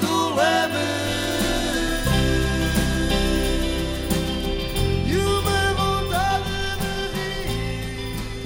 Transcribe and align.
do 0.00 0.34
leme. 0.36 1.01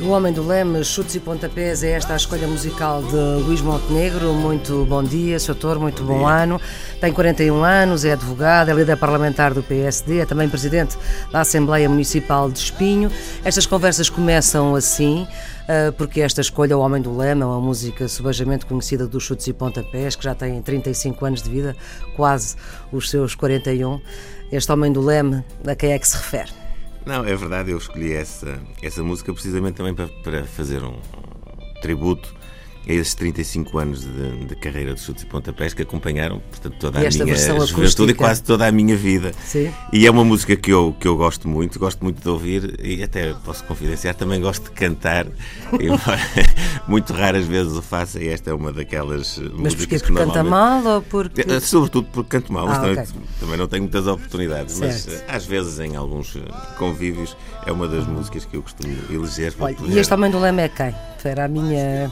O 0.06 0.10
Homem 0.10 0.32
do 0.32 0.46
Leme, 0.46 0.84
chutes 0.84 1.16
e 1.16 1.20
pontapés, 1.20 1.82
é 1.82 1.90
esta 1.90 2.12
a 2.12 2.16
escolha 2.16 2.46
musical 2.46 3.02
de 3.02 3.42
Luís 3.44 3.60
Montenegro. 3.60 4.32
Muito 4.32 4.84
bom 4.84 5.02
dia, 5.02 5.36
Sr. 5.36 5.50
Autor, 5.50 5.80
muito 5.80 6.04
bom, 6.04 6.24
ano. 6.28 6.60
Tem 7.00 7.12
41 7.12 7.64
anos, 7.64 8.04
é 8.04 8.12
advogado, 8.12 8.70
é 8.70 8.74
líder 8.74 8.96
parlamentar 8.98 9.52
do 9.52 9.64
PSD, 9.64 10.20
é 10.20 10.24
também 10.24 10.48
presidente 10.48 10.96
da 11.32 11.40
Assembleia 11.40 11.88
Municipal 11.88 12.48
de 12.48 12.60
Espinho. 12.60 13.10
Estas 13.44 13.66
conversas 13.66 14.08
começam 14.08 14.76
assim, 14.76 15.26
ah, 15.68 15.92
porque 15.98 16.20
esta 16.20 16.40
escolha, 16.40 16.78
O 16.78 16.82
Homem 16.82 17.02
do 17.02 17.16
Leme, 17.16 17.42
é 17.42 17.46
uma 17.46 17.60
música 17.60 18.06
subejamente 18.06 18.64
conhecida 18.64 19.08
dos 19.08 19.24
chutes 19.24 19.48
e 19.48 19.52
pontapés, 19.52 20.14
que 20.14 20.22
já 20.22 20.36
tem 20.36 20.62
35 20.62 21.24
anos 21.24 21.42
de 21.42 21.50
vida, 21.50 21.74
quase 22.14 22.54
os 22.92 23.10
seus 23.10 23.34
41. 23.34 24.00
Este 24.52 24.70
Homem 24.70 24.92
do 24.92 25.00
Leme, 25.00 25.42
a 25.66 25.74
quem 25.74 25.90
é 25.90 25.98
que 25.98 26.06
se 26.06 26.16
refere? 26.16 26.65
Não, 27.06 27.24
é 27.24 27.36
verdade, 27.36 27.70
eu 27.70 27.78
escolhi 27.78 28.12
essa, 28.12 28.60
essa 28.82 29.00
música 29.00 29.32
precisamente 29.32 29.76
também 29.76 29.94
para, 29.94 30.08
para 30.08 30.44
fazer 30.44 30.82
um, 30.82 30.98
tributo 31.80 32.34
esses 32.86 33.14
35 33.14 33.78
anos 33.78 34.00
de, 34.02 34.44
de 34.46 34.54
carreira 34.56 34.94
de 34.94 35.00
chutes 35.00 35.24
e 35.24 35.26
pontapés 35.26 35.74
que 35.74 35.82
acompanharam 35.82 36.40
portanto, 36.50 36.76
toda 36.78 36.98
a 36.98 37.00
minha 37.00 37.10
juventude 37.10 37.72
acústica? 37.72 38.10
e 38.10 38.14
quase 38.14 38.42
toda 38.42 38.66
a 38.66 38.72
minha 38.72 38.96
vida. 38.96 39.32
Sim. 39.44 39.72
E 39.92 40.06
é 40.06 40.10
uma 40.10 40.24
música 40.24 40.54
que 40.56 40.72
eu, 40.72 40.94
que 40.98 41.08
eu 41.08 41.16
gosto 41.16 41.48
muito, 41.48 41.78
gosto 41.78 42.02
muito 42.04 42.22
de 42.22 42.28
ouvir 42.28 42.78
e 42.82 43.02
até 43.02 43.32
posso 43.44 43.64
confidenciar, 43.64 44.14
também 44.14 44.40
gosto 44.40 44.64
de 44.64 44.70
cantar. 44.70 45.26
Embora 45.80 46.20
muito 46.86 47.12
raras 47.12 47.44
vezes 47.46 47.72
o 47.72 47.82
faço 47.82 48.18
e 48.18 48.28
esta 48.28 48.50
é 48.50 48.54
uma 48.54 48.72
daquelas 48.72 49.38
Mas 49.38 49.74
músicas 49.74 50.02
Porque 50.02 50.14
canta 50.14 50.42
normalmente- 50.42 50.84
mal 50.84 50.94
ou 50.96 51.02
porque. 51.02 51.40
eh, 51.40 51.60
Sobretudo 51.60 52.08
porque 52.12 52.30
canto 52.38 52.52
mal, 52.52 52.66
mas 52.66 52.78
Ah, 52.78 52.80
também, 52.82 52.98
ok. 52.98 53.14
também 53.40 53.56
não 53.56 53.66
tenho 53.66 53.82
muitas 53.82 54.06
oportunidades. 54.06 54.78
Mas 54.78 54.94
Certo. 55.02 55.24
eh, 55.28 55.34
às 55.34 55.44
vezes, 55.44 55.78
em 55.80 55.96
alguns 55.96 56.36
eh, 56.36 56.40
convívios, 56.78 57.36
é 57.66 57.72
uma 57.72 57.88
das 57.88 58.06
músicas 58.06 58.44
que 58.44 58.56
eu 58.56 58.62
costumo 58.62 58.94
eleger 59.10 59.52
para 59.54 59.66
Olha, 59.66 59.76
e 59.88 59.98
este 59.98 60.14
homem 60.14 60.30
do 60.30 60.38
leme 60.38 60.62
é 60.62 60.68
quem? 60.68 60.94
Era 61.24 61.46
a 61.46 61.48
minha. 61.48 62.08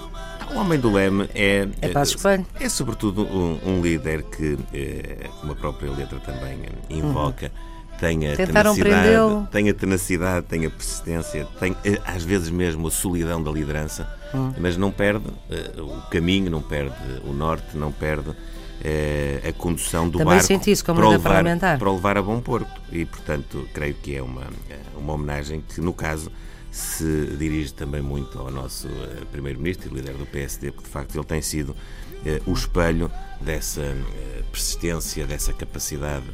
O 0.54 0.58
Homem 0.58 0.78
do 0.78 0.92
Leme 0.92 1.28
é. 1.34 1.68
É 1.80 1.88
Passos 1.88 2.14
Coelho? 2.16 2.46
É 2.60 2.68
sobretudo 2.68 3.22
um, 3.24 3.58
um 3.66 3.80
líder 3.82 4.22
que, 4.22 4.56
eh, 4.72 5.28
como 5.40 5.52
a 5.52 5.56
própria 5.56 5.90
letra 5.90 6.18
também 6.20 6.60
invoca, 6.88 7.50
tem 7.98 8.26
a 8.26 8.30
Uhum. 8.30 8.36
Tentaram 8.36 8.74
tenacidade, 8.74 9.48
tem 9.50 9.68
a 9.70 9.74
tenacidade, 9.74 10.46
tem 10.46 10.66
a 10.66 10.70
persistência, 10.70 11.46
tem 11.58 11.76
eh, 11.84 12.00
às 12.06 12.22
vezes 12.22 12.50
mesmo 12.50 12.86
a 12.86 12.90
solidão 12.90 13.42
da 13.42 13.50
liderança, 13.50 14.06
Hum. 14.34 14.52
mas 14.58 14.76
não 14.76 14.90
perde 14.90 15.26
eh, 15.50 15.72
o 15.80 16.00
caminho, 16.10 16.50
não 16.50 16.62
perde 16.62 16.94
o 17.24 17.32
norte, 17.32 17.76
não 17.76 17.90
perde 17.92 18.30
a 19.48 19.52
condução 19.54 20.06
do 20.10 20.18
Também 20.18 20.34
barco 20.34 20.46
senti 20.46 20.70
isso 20.70 20.84
como 20.84 21.00
para 21.00 21.08
levar, 21.08 21.30
parlamentar. 21.30 21.78
para 21.78 21.90
levar 21.90 22.18
a 22.18 22.22
bom 22.22 22.38
porto. 22.38 22.68
E, 22.92 23.06
portanto, 23.06 23.66
creio 23.72 23.94
que 23.94 24.14
é 24.14 24.22
uma, 24.22 24.42
uma 24.94 25.14
homenagem 25.14 25.64
que, 25.66 25.80
no 25.80 25.94
caso, 25.94 26.30
se 26.74 27.36
dirige 27.38 27.72
também 27.72 28.02
muito 28.02 28.36
ao 28.36 28.50
nosso 28.50 28.88
eh, 28.88 29.24
Primeiro-Ministro 29.30 29.88
e 29.88 29.94
líder 29.94 30.14
do 30.14 30.26
PSD, 30.26 30.72
porque, 30.72 30.88
de 30.88 30.92
facto, 30.92 31.14
ele 31.14 31.24
tem 31.24 31.40
sido 31.40 31.74
eh, 32.26 32.42
o 32.44 32.52
espelho 32.52 33.08
dessa 33.40 33.80
eh, 33.80 34.42
persistência, 34.50 35.24
dessa 35.24 35.52
capacidade, 35.52 36.26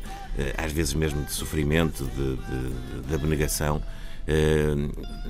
às 0.57 0.73
vezes 0.73 0.95
mesmo 0.95 1.23
de 1.25 1.33
sofrimento, 1.33 2.05
de, 2.05 2.37
de, 2.37 3.07
de 3.07 3.15
abnegação, 3.15 3.83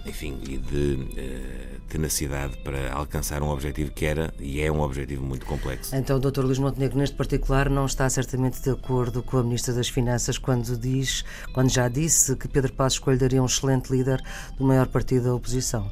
enfim, 0.06 0.38
e 0.48 0.58
de 0.58 1.08
eh, 1.16 1.76
tenacidade 1.88 2.56
para 2.58 2.92
alcançar 2.92 3.42
um 3.42 3.48
objetivo 3.48 3.90
que 3.90 4.04
era 4.04 4.32
e 4.38 4.60
é 4.60 4.70
um 4.70 4.80
objetivo 4.80 5.24
muito 5.24 5.46
complexo. 5.46 5.94
Então, 5.94 6.16
o 6.16 6.20
Dr. 6.20 6.40
Luís 6.40 6.58
Montenegro, 6.58 6.98
neste 6.98 7.16
particular, 7.16 7.68
não 7.68 7.86
está 7.86 8.08
certamente 8.08 8.60
de 8.62 8.70
acordo 8.70 9.22
com 9.22 9.38
a 9.38 9.42
Ministra 9.42 9.74
das 9.74 9.88
Finanças 9.88 10.38
quando 10.38 10.76
diz, 10.76 11.24
quando 11.52 11.70
já 11.70 11.88
disse 11.88 12.36
que 12.36 12.48
Pedro 12.48 12.72
Passos 12.72 12.98
Coelho 12.98 13.20
daria 13.20 13.42
um 13.42 13.46
excelente 13.46 13.90
líder 13.90 14.22
do 14.58 14.64
maior 14.64 14.86
partido 14.86 15.24
da 15.24 15.34
oposição. 15.34 15.90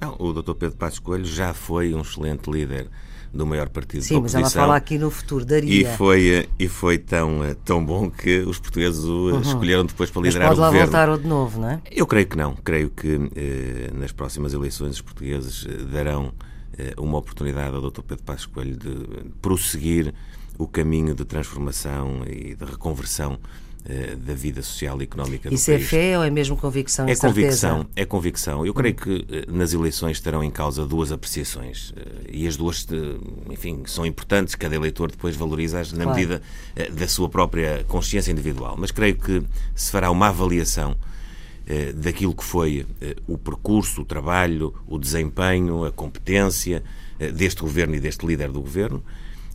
Não, 0.00 0.16
o 0.18 0.32
Dr. 0.32 0.54
Pedro 0.54 0.76
Passos 0.76 0.98
Coelho 0.98 1.24
já 1.24 1.54
foi 1.54 1.94
um 1.94 2.02
excelente 2.02 2.50
líder 2.50 2.88
do 3.32 3.46
maior 3.46 3.68
partido 3.68 4.02
Sim, 4.02 4.14
da 4.14 4.20
mas 4.22 4.34
oposição. 4.34 4.60
ela 4.62 4.68
fala 4.68 4.76
aqui 4.76 4.98
no 4.98 5.10
futuro, 5.10 5.42
E 5.44 5.46
daria. 5.46 5.88
foi, 5.96 6.28
eh, 6.30 6.46
e 6.58 6.68
foi 6.68 6.98
tão, 6.98 7.44
eh, 7.44 7.54
tão 7.64 7.84
bom 7.84 8.10
que 8.10 8.38
os 8.40 8.58
portugueses 8.58 9.04
o 9.04 9.36
eh, 9.36 9.40
escolheram 9.40 9.84
depois 9.84 10.10
para 10.10 10.20
Uhum. 10.20 10.24
mas 10.26 10.34
liderar 10.34 10.48
pode 10.48 10.60
o 10.60 10.62
lá 10.62 10.68
governo. 10.68 10.90
voltar 10.92 11.08
ou 11.10 11.18
de 11.18 11.26
novo, 11.26 11.60
não 11.60 11.70
é? 11.70 11.80
Eu 11.90 12.06
creio 12.06 12.26
que 12.26 12.36
não. 12.36 12.54
Creio 12.56 12.90
que 12.90 13.30
eh, 13.36 13.90
nas 13.94 14.12
próximas 14.12 14.52
eleições 14.54 14.94
os 14.96 15.00
portugueses 15.02 15.66
eh, 15.68 15.82
darão 15.92 16.32
eh, 16.78 16.94
uma 16.98 17.18
oportunidade 17.18 17.74
ao 17.76 17.82
Dr. 17.90 18.02
Pedro 18.02 18.24
Passos 18.24 18.46
Coelho 18.46 18.76
de 18.76 18.88
eh, 18.90 19.24
prosseguir 19.42 20.14
o 20.58 20.66
caminho 20.66 21.14
de 21.14 21.24
transformação 21.24 22.22
e 22.26 22.54
de 22.54 22.64
reconversão 22.64 23.38
eh, 23.88 24.16
da 24.16 24.34
vida 24.34 24.62
social 24.62 25.00
e 25.00 25.04
económica 25.04 25.48
do 25.48 25.54
Isso 25.54 25.70
é 25.70 25.74
país. 25.76 25.88
fé 25.88 26.18
ou 26.18 26.24
é 26.24 26.30
mesmo 26.30 26.56
convicção 26.56 27.04
É 27.08 27.14
certeza? 27.14 27.28
convicção, 27.68 27.86
é 27.94 28.04
convicção. 28.04 28.66
Eu 28.66 28.74
creio 28.74 28.94
que 28.96 29.24
eh, 29.30 29.44
nas 29.48 29.72
eleições 29.72 30.16
estarão 30.16 30.42
em 30.42 30.50
causa 30.50 30.84
duas 30.84 31.12
apreciações 31.12 31.94
eh, 31.96 32.02
e 32.32 32.46
as 32.48 32.56
duas, 32.56 32.84
enfim, 33.48 33.82
são 33.86 34.04
importantes. 34.04 34.54
Cada 34.56 34.74
eleitor 34.74 35.10
depois 35.10 35.36
valoriza-as 35.36 35.92
na 35.92 36.02
Claro. 36.04 36.18
medida 36.18 36.42
da 36.92 37.06
sua 37.06 37.28
própria 37.28 37.84
consciência 37.86 38.32
individual. 38.32 38.74
Mas 38.76 38.90
creio 38.90 39.14
que 39.16 39.42
se 39.74 39.90
fará 39.92 40.10
uma 40.10 40.28
avaliação 40.28 40.96
daquilo 41.96 42.34
que 42.34 42.44
foi 42.44 42.86
o 43.26 43.36
percurso, 43.36 44.02
o 44.02 44.04
trabalho, 44.04 44.72
o 44.86 44.98
desempenho, 44.98 45.84
a 45.84 45.90
competência 45.90 46.82
deste 47.34 47.60
governo 47.62 47.94
e 47.96 48.00
deste 48.00 48.24
líder 48.26 48.50
do 48.52 48.60
governo. 48.60 49.02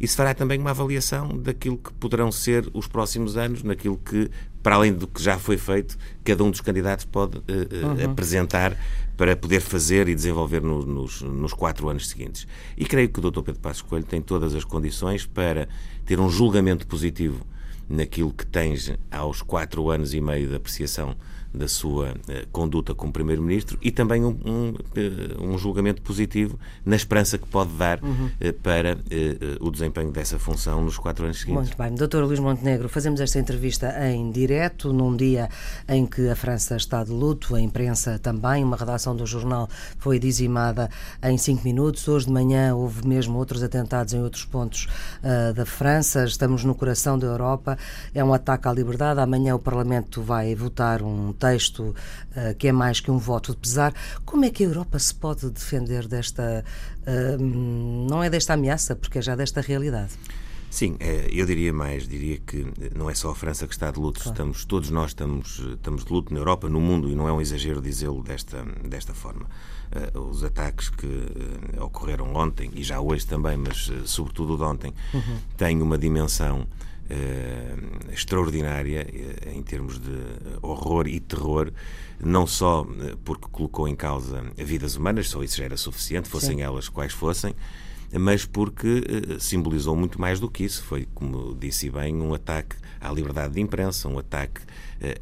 E 0.01 0.07
se 0.07 0.15
fará 0.17 0.33
também 0.33 0.59
uma 0.59 0.71
avaliação 0.71 1.27
daquilo 1.37 1.77
que 1.77 1.93
poderão 1.93 2.31
ser 2.31 2.67
os 2.73 2.87
próximos 2.87 3.37
anos, 3.37 3.61
naquilo 3.61 3.97
que, 3.97 4.31
para 4.63 4.75
além 4.75 4.91
do 4.93 5.07
que 5.07 5.21
já 5.21 5.37
foi 5.37 5.57
feito, 5.59 5.95
cada 6.23 6.43
um 6.43 6.49
dos 6.49 6.59
candidatos 6.59 7.05
pode 7.05 7.37
eh, 7.47 7.67
eh, 7.99 8.05
apresentar 8.05 8.75
para 9.15 9.35
poder 9.35 9.59
fazer 9.61 10.09
e 10.09 10.15
desenvolver 10.15 10.61
no- 10.63 10.83
nos, 10.83 11.21
nos 11.21 11.53
quatro 11.53 11.87
anos 11.87 12.09
seguintes. 12.09 12.47
E 12.75 12.83
creio 12.83 13.09
que 13.09 13.19
o 13.19 13.29
Dr. 13.29 13.41
Pedro 13.43 13.61
Passos 13.61 13.83
Coelho 13.83 14.05
tem 14.05 14.21
todas 14.23 14.55
as 14.55 14.63
condições 14.63 15.27
para 15.27 15.69
ter 16.03 16.19
um 16.19 16.29
julgamento 16.31 16.87
positivo 16.87 17.45
naquilo 17.87 18.33
que 18.33 18.45
tens 18.45 18.91
aos 19.11 19.43
quatro 19.43 19.91
anos 19.91 20.15
e 20.15 20.21
meio 20.21 20.47
de 20.47 20.55
apreciação 20.55 21.15
da 21.53 21.67
sua 21.67 22.15
eh, 22.27 22.45
conduta 22.51 22.93
como 22.93 23.11
Primeiro-Ministro 23.11 23.77
e 23.81 23.91
também 23.91 24.23
um, 24.23 24.37
um, 24.45 24.73
eh, 24.95 25.37
um 25.39 25.57
julgamento 25.57 26.01
positivo 26.01 26.59
na 26.85 26.95
esperança 26.95 27.37
que 27.37 27.47
pode 27.47 27.71
dar 27.73 27.99
eh, 28.39 28.51
para 28.51 28.91
eh, 29.09 29.57
o 29.59 29.69
desempenho 29.69 30.11
dessa 30.11 30.39
função 30.39 30.83
nos 30.83 30.97
quatro 30.97 31.25
anos 31.25 31.39
seguintes. 31.39 31.69
Muito 31.69 31.77
bem. 31.77 31.95
Doutor 31.95 32.23
Luís 32.23 32.39
Montenegro, 32.39 32.87
fazemos 32.89 33.19
esta 33.19 33.39
entrevista 33.39 33.93
em 34.07 34.31
direto, 34.31 34.93
num 34.93 35.15
dia 35.15 35.49
em 35.87 36.05
que 36.05 36.29
a 36.29 36.35
França 36.35 36.75
está 36.75 37.03
de 37.03 37.11
luto, 37.11 37.55
a 37.55 37.61
imprensa 37.61 38.17
também, 38.19 38.63
uma 38.63 38.77
redação 38.77 39.15
do 39.15 39.25
jornal 39.25 39.67
foi 39.97 40.19
dizimada 40.19 40.89
em 41.23 41.37
cinco 41.37 41.63
minutos. 41.63 42.07
Hoje 42.07 42.25
de 42.25 42.31
manhã 42.31 42.75
houve 42.75 43.07
mesmo 43.07 43.37
outros 43.37 43.61
atentados 43.63 44.13
em 44.13 44.21
outros 44.21 44.45
pontos 44.45 44.87
ah, 45.23 45.51
da 45.53 45.65
França. 45.65 46.23
Estamos 46.25 46.63
no 46.63 46.75
coração 46.75 47.17
da 47.17 47.27
Europa. 47.27 47.77
É 48.13 48.23
um 48.23 48.33
ataque 48.33 48.67
à 48.67 48.73
liberdade. 48.73 49.19
Amanhã 49.19 49.55
o 49.55 49.59
Parlamento 49.59 50.21
vai 50.21 50.55
votar 50.55 51.01
um 51.01 51.33
texto 51.45 51.93
ah, 52.35 52.53
que 52.53 52.67
é 52.67 52.71
mais 52.71 52.99
que 52.99 53.09
um 53.11 53.17
voto 53.17 53.51
de 53.51 53.57
pesar. 53.57 53.91
Como 54.25 54.45
é 54.45 54.49
que 54.49 54.63
a 54.63 54.67
Europa 54.67 54.97
se 54.99 55.13
pode 55.13 55.49
defender 55.49 56.07
desta. 56.07 56.63
ah, 57.05 57.37
não 57.39 58.23
é 58.23 58.29
desta 58.29 58.53
ameaça, 58.53 58.95
porque 58.95 59.17
é 59.19 59.21
já 59.21 59.35
desta 59.35 59.59
realidade? 59.61 60.11
Sim, 60.69 60.95
eh, 61.01 61.27
eu 61.29 61.45
diria 61.45 61.73
mais, 61.73 62.07
diria 62.07 62.37
que 62.39 62.65
não 62.95 63.09
é 63.09 63.13
só 63.13 63.31
a 63.31 63.35
França 63.35 63.67
que 63.67 63.73
está 63.73 63.91
de 63.91 63.99
luto, 63.99 64.21
estamos, 64.25 64.63
todos 64.63 64.89
nós 64.89 65.09
estamos, 65.09 65.59
estamos 65.59 66.05
de 66.05 66.13
luto 66.13 66.33
na 66.33 66.39
Europa, 66.39 66.69
no 66.69 66.79
mundo, 66.79 67.09
e 67.09 67.15
não 67.15 67.27
é 67.27 67.33
um 67.33 67.41
exagero 67.41 67.81
dizê-lo 67.81 68.23
desta, 68.23 68.63
desta 68.87 69.13
forma. 69.13 69.47
Eh, 69.91 70.17
Os 70.17 70.45
ataques 70.45 70.87
que 70.87 71.07
eh, 71.75 71.81
ocorreram 71.83 72.33
ontem, 72.33 72.71
e 72.73 72.83
já 72.83 73.01
hoje 73.01 73.27
também, 73.27 73.57
mas 73.57 73.91
sobretudo 74.05 74.55
de 74.55 74.63
ontem, 74.63 74.93
têm 75.57 75.81
uma 75.81 75.97
dimensão 75.97 76.65
extraordinária 78.11 79.07
em 79.53 79.61
termos 79.61 79.99
de 79.99 80.17
horror 80.61 81.07
e 81.07 81.19
terror, 81.19 81.71
não 82.23 82.45
só 82.45 82.87
porque 83.23 83.47
colocou 83.51 83.87
em 83.87 83.95
causa 83.95 84.43
vidas 84.57 84.95
humanas, 84.95 85.29
só 85.29 85.43
isso 85.43 85.57
já 85.57 85.65
era 85.65 85.77
suficiente, 85.77 86.29
fossem 86.29 86.57
Sim. 86.57 86.61
elas 86.61 86.87
quais 86.89 87.13
fossem, 87.13 87.55
mas 88.13 88.45
porque 88.45 89.03
simbolizou 89.39 89.95
muito 89.95 90.19
mais 90.19 90.39
do 90.39 90.49
que 90.49 90.63
isso. 90.63 90.83
Foi, 90.83 91.07
como 91.13 91.55
disse 91.55 91.89
bem, 91.89 92.15
um 92.15 92.33
ataque 92.33 92.75
à 92.99 93.11
liberdade 93.11 93.53
de 93.53 93.61
imprensa, 93.61 94.07
um 94.07 94.19
ataque 94.19 94.61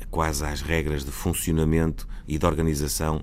quase 0.09 0.44
às 0.45 0.62
regras 0.62 1.06
de 1.06 1.12
funcionamento 1.12 2.07
e 2.27 2.38
de 2.38 2.45
organização 2.45 3.21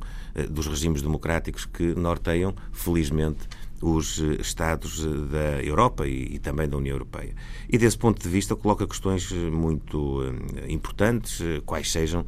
dos 0.51 0.67
regimes 0.67 1.03
democráticos 1.03 1.65
que 1.65 1.95
norteiam, 1.95 2.55
felizmente, 2.73 3.47
os 3.81 4.21
eh, 4.21 4.41
Estados 4.41 5.05
eh, 5.05 5.09
da 5.31 5.63
Europa 5.63 6.07
e, 6.07 6.35
e, 6.35 6.39
também 6.39 6.69
da 6.69 6.77
União 6.77 6.95
Europeia. 6.95 7.35
E 7.69 7.77
desse 7.77 7.99
ponto 7.99 8.23
de 8.23 8.29
vista 8.29 8.57
coloca 8.57 8.87
questões 8.87 9.31
eh, 9.33 9.35
muito 9.35 10.23
importantes, 10.69 11.41
quais 11.65 11.91
sejam 11.91 12.25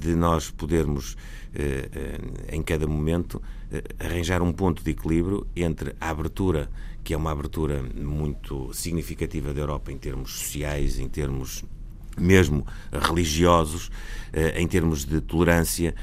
de 0.00 0.14
nós 0.14 0.50
podermos, 0.50 1.16
em 2.50 2.62
cada 2.62 2.86
momento, 2.86 3.40
arranjar 3.98 4.42
um 4.42 4.52
ponto 4.52 4.82
de 4.82 4.90
equilíbrio 4.90 5.46
entre 5.54 5.94
a 6.00 6.10
abertura, 6.10 6.68
que 7.04 7.14
é 7.14 7.16
uma 7.16 7.30
abertura 7.30 7.82
muito 7.94 8.72
significativa 8.74 9.54
da 9.54 9.60
Europa 9.60 9.92
em 9.92 9.98
termos 9.98 10.32
sociais, 10.32 10.98
em 10.98 11.08
termos 11.08 11.64
mesmo 12.18 12.66
religiosos, 12.92 13.90
em 14.56 14.66
termos 14.66 15.04
de 15.04 15.20
tolerância, 15.20 15.94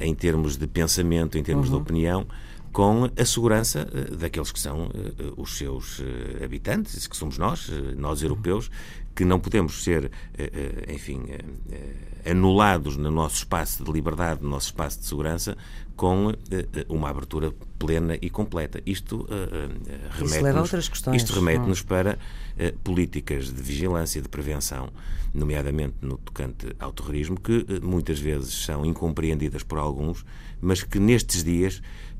em 0.00 0.14
termos 0.14 0.56
de 0.56 0.66
pensamento, 0.66 1.38
em 1.38 1.42
termos 1.42 1.68
uhum. 1.68 1.76
de 1.76 1.82
opinião, 1.82 2.26
com 2.74 3.08
a 3.16 3.24
segurança 3.24 3.88
eh, 3.94 4.16
daqueles 4.16 4.50
que 4.50 4.58
são 4.58 4.90
eh, 4.92 5.32
os 5.36 5.56
seus 5.56 6.00
eh, 6.00 6.44
habitantes, 6.44 7.06
que 7.06 7.16
somos 7.16 7.38
nós, 7.38 7.70
nós 7.96 8.20
europeus, 8.20 8.68
que 9.14 9.24
não 9.24 9.38
podemos 9.38 9.84
ser, 9.84 10.10
enfim, 10.88 11.22
anulados 12.28 12.96
no 12.96 13.12
nosso 13.12 13.36
espaço 13.36 13.84
de 13.84 13.92
liberdade, 13.92 14.42
no 14.42 14.48
nosso 14.48 14.66
espaço 14.66 14.98
de 14.98 15.06
segurança, 15.06 15.56
com 15.94 16.32
uma 16.88 17.10
abertura 17.10 17.52
plena 17.78 18.18
e 18.20 18.28
completa. 18.28 18.82
Isto 18.84 19.24
remete-nos 20.10 20.90
isto 21.14 21.32
remete-nos 21.32 21.80
para 21.80 22.18
políticas 22.82 23.54
de 23.54 23.62
vigilância, 23.62 24.20
de 24.20 24.28
prevenção, 24.28 24.88
nomeadamente 25.32 25.94
no 26.02 26.18
tocante 26.18 26.74
ao 26.80 26.92
terrorismo, 26.92 27.38
que 27.38 27.64
muitas 27.80 28.18
vezes 28.18 28.64
são 28.64 28.84
incompreendidas 28.84 29.62
por 29.62 29.78
alguns, 29.78 30.24
mas 30.60 30.82
que 30.82 30.98
nestes 30.98 31.44
dias 31.44 31.80
eh, 31.80 31.82
eh, 31.82 32.13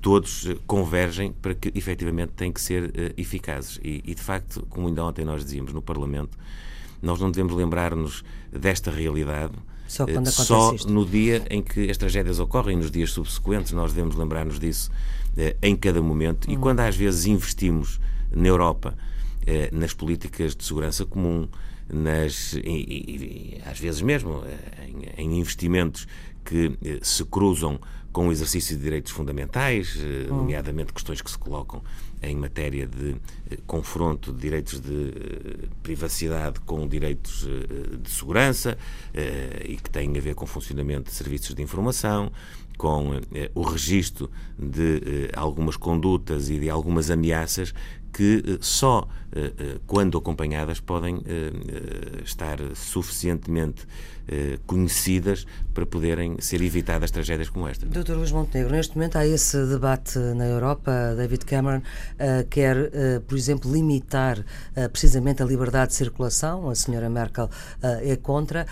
todos 0.00 0.48
convergem 0.66 1.32
para 1.32 1.54
que 1.54 1.70
efetivamente 1.74 2.32
têm 2.32 2.50
que 2.50 2.60
ser 2.60 2.92
eh, 2.94 3.12
eficazes. 3.16 3.78
E, 3.82 4.02
e, 4.04 4.14
de 4.14 4.20
facto, 4.20 4.66
como 4.68 4.88
ainda 4.88 5.04
ontem 5.04 5.24
nós 5.24 5.44
dizíamos 5.44 5.72
no 5.72 5.80
Parlamento, 5.80 6.36
nós 7.00 7.20
não 7.20 7.30
devemos 7.30 7.54
lembrar-nos 7.54 8.24
desta 8.52 8.90
realidade. 8.90 9.54
Só, 9.86 10.06
só 10.76 10.88
no 10.88 11.04
dia 11.04 11.44
em 11.50 11.62
que 11.62 11.90
as 11.90 11.96
tragédias 11.96 12.38
ocorrem, 12.38 12.76
nos 12.76 12.90
dias 12.90 13.10
subsequentes, 13.10 13.72
nós 13.72 13.92
devemos 13.92 14.14
lembrar-nos 14.14 14.58
disso 14.58 14.90
em 15.62 15.74
cada 15.76 16.02
momento. 16.02 16.48
Hum. 16.48 16.54
E 16.54 16.56
quando 16.56 16.80
às 16.80 16.96
vezes 16.96 17.26
investimos 17.26 18.00
na 18.30 18.48
Europa 18.48 18.96
nas 19.72 19.92
políticas 19.92 20.54
de 20.54 20.64
segurança 20.64 21.04
comum, 21.04 21.48
nas, 21.88 22.52
e, 22.52 22.60
e, 22.64 23.62
às 23.66 23.78
vezes 23.78 24.00
mesmo 24.00 24.42
em, 24.86 25.24
em 25.24 25.38
investimentos 25.40 26.06
que 26.44 26.78
se 27.02 27.24
cruzam 27.24 27.80
com 28.12 28.28
o 28.28 28.32
exercício 28.32 28.76
de 28.76 28.82
direitos 28.82 29.12
fundamentais, 29.12 29.96
eh, 29.96 30.26
hum. 30.30 30.38
nomeadamente 30.38 30.92
questões 30.92 31.22
que 31.22 31.30
se 31.30 31.38
colocam 31.38 31.82
em 32.22 32.36
matéria 32.36 32.86
de 32.86 33.16
eh, 33.50 33.58
confronto 33.66 34.32
de 34.32 34.40
direitos 34.40 34.80
de 34.80 35.08
eh, 35.10 35.68
privacidade 35.82 36.58
com 36.60 36.86
direitos 36.88 37.46
de 38.02 38.10
segurança 38.10 38.76
e 39.64 39.76
que 39.76 39.90
têm 39.90 40.16
a 40.16 40.20
ver 40.20 40.34
com 40.34 40.44
o 40.44 40.48
funcionamento 40.48 41.10
de 41.10 41.16
serviços 41.16 41.54
de 41.54 41.62
informação, 41.62 42.32
com 42.76 43.20
o 43.54 43.62
registro 43.62 44.30
de 44.58 45.28
algumas 45.34 45.76
condutas 45.76 46.48
e 46.48 46.58
de 46.58 46.70
algumas 46.70 47.10
ameaças 47.10 47.74
que 48.12 48.58
só 48.60 49.06
quando 49.86 50.18
acompanhadas 50.18 50.80
podem 50.80 51.22
estar 52.24 52.58
suficientemente 52.74 53.86
eh, 54.32 54.60
conhecidas 54.64 55.44
para 55.74 55.84
poderem 55.84 56.36
ser 56.40 56.62
evitadas 56.62 57.10
tragédias 57.10 57.48
como 57.48 57.66
esta. 57.66 57.84
Doutor 57.86 58.16
Luís 58.16 58.30
Montenegro, 58.30 58.72
neste 58.72 58.94
momento 58.94 59.16
há 59.16 59.26
esse 59.26 59.56
debate 59.66 60.18
na 60.18 60.46
Europa. 60.46 61.14
David 61.16 61.44
Cameron 61.44 61.82
quer, 62.48 62.90
por 63.26 63.36
exemplo, 63.36 63.72
limitar 63.72 64.44
precisamente 64.92 65.42
a 65.42 65.46
liberdade 65.46 65.88
de 65.88 65.96
circulação. 65.96 66.70
A 66.70 66.76
senhora 66.76 67.10
Merkel 67.10 67.50
é 67.82 68.14
contra. 68.16 68.66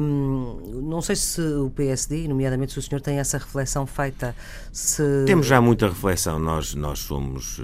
Um, 0.00 0.80
não 0.82 1.02
sei 1.02 1.16
se 1.16 1.40
o 1.40 1.70
PSD, 1.70 2.26
nomeadamente 2.26 2.72
se 2.72 2.78
o 2.78 2.82
senhor 2.82 3.00
tem 3.02 3.18
essa 3.18 3.36
reflexão 3.36 3.86
feita. 3.86 4.34
Se... 4.72 5.02
Temos 5.26 5.46
já 5.46 5.60
muita 5.60 5.88
reflexão. 5.88 6.38
Nós, 6.38 6.74
nós 6.74 7.00
somos 7.00 7.60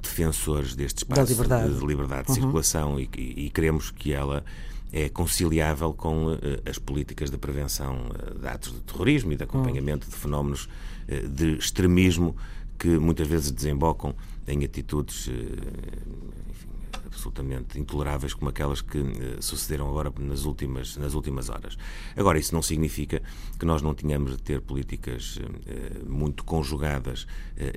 defensores 0.00 0.63
deste 0.72 0.98
espaço 0.98 1.32
liberdade. 1.32 1.74
de, 1.74 1.86
liberdade 1.86 2.26
de 2.26 2.30
uhum. 2.30 2.34
circulação 2.36 3.00
e, 3.00 3.08
e, 3.12 3.50
queremos 3.50 3.90
que 3.90 4.12
ela 4.12 4.44
é 4.94 5.08
conciliável 5.08 5.92
com 5.92 6.34
uh, 6.34 6.38
as 6.64 6.78
políticas 6.78 7.28
de 7.28 7.36
prevenção 7.36 8.06
uh, 8.10 8.38
de 8.38 8.46
atos 8.46 8.72
de 8.72 8.80
terrorismo 8.80 9.32
e 9.32 9.36
de 9.36 9.42
acompanhamento 9.42 10.08
de 10.08 10.14
fenómenos 10.14 10.68
uh, 11.08 11.28
de 11.28 11.56
extremismo 11.56 12.36
que 12.78 12.88
muitas 12.98 13.26
vezes 13.26 13.50
desembocam 13.50 14.14
em 14.46 14.64
atitudes 14.64 15.28
enfim, 16.50 16.68
absolutamente 17.06 17.78
intoleráveis 17.78 18.34
como 18.34 18.50
aquelas 18.50 18.82
que 18.82 18.98
sucederam 19.40 19.88
agora 19.88 20.12
nas 20.18 20.44
últimas, 20.44 20.96
nas 20.96 21.14
últimas 21.14 21.48
horas. 21.48 21.78
Agora, 22.14 22.38
isso 22.38 22.52
não 22.52 22.60
significa 22.60 23.22
que 23.58 23.64
nós 23.64 23.80
não 23.80 23.94
tenhamos 23.94 24.32
de 24.32 24.42
ter 24.42 24.60
políticas 24.60 25.38
muito 26.06 26.44
conjugadas 26.44 27.26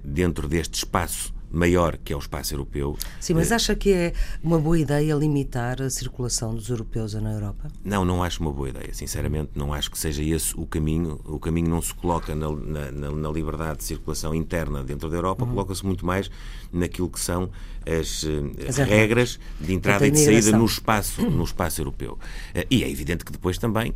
dentro 0.04 0.50
deste 0.50 0.74
espaço 0.74 1.34
maior 1.52 1.98
que 1.98 2.14
é 2.14 2.16
o 2.16 2.20
espaço 2.20 2.54
europeu. 2.54 2.98
Sim, 3.20 3.34
mas 3.34 3.52
eh, 3.52 3.56
acha 3.56 3.76
que 3.76 3.92
é 3.92 4.14
uma 4.44 4.60
boa 4.60 4.78
ideia 4.78 5.14
limitar 5.14 5.82
a 5.82 5.90
circulação 5.90 6.54
dos 6.54 6.70
europeus 6.70 7.14
na 7.14 7.32
Europa? 7.32 7.68
Não, 7.84 8.04
não 8.04 8.24
acho 8.24 8.42
uma 8.42 8.52
boa 8.52 8.70
ideia. 8.70 8.94
Sinceramente, 8.94 9.52
não 9.56 9.74
acho 9.74 9.90
que 9.90 9.98
seja 9.98 10.24
esse 10.24 10.54
o 10.60 10.66
caminho. 10.66 11.20
O 11.26 11.40
caminho 11.40 11.70
não 11.70 11.82
se 11.82 11.94
coloca 11.94 12.36
na, 12.36 12.50
na, 12.52 13.12
na 13.12 13.30
liberdade 13.30 13.80
de 13.80 13.84
circulação 13.84 14.34
interna 14.34 14.84
dentro 14.84 15.10
da 15.10 15.16
Europa, 15.16 15.44
uhum. 15.44 15.52
coloca-se 15.52 15.86
muito 15.86 16.06
mais 16.06 16.30
naquilo 16.72 17.10
que 17.10 17.20
são 17.20 17.50
as, 17.88 18.24
eh, 18.24 18.68
as 18.68 18.78
regras 18.78 19.40
de 19.60 19.74
entrada 19.74 20.06
e 20.08 20.12
de 20.12 20.20
saída 20.20 20.58
no 20.58 20.66
espaço, 20.66 21.30
no 21.30 21.44
espaço 21.44 21.82
europeu. 21.82 22.20
Eh, 22.54 22.68
e 22.70 22.84
é 22.84 22.90
evidente 22.90 23.24
que 23.24 23.32
depois 23.32 23.58
também 23.58 23.94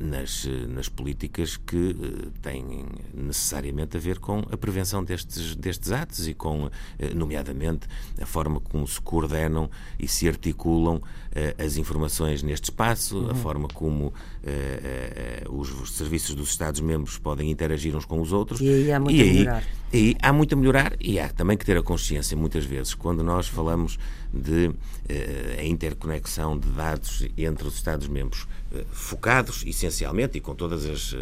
nas, 0.00 0.48
nas 0.68 0.88
políticas 0.88 1.56
que 1.56 1.96
têm 2.40 2.86
necessariamente 3.14 3.96
a 3.96 4.00
ver 4.00 4.18
com 4.18 4.40
a 4.50 4.56
prevenção 4.56 5.04
destes, 5.04 5.54
destes 5.56 5.92
atos 5.92 6.28
e 6.28 6.34
com 6.34 6.70
eh, 6.98 7.14
nomeadamente 7.14 7.86
a 8.20 8.26
forma 8.26 8.60
como 8.60 8.86
se 8.86 9.00
coordenam 9.00 9.70
e 9.98 10.06
se 10.06 10.28
articulam 10.28 10.96
eh, 10.96 11.21
as 11.58 11.76
informações 11.76 12.42
neste 12.42 12.64
espaço, 12.64 13.18
uhum. 13.18 13.30
a 13.30 13.34
forma 13.34 13.68
como 13.68 14.12
eh, 14.44 15.44
os, 15.48 15.72
os, 15.80 15.92
serviços 15.92 16.34
dos 16.34 16.50
Estados-membros 16.50 17.18
podem 17.18 17.50
interagir 17.50 17.96
uns 17.96 18.04
com 18.04 18.20
os 18.20 18.32
outros. 18.32 18.60
E 18.60 18.68
aí 18.68 18.92
há 18.92 19.00
muito 19.00 19.16
e 19.16 19.22
a 19.22 19.24
melhorar. 19.24 19.64
E 19.92 19.96
aí 19.96 20.16
há 20.20 20.32
muito 20.32 20.52
a 20.52 20.56
melhorar 20.56 20.92
e 21.00 21.18
há 21.18 21.28
também 21.30 21.56
que 21.56 21.64
ter 21.64 21.76
a 21.76 21.82
consciência, 21.82 22.36
muitas 22.36 22.64
vezes, 22.64 22.94
quando 22.94 23.22
nós 23.22 23.48
falamos 23.48 23.98
de 24.32 24.70
a 25.58 25.64
interconexão 25.64 26.58
de 26.58 26.66
dados 26.70 27.26
entre 27.36 27.68
os 27.68 27.74
Estados-membros 27.74 28.46
focados 28.90 29.62
essencialmente 29.66 30.38
e 30.38 30.40
com 30.40 30.54
todas 30.54 30.86
as, 30.86 31.14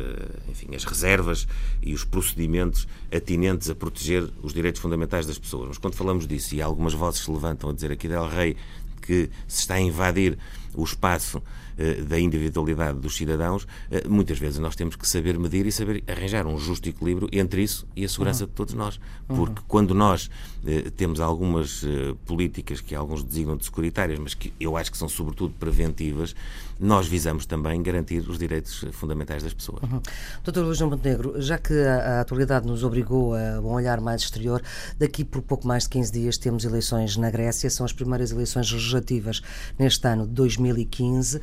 enfim, 0.49 0.75
as 0.77 0.85
reservas 0.85 1.49
e 1.83 1.93
os 1.93 2.05
procedimentos 2.05 2.87
atinentes 3.13 3.69
a 3.69 3.75
proteger 3.75 4.29
os 4.43 4.53
direitos 4.53 4.81
fundamentais 4.81 5.27
das 5.27 5.39
pessoas. 5.39 5.69
Mas 5.69 5.79
quando 5.79 5.95
falamos 5.95 6.27
disso 6.27 6.55
e 6.55 6.63
algumas 6.63 6.95
vozes 6.95 7.23
se 7.23 7.31
levantam 7.31 7.71
a 7.71 7.73
dizer 7.73 7.91
aqui 7.91 8.07
Del 8.07 8.29
Rey 8.29 8.57
que 9.01 9.31
se 9.49 9.61
está 9.61 9.75
a 9.75 9.81
invadir 9.81 10.39
o 10.75 10.85
espaço 10.85 11.43
eh, 11.81 12.03
da 12.03 12.21
individualidade 12.21 12.99
dos 12.99 13.17
cidadãos, 13.17 13.67
eh, 13.91 14.07
muitas 14.07 14.39
vezes 14.39 14.59
nós 14.59 14.77
temos 14.77 14.97
que 14.97 15.09
saber 15.09 15.39
medir 15.39 15.65
e 15.65 15.73
saber 15.73 16.05
arranjar 16.07 16.47
um 16.47 16.59
justo 16.59 16.87
equilíbrio 16.91 17.27
entre 17.33 17.63
isso 17.63 17.87
e 17.97 18.05
a 18.05 18.09
segurança 18.09 18.45
uhum. 18.45 18.51
de 18.51 18.55
todos 18.55 18.75
nós. 18.75 19.01
Uhum. 19.29 19.37
Porque 19.37 19.61
uhum. 19.61 19.67
quando 19.67 19.95
nós 19.95 20.29
eh, 20.67 20.91
temos 20.95 21.21
algumas 21.21 21.83
políticas 22.27 22.83
que 22.83 22.95
alguns 22.95 23.25
designam 23.25 23.57
de 23.57 23.65
securitárias, 23.65 24.19
mas 24.19 24.35
que 24.35 24.53
eu 24.61 24.77
acho 24.77 24.93
que 24.93 24.99
são 24.99 25.09
sobretudo 25.09 25.55
preventivas, 25.59 26.35
nós 26.79 27.07
visamos 27.07 27.47
também 27.47 27.83
garantir 27.83 28.29
os 28.29 28.39
direitos 28.39 28.85
fundamentais 28.93 29.43
das 29.43 29.55
pessoas. 29.55 29.83
Uhum. 29.83 30.01
Doutor 30.45 30.65
Luís 30.65 30.81
Montenegro, 30.83 31.41
já 31.41 31.57
que 31.57 31.73
a, 31.73 32.19
a, 32.19 32.21
atualidade 32.21 32.67
nos 32.67 32.85
obrigou 32.85 33.35
a 33.35 33.61
um 33.61 33.73
olhar 33.73 34.01
mais 34.01 34.23
exterior, 34.23 34.63
daqui 34.99 35.25
por 35.25 35.41
pouco 35.41 35.67
mais 35.67 35.85
de 35.85 35.91
15 35.91 36.13
dias 36.13 36.39
temos 36.39 36.65
eleições 36.65 37.17
na 37.17 37.31
Grécia, 37.31 37.71
são 37.71 37.87
as 37.87 37.93
primeiras 37.93 38.33
eleições 38.33 38.67
legislativas 38.93 39.43
neste 39.79 40.07
ano 40.07 40.27
de 40.27 40.33
2015. 40.33 41.41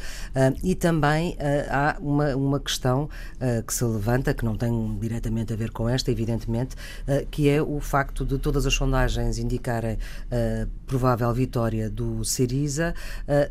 e 0.64 0.76
também 0.76 1.38
há 1.70 1.98
uma, 2.00 2.36
uma 2.36 2.60
questão 2.60 3.10
que 3.66 3.74
se 3.74 3.84
levanta, 3.84 4.34
que 4.34 4.44
não 4.46 4.56
tem 4.56 4.98
diretamente 5.00 5.54
a 5.54 5.56
ver 5.56 5.72
com 5.72 5.88
esta, 5.88 6.12
evidentemente, 6.12 6.76
que 7.32 7.50
é 7.50 7.62
o 7.62 7.80
facto 7.80 8.26
de 8.26 8.38
todas 8.38 8.66
as 8.66 8.74
sondagens 8.74 9.38
indicarem 9.38 9.98
provável 10.86 11.34
vitória 11.34 11.90
do 11.90 12.24
Syriza, 12.24 12.94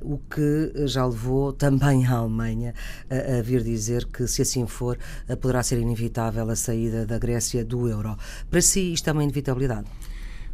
o 0.03 0.19
que 0.19 0.73
já 0.87 1.05
levou 1.05 1.53
também 1.53 2.07
a 2.07 2.13
Alemanha 2.13 2.75
a 3.11 3.43
vir 3.43 3.63
dizer 3.63 4.07
que, 4.07 4.27
se 4.27 4.43
assim 4.43 4.67
for, 4.67 4.99
poderá 5.41 5.63
ser 5.63 5.79
inevitável 5.79 6.49
a 6.51 6.57
saída 6.57 7.07
da 7.07 7.19
Grécia 7.19 7.65
do 7.65 7.89
euro. 7.89 8.17
Para 8.51 8.61
si, 8.61 8.93
isto 8.93 9.09
é 9.09 9.13
uma 9.13 9.23
inevitabilidade? 9.23 9.87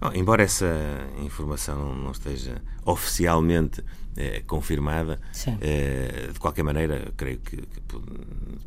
Bom, 0.02 0.10
embora 0.14 0.42
essa 0.42 0.66
informação 1.22 1.94
não 1.94 2.10
esteja 2.10 2.60
oficialmente 2.84 3.84
eh, 4.16 4.42
confirmada, 4.46 5.20
eh, 5.60 6.28
de 6.32 6.40
qualquer 6.40 6.64
maneira, 6.64 7.12
creio 7.16 7.38
que, 7.38 7.56
que 7.56 7.80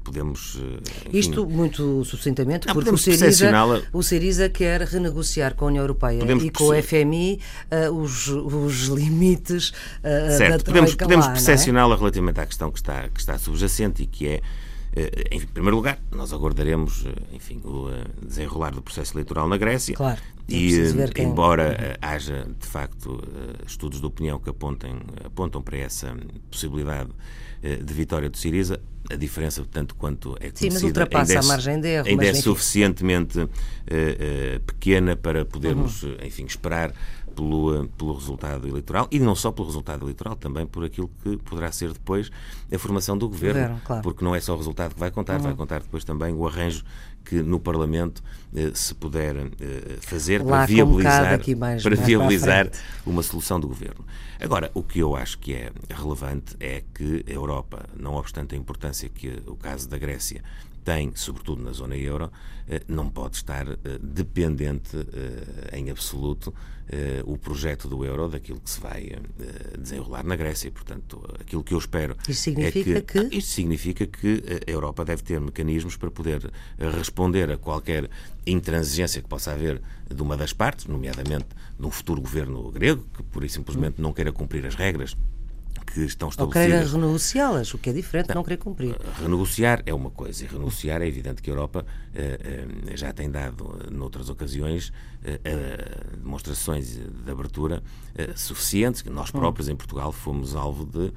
podemos. 0.02 0.58
Eh, 0.60 1.10
enfim, 1.10 1.18
Isto 1.20 1.46
muito 1.46 2.06
sucintamente, 2.06 2.66
não, 2.68 2.74
porque 2.74 2.90
o 2.90 2.98
Syriza, 2.98 3.52
o 3.92 4.02
Syriza 4.02 4.50
quer 4.50 4.82
renegociar 4.82 5.54
com 5.56 5.66
a 5.66 5.68
União 5.68 5.84
Europeia 5.84 6.24
e 6.42 6.50
com 6.50 6.70
o 6.70 6.82
FMI 6.82 7.40
uh, 7.70 7.92
os, 7.92 8.28
os 8.28 8.86
limites 8.88 9.70
uh, 9.70 10.38
certo, 10.38 10.64
da 10.64 10.64
podemos, 10.64 10.96
podemos 10.96 11.26
é? 11.28 11.32
percepcioná-la 11.32 11.96
é? 11.96 11.98
relativamente 11.98 12.40
à 12.40 12.46
questão 12.46 12.72
que 12.72 12.80
está, 12.80 13.10
que 13.10 13.20
está 13.20 13.38
subjacente 13.38 14.04
e 14.04 14.08
que 14.08 14.28
é 14.28 14.42
em 15.32 15.40
primeiro 15.42 15.76
lugar, 15.76 16.00
nós 16.12 16.32
aguardaremos 16.32 17.06
eh, 17.06 17.36
enfim, 17.36 17.62
o 17.66 17.90
eh, 17.90 18.06
desenrolar 18.26 18.72
do 18.72 18.82
processo 18.82 19.14
eleitoral 19.14 19.48
na 19.48 19.58
Grécia. 19.58 19.96
Claro. 19.96 20.22
E, 20.48 20.72
quem... 21.14 21.26
embora 21.26 21.98
haja, 22.02 22.48
de 22.60 22.68
facto, 22.68 23.22
estudos 23.66 24.00
de 24.00 24.06
opinião 24.06 24.40
que 24.40 24.50
apontem, 24.50 24.96
apontam 25.24 25.62
para 25.62 25.78
essa 25.78 26.16
possibilidade 26.52 27.10
de 27.84 27.94
vitória 27.96 28.30
do 28.30 28.38
Siriza, 28.38 28.80
a 29.10 29.16
diferença, 29.16 29.66
tanto 29.72 29.96
quanto 29.96 30.36
é 30.40 30.50
conhecida, 30.50 30.60
Sim, 30.60 30.70
mas 30.72 30.84
ultrapassa 30.84 31.34
ainda 31.34 31.42
é, 31.42 31.46
a 31.46 31.48
margem 31.48 31.82
de 31.82 31.88
erro. 31.88 32.08
Ainda 32.08 32.26
é 32.26 32.34
suficientemente 32.34 33.40
uh, 33.40 33.46
uh, 33.46 34.60
pequena 34.66 35.16
para 35.16 35.46
podermos, 35.46 36.04
uhum. 36.04 36.18
enfim, 36.24 36.46
esperar 36.46 36.94
pelo, 37.36 37.88
pelo 37.90 38.14
resultado 38.14 38.68
eleitoral 38.68 39.08
e 39.12 39.20
não 39.20 39.36
só 39.36 39.52
pelo 39.52 39.68
resultado 39.68 40.04
eleitoral, 40.04 40.36
também 40.36 40.66
por 40.66 40.84
aquilo 40.84 41.10
que 41.22 41.38
poderá 41.38 41.72
ser 41.72 41.92
depois 41.92 42.32
a 42.74 42.80
formação 42.80 43.18
do 43.18 43.28
governo, 43.28 43.62
governo 43.62 43.82
claro. 43.86 44.02
porque 44.02 44.24
não 44.24 44.34
é 44.34 44.40
só 44.40 44.54
o 44.54 44.58
resultado 44.58 44.94
que 44.94 45.00
vai 45.00 45.12
contar, 45.12 45.38
uhum. 45.38 45.44
vai 45.44 45.54
contar 45.54 45.82
depois 45.82 46.04
também 46.04 46.34
o 46.34 46.48
arranjo 46.48 46.84
que 47.26 47.42
no 47.42 47.60
Parlamento 47.60 48.24
eh, 48.56 48.72
se 48.74 48.94
puder 48.94 49.36
eh, 49.36 49.98
fazer 50.00 50.44
Lá 50.44 50.58
para 50.58 50.66
viabilizar, 50.68 51.24
mais, 51.58 51.82
para 51.84 51.96
mais 51.96 52.06
viabilizar 52.06 52.70
para 52.70 52.80
uma 53.06 53.24
solução 53.24 53.60
do 53.60 53.68
governo. 53.68 54.06
Agora, 54.40 54.70
o 54.74 54.84
que 54.84 55.00
eu 55.00 55.16
acho 55.16 55.40
que 55.40 55.54
é 55.54 55.72
relevante 55.90 56.56
é 56.60 56.84
que 56.94 57.26
a 57.28 57.32
Europa, 57.32 57.86
não 57.98 58.14
obstante 58.16 58.54
a 58.54 58.58
importância 58.58 59.10
que 59.10 59.42
o 59.48 59.56
caso 59.56 59.90
da 59.90 59.98
Grécia 59.98 60.44
tem, 60.86 61.12
sobretudo 61.16 61.64
na 61.64 61.72
zona 61.72 61.98
euro, 61.98 62.32
eh, 62.70 62.82
não 62.88 63.10
pode 63.10 63.36
estar 63.38 63.68
eh, 63.68 63.78
dependente 64.02 64.96
eh, 64.96 65.78
em 65.78 65.90
absoluto 65.90 66.54
o 67.26 67.36
projeto 67.36 67.88
do 67.88 68.06
euro 68.06 68.30
daquilo 68.30 68.60
que 68.60 68.70
se 68.70 68.80
vai 68.80 69.12
desenrolar 69.76 70.24
na 70.24 70.36
Grécia. 70.36 70.72
Portanto, 70.72 71.20
aquilo 71.40 71.64
que 71.64 71.74
eu 71.74 71.80
espero 71.80 72.16
isto 72.30 72.44
significa 72.44 73.00
é 73.00 73.02
que, 73.02 73.28
que... 73.28 73.38
Isto 73.38 73.52
significa 73.54 74.06
que 74.06 74.44
a 74.68 74.70
Europa 74.70 75.04
deve 75.04 75.24
ter 75.24 75.42
mecanismos 75.42 75.98
para 75.98 76.12
poder 76.12 76.48
responder 76.78 77.50
a 77.50 77.58
qualquer 77.58 78.08
intransigência 78.46 79.20
que 79.20 79.28
possa 79.28 79.54
haver 79.54 79.82
de 80.14 80.22
uma 80.22 80.38
das 80.38 80.54
partes, 80.54 80.86
nomeadamente 80.86 81.48
de 81.80 81.86
um 81.88 81.90
futuro 81.90 82.22
governo 82.22 82.70
grego, 82.70 83.04
que 83.18 83.24
por 83.24 83.44
e 83.44 83.50
simplesmente 83.50 84.00
não 84.00 84.14
queira 84.14 84.32
cumprir 84.32 84.64
as 84.68 84.76
regras 84.76 85.18
que 85.86 86.02
estão 86.02 86.30
estabelecidas. 86.30 86.76
Ou 86.76 86.82
queira 86.82 86.92
renegociá-las, 86.92 87.74
o 87.74 87.78
que 87.78 87.90
é 87.90 87.94
diferente 87.94 88.30
não, 88.30 88.36
não 88.36 88.44
querer 88.44 88.58
cumprir. 88.58 88.96
Renegociar 89.22 89.82
é 89.86 89.94
uma 89.94 90.10
coisa, 90.10 90.44
e 90.44 90.48
renegociar 90.48 91.02
é 91.02 91.08
evidente 91.08 91.42
que 91.42 91.50
a 91.50 91.54
Europa 91.54 91.86
eh, 92.14 92.66
eh, 92.88 92.98
já 92.98 93.14
tem 93.14 93.30
dado, 93.30 93.78
noutras 93.92 94.30
ocasiões, 94.30 94.92
eh, 95.24 95.40
demonstrações 96.18 96.98
de 96.98 97.32
abertura 97.32 97.84
suficientes, 98.36 99.02
que 99.02 99.10
nós 99.10 99.30
hum. 99.30 99.40
próprios 99.40 99.68
em 99.68 99.76
Portugal 99.76 100.12
fomos 100.12 100.56
alvo 100.56 100.86
de, 100.86 101.12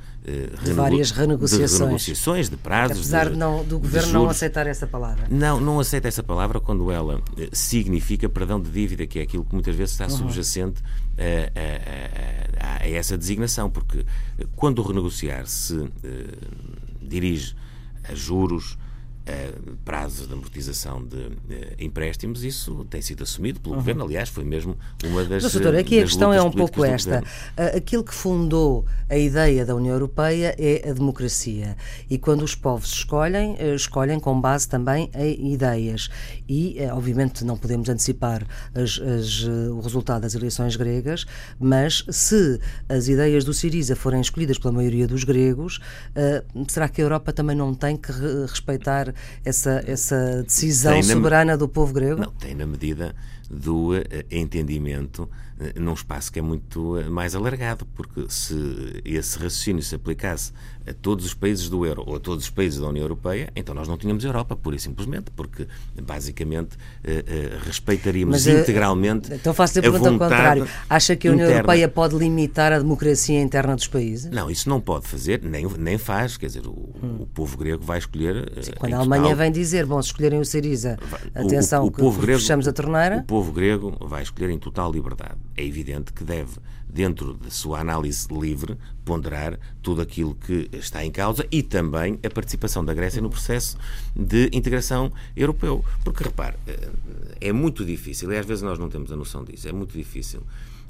de 0.65 0.73
várias 0.73 1.13
renegociações. 1.13 1.71
De 1.71 1.79
renegociações, 1.79 2.51
de 2.51 2.57
prazos. 2.57 2.99
Apesar 2.99 3.31
de, 3.31 3.37
não, 3.37 3.65
do 3.65 3.79
Governo 3.79 4.13
não 4.13 4.29
aceitar 4.29 4.67
essa 4.67 4.87
palavra. 4.87 5.29
Não, 5.31 5.61
não 5.61 5.79
aceita 5.79 6.09
essa 6.09 6.23
palavra 6.23 6.61
quando 6.61 6.91
ela 6.91 7.23
significa 7.53 8.29
perdão 8.29 8.61
de 8.61 8.69
dívida, 8.69 9.07
que 9.07 9.21
é 9.21 9.23
aquilo 9.23 9.45
que 9.45 9.55
muitas 9.55 9.77
vezes 9.77 9.93
está 9.93 10.05
uhum. 10.07 10.11
subjacente 10.11 10.83
a, 11.19 12.61
a, 12.65 12.85
a, 12.85 12.89
essa 12.89 13.19
designação, 13.19 13.71
porque 13.71 14.05
quando 14.57 14.83
renegociar 14.83 15.47
se 15.47 15.91
dirige 17.03 17.55
a 18.09 18.15
juros, 18.15 18.79
prazos 19.85 20.27
de 20.27 20.33
amortização 20.33 21.05
de 21.05 21.17
uh, 21.17 21.33
empréstimos, 21.79 22.45
isso 22.45 22.85
tem 22.91 23.01
sido 23.01 23.23
assumido 23.23 23.61
pelo 23.61 23.75
uhum. 23.75 23.81
Governo. 23.81 24.05
Aliás, 24.05 24.29
foi 24.29 24.45
mesmo 24.45 24.77
uma 25.05 25.25
das. 25.25 25.43
Mas, 25.43 25.53
doutor, 25.53 25.77
aqui 25.77 26.01
a 26.01 26.03
questão 26.03 26.33
é 26.33 26.43
um 26.43 26.51
pouco 26.51 26.85
esta. 26.85 27.23
Aquilo 27.77 28.05
que 28.05 28.15
fundou 28.15 28.85
a 29.09 29.17
ideia 29.17 29.65
da 29.65 29.75
União 29.75 29.95
Europeia 29.95 30.55
é 30.59 30.89
a 30.89 30.93
democracia. 30.93 31.77
E 32.09 32.19
quando 32.19 32.43
os 32.43 32.55
povos 32.55 32.93
escolhem, 32.93 33.57
eh, 33.59 33.75
escolhem 33.75 34.21
com 34.21 34.39
base 34.41 34.69
também 34.69 35.11
em 35.15 35.53
ideias. 35.53 36.09
E, 36.49 36.79
eh, 36.79 36.93
obviamente, 36.93 37.45
não 37.45 37.57
podemos 37.57 37.89
antecipar 37.89 38.47
as, 38.75 39.01
as, 39.01 39.45
o 39.45 39.81
resultado 39.81 40.23
das 40.23 40.35
eleições 40.35 40.77
gregas, 40.77 41.27
mas 41.59 42.05
se 42.11 42.61
as 42.89 43.09
ideias 43.09 43.45
do 43.45 43.55
Siriza 43.55 43.97
forem 43.97 44.21
escolhidas 44.21 44.59
pela 44.59 44.73
maioria 44.73 45.07
dos 45.07 45.25
gregos, 45.25 45.81
será 46.69 46.89
que 46.89 47.01
a 47.01 47.05
Europa 47.05 47.33
também 47.33 47.57
não 47.57 47.75
tem 47.75 47.97
que 47.97 48.13
respeitar 48.47 49.15
essa, 49.45 49.83
essa 49.87 50.43
decisão 50.43 51.03
soberana 51.03 51.57
do 51.57 51.69
povo 51.69 51.93
grego? 51.93 52.21
Não, 52.21 52.33
tem 52.33 52.55
na 52.55 52.67
medida 52.67 53.15
do 53.51 53.93
uh, 53.93 54.03
entendimento 54.31 55.23
uh, 55.23 55.81
num 55.81 55.95
espaço 55.95 56.31
que 56.33 56.39
é 56.39 56.43
muito 56.43 56.99
uh, 56.99 57.11
mais 57.11 57.35
alargado, 57.35 57.87
porque 57.95 58.27
se 58.29 58.55
esse 59.05 59.39
raciocínio 59.39 59.83
se 59.83 59.95
aplicasse 59.95 60.53
a 60.87 60.95
todos 60.95 61.27
os 61.27 61.35
países 61.35 61.69
do 61.69 61.85
euro 61.85 62.03
ou 62.07 62.17
a 62.17 62.21
todos 62.21 62.45
os 62.45 62.51
países 62.51 62.81
da 62.81 62.89
União 62.89 63.05
Europeia, 63.05 63.51
então 63.55 63.75
nós 63.75 63.87
não 63.87 63.99
tínhamos 63.99 64.25
Europa, 64.25 64.57
pura 64.57 64.75
e 64.75 64.79
simplesmente, 64.79 65.31
porque 65.31 65.69
basicamente 66.03 66.79
respeitaríamos 67.67 68.47
Mas, 68.47 68.47
integralmente. 68.47 69.31
Então 69.35 69.53
faço 69.53 69.79
a 69.81 69.83
pergunta 69.83 70.09
ao 70.09 70.19
contrário. 70.19 70.67
Acha 70.89 71.15
que 71.15 71.29
a 71.29 71.33
União 71.33 71.45
interna... 71.45 71.61
Europeia 71.61 71.89
pode 71.91 72.17
limitar 72.17 72.73
a 72.73 72.79
democracia 72.79 73.39
interna 73.39 73.77
dos 73.77 73.87
países? 73.87 74.31
Não, 74.31 74.51
isso 74.51 74.67
não 74.67 74.81
pode 74.81 75.07
fazer, 75.07 75.43
nem, 75.43 75.67
nem 75.79 75.99
faz. 75.99 76.39
Quer 76.39 76.47
dizer, 76.47 76.67
o, 76.67 76.71
hum. 76.71 77.19
o 77.21 77.27
povo 77.27 77.59
grego 77.59 77.85
vai 77.85 77.99
escolher. 77.99 78.51
Sim, 78.63 78.73
quando 78.79 78.95
a 78.95 78.97
Alemanha 78.97 79.23
total... 79.25 79.37
vem 79.37 79.53
dizer, 79.53 79.85
bom, 79.85 80.01
se 80.01 80.09
escolherem 80.09 80.41
o 80.41 80.45
Syriza, 80.45 80.99
atenção, 81.35 81.83
o, 81.83 81.85
o, 81.85 81.89
o 81.89 81.93
povo 81.93 82.19
grego, 82.19 82.39
fechamos 82.39 82.67
a 82.67 82.73
torneira. 82.73 83.19
O 83.19 83.25
povo 83.25 83.38
grego 83.45 83.97
vai 84.01 84.23
escolher 84.23 84.51
em 84.51 84.59
total 84.59 84.93
liberdade. 84.93 85.39
É 85.57 85.65
evidente 85.65 86.13
que 86.13 86.25
deve 86.25 86.59
dentro 86.89 87.35
da 87.35 87.51
sua 87.51 87.81
análise 87.81 88.27
livre, 88.31 88.77
ponderar 89.05 89.59
tudo 89.83 90.01
aquilo 90.01 90.35
que 90.35 90.69
está 90.73 91.05
em 91.05 91.11
causa 91.11 91.47
e 91.51 91.63
também 91.63 92.19
a 92.25 92.31
participação 92.31 92.85
da 92.85 92.95
Grécia 92.95 93.21
no 93.21 93.29
processo 93.29 93.77
de 94.17 94.49
integração 94.53 95.13
europeu. 95.37 95.85
Porque, 96.03 96.25
repare, 96.25 96.57
eh, 96.67 96.89
é 97.41 97.53
muito 97.53 97.85
difícil, 97.85 98.33
e 98.33 98.39
às 98.39 98.47
vezes 98.47 98.63
nós 98.63 98.79
não 98.79 98.89
temos 98.89 99.13
a 99.13 99.17
noção 99.17 99.45
disso, 99.45 99.69
é 99.69 99.73
muito 99.73 99.97
difícil 99.97 100.43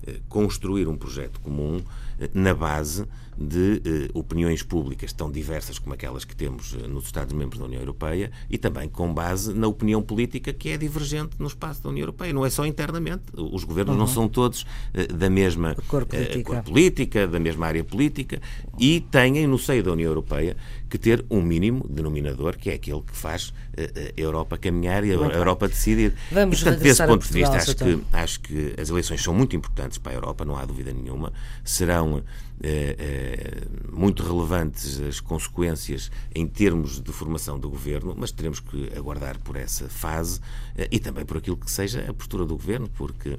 eh, 0.07 0.21
construir 0.29 0.87
um 0.87 0.97
projeto 0.97 1.41
comum 1.41 1.83
eh, 2.21 2.31
na 2.33 2.55
base 2.55 3.05
de 3.39 3.83
eh, 3.85 4.11
opiniões 4.15 4.63
públicas 4.63 5.13
tão 5.13 5.31
diversas 5.31 5.79
como 5.79 5.95
aquelas 5.95 6.25
que 6.25 6.35
temos 6.35 6.73
nos 6.73 7.05
Estados-membros 7.07 7.59
da 7.59 7.67
União 7.67 7.81
Europeia 7.81 8.31
e 8.51 8.59
também 8.59 8.89
com 8.89 9.13
base 9.15 9.55
na 9.55 9.69
opinião 9.69 10.03
política 10.03 10.53
que 10.53 10.71
é 10.71 10.77
divergente 10.77 11.37
no 11.39 11.47
espaço 11.47 11.83
da 11.83 11.89
União 11.89 12.03
Europeia. 12.03 12.33
Não 12.33 12.45
é 12.45 12.51
só 12.51 12.67
internamente. 12.67 13.23
Os 13.35 13.65
governos 13.65 13.95
uhum. 13.95 14.01
não 14.01 14.07
são 14.07 14.29
todos 14.29 14.67
da 15.15 15.31
mesma 15.31 15.77
cor 15.87 16.05
política. 16.05 16.43
cor 16.43 16.63
política, 16.63 17.29
da 17.29 17.39
mesma 17.39 17.67
área 17.67 17.85
política 17.85 18.41
e 18.79 19.01
têm 19.01 19.47
no 19.47 19.59
seio 19.59 19.83
da 19.83 19.93
União 19.93 20.09
Europeia 20.09 20.57
que 20.89 20.99
ter 20.99 21.25
um 21.31 21.41
mínimo 21.41 21.87
denominador 21.89 22.57
que 22.57 22.71
é 22.71 22.75
aquele 22.75 23.03
que 23.03 23.17
faz 23.17 23.53
a 23.79 24.21
Europa 24.21 24.59
caminhar 24.59 25.05
e 25.05 25.11
a 25.11 25.15
Europa 25.15 25.69
decidir. 25.69 26.15
Vamos 26.33 26.61
e, 26.61 26.65
portanto, 26.65 26.83
desse 26.83 27.07
ponto 27.07 27.27
de 27.27 27.33
vista, 27.33 27.57
acho 27.57 27.77
que, 27.77 28.01
acho 28.13 28.41
que 28.41 28.75
as 28.81 28.89
eleições 28.89 29.23
são 29.23 29.35
muito 29.35 29.55
importantes 29.55 29.99
para 29.99 30.13
a 30.13 30.15
Europa, 30.15 30.45
não 30.45 30.57
há 30.57 30.65
dúvida 30.65 30.93
nenhuma. 30.93 31.33
Serão 31.65 32.23
eh, 32.61 32.97
eh, 32.99 33.69
muito 33.93 34.23
relevantes 34.23 35.01
as 35.01 35.21
consequências 35.21 36.11
em 36.35 36.47
termos 36.47 37.01
de 37.01 37.13
formação 37.13 37.59
do 37.59 37.71
governo, 37.71 38.15
mas 38.17 38.33
teremos 38.33 38.59
que 38.59 38.91
aguardar 38.97 39.39
por 39.39 39.57
essa 39.57 39.89
fase 39.89 40.41
eh, 40.77 40.89
e 40.91 40.99
também 40.99 41.25
por 41.25 41.37
aquilo 41.37 41.57
que 41.57 41.71
seja 41.71 42.05
a 42.09 42.13
postura 42.13 42.45
do 42.45 42.57
governo, 42.57 42.89
porque 42.97 43.39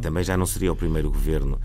também 0.00 0.22
já 0.22 0.36
não 0.36 0.46
seria 0.46 0.72
o 0.72 0.76
primeiro 0.76 1.10
governo 1.10 1.60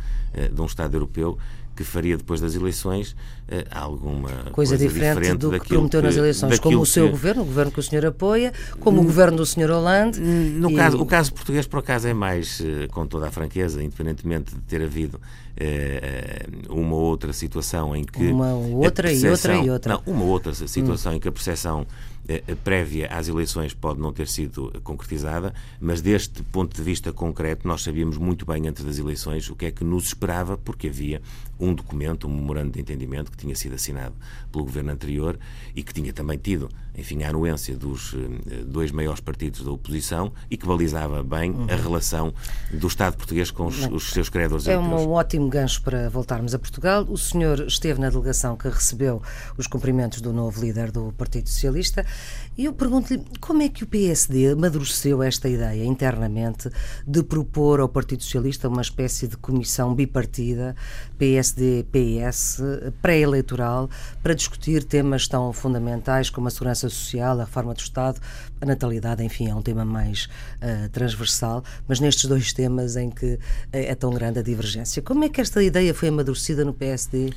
de 0.52 0.60
um 0.60 0.66
Estado 0.66 0.96
europeu 0.96 1.38
que 1.84 1.92
faria 1.92 2.18
depois 2.18 2.40
das 2.40 2.56
eleições 2.56 3.16
eh, 3.48 3.66
alguma 3.70 4.30
coisa, 4.30 4.52
coisa 4.52 4.78
diferente, 4.78 5.18
diferente, 5.18 5.40
do 5.40 5.60
que 5.60 5.68
prometeu 5.68 6.02
nas 6.02 6.16
eleições, 6.16 6.60
como 6.60 6.80
o 6.80 6.86
seu 6.86 7.06
que... 7.06 7.12
governo, 7.12 7.42
o 7.42 7.46
governo 7.46 7.72
que 7.72 7.80
o 7.80 7.84
senhor 7.84 8.06
apoia, 8.06 8.54
como 8.80 9.02
o 9.02 9.04
governo 9.04 9.38
do 9.38 9.46
senhor 9.46 9.70
Hollande. 9.72 10.20
No 10.20 10.72
e... 10.72 10.76
caso, 10.76 10.98
o 11.02 11.06
caso 11.06 11.34
português, 11.34 11.68
por 11.68 11.80
acaso, 11.80 12.08
é 12.08 12.14
mais, 12.14 12.62
eh, 12.62 12.88
com 12.88 13.06
toda 13.06 13.28
a 13.28 13.32
franqueza, 13.32 13.84
independentemente 13.84 14.56
de 14.56 14.62
ter 14.62 14.82
havido 14.82 15.20
eh, 15.58 16.46
uma 16.70 16.96
outra 16.96 17.34
situação 17.34 17.96
em 17.96 18.04
que. 18.04 18.28
Uma 18.28 18.54
outra 18.54 19.12
e 19.12 19.28
outra 19.28 19.56
e 19.58 19.70
outra. 19.70 19.94
Não, 19.94 20.14
uma 20.14 20.26
outra 20.26 20.54
situação 20.54 21.12
hum. 21.12 21.16
em 21.16 21.20
que 21.20 21.28
a 21.28 21.32
percepção 21.32 21.86
prévia 22.64 23.08
às 23.08 23.28
eleições 23.28 23.74
pode 23.74 24.00
não 24.00 24.14
ter 24.14 24.28
sido 24.28 24.72
concretizada, 24.84 25.54
mas 25.80 26.02
deste 26.02 26.42
ponto 26.44 26.76
de 26.76 26.82
vista 26.82 27.12
concreto, 27.12 27.68
nós 27.68 27.82
sabíamos 27.82 28.18
muito 28.18 28.46
bem 28.46 28.68
antes 28.68 28.86
das 28.86 28.98
eleições 28.98 29.50
o 29.50 29.56
que 29.56 29.66
é 29.66 29.72
que 29.72 29.84
nos 29.84 30.06
esperava, 30.06 30.58
porque 30.58 30.88
havia 30.88 31.22
um 31.62 31.74
documento, 31.74 32.28
um 32.28 32.36
memorando 32.36 32.72
de 32.72 32.82
entendimento 32.82 33.32
que 33.32 33.38
tinha 33.38 33.56
sido 33.56 33.76
assinado 33.76 34.16
pelo 34.52 34.66
governo 34.66 34.92
anterior 34.92 35.40
e 35.76 35.84
que 35.84 35.94
tinha 35.94 36.12
também 36.12 36.38
tido, 36.38 36.70
enfim, 36.96 37.24
a 37.24 37.30
anuência 37.30 37.78
dos 37.78 38.14
eh, 38.14 38.64
dois 38.66 38.92
maiores 38.92 39.20
partidos 39.20 39.64
da 39.64 39.72
oposição 39.72 40.34
e 40.50 40.58
que 40.58 40.66
balizava 40.66 41.24
bem 41.24 41.52
uhum. 41.52 41.68
a 41.70 41.76
relação 41.76 42.34
do 42.74 42.88
Estado 42.88 43.16
português 43.16 43.52
com 43.52 43.68
os, 43.68 43.86
os 43.88 44.12
seus 44.12 44.28
credores 44.28 44.68
É 44.68 44.78
um 44.78 45.12
ótimo 45.12 45.48
gancho 45.48 45.82
para 45.84 46.10
voltarmos 46.10 46.56
a 46.56 46.60
Portugal. 46.60 47.06
O 47.08 47.18
senhor 47.18 47.60
esteve 47.68 48.02
na 48.02 48.10
delegação 48.10 48.58
que 48.58 48.68
recebeu 48.68 49.22
os 49.58 49.68
cumprimentos 49.68 50.20
do 50.20 50.34
novo 50.34 50.60
líder 50.60 50.92
do 50.92 51.14
Partido 51.14 51.48
Socialista. 51.48 52.06
E 52.58 52.66
eu 52.66 52.74
pergunto-lhe 52.74 53.24
como 53.40 53.62
é 53.62 53.70
que 53.70 53.84
o 53.84 53.88
PSD 53.88 54.52
amadureceu 54.52 55.22
esta 55.22 55.48
ideia 55.48 55.86
internamente 55.86 56.70
de 57.06 57.24
propor 57.24 57.80
ao 57.80 57.88
Partido 57.88 58.24
Socialista 58.24 58.68
uma 58.68 58.82
espécie 58.82 59.28
de 59.28 59.38
comissão 59.38 59.94
bipartida, 59.94 60.76
PSD-PS, 61.54 62.62
pré-eleitoral, 63.02 63.90
para 64.24 64.34
discutir 64.34 64.84
temas 64.84 65.28
tão 65.28 65.52
fundamentais 65.54 66.30
como 66.30 66.48
a 66.48 66.52
segurança 66.52 66.90
social, 66.90 67.40
a 67.40 67.44
reforma 67.44 67.74
do 67.74 67.80
Estado, 67.80 68.20
a 68.60 68.66
natalidade, 68.66 69.24
enfim, 69.24 69.50
é 69.50 69.56
um 69.56 69.62
tema 69.62 69.84
mais 69.84 70.30
uh, 70.62 70.90
transversal, 70.90 71.64
mas 71.88 72.00
nestes 72.00 72.26
dois 72.26 72.54
temas 72.54 72.96
em 72.96 73.10
que 73.10 73.40
é 73.72 73.96
tão 73.96 74.12
grande 74.12 74.40
a 74.40 74.42
divergência. 74.42 75.02
Como 75.02 75.24
é 75.24 75.30
que 75.30 75.42
esta 75.42 75.62
ideia 75.64 75.94
foi 75.94 76.10
amadurecida 76.10 76.64
no 76.64 76.74
PSD? 76.74 77.28
Uh, 77.28 77.32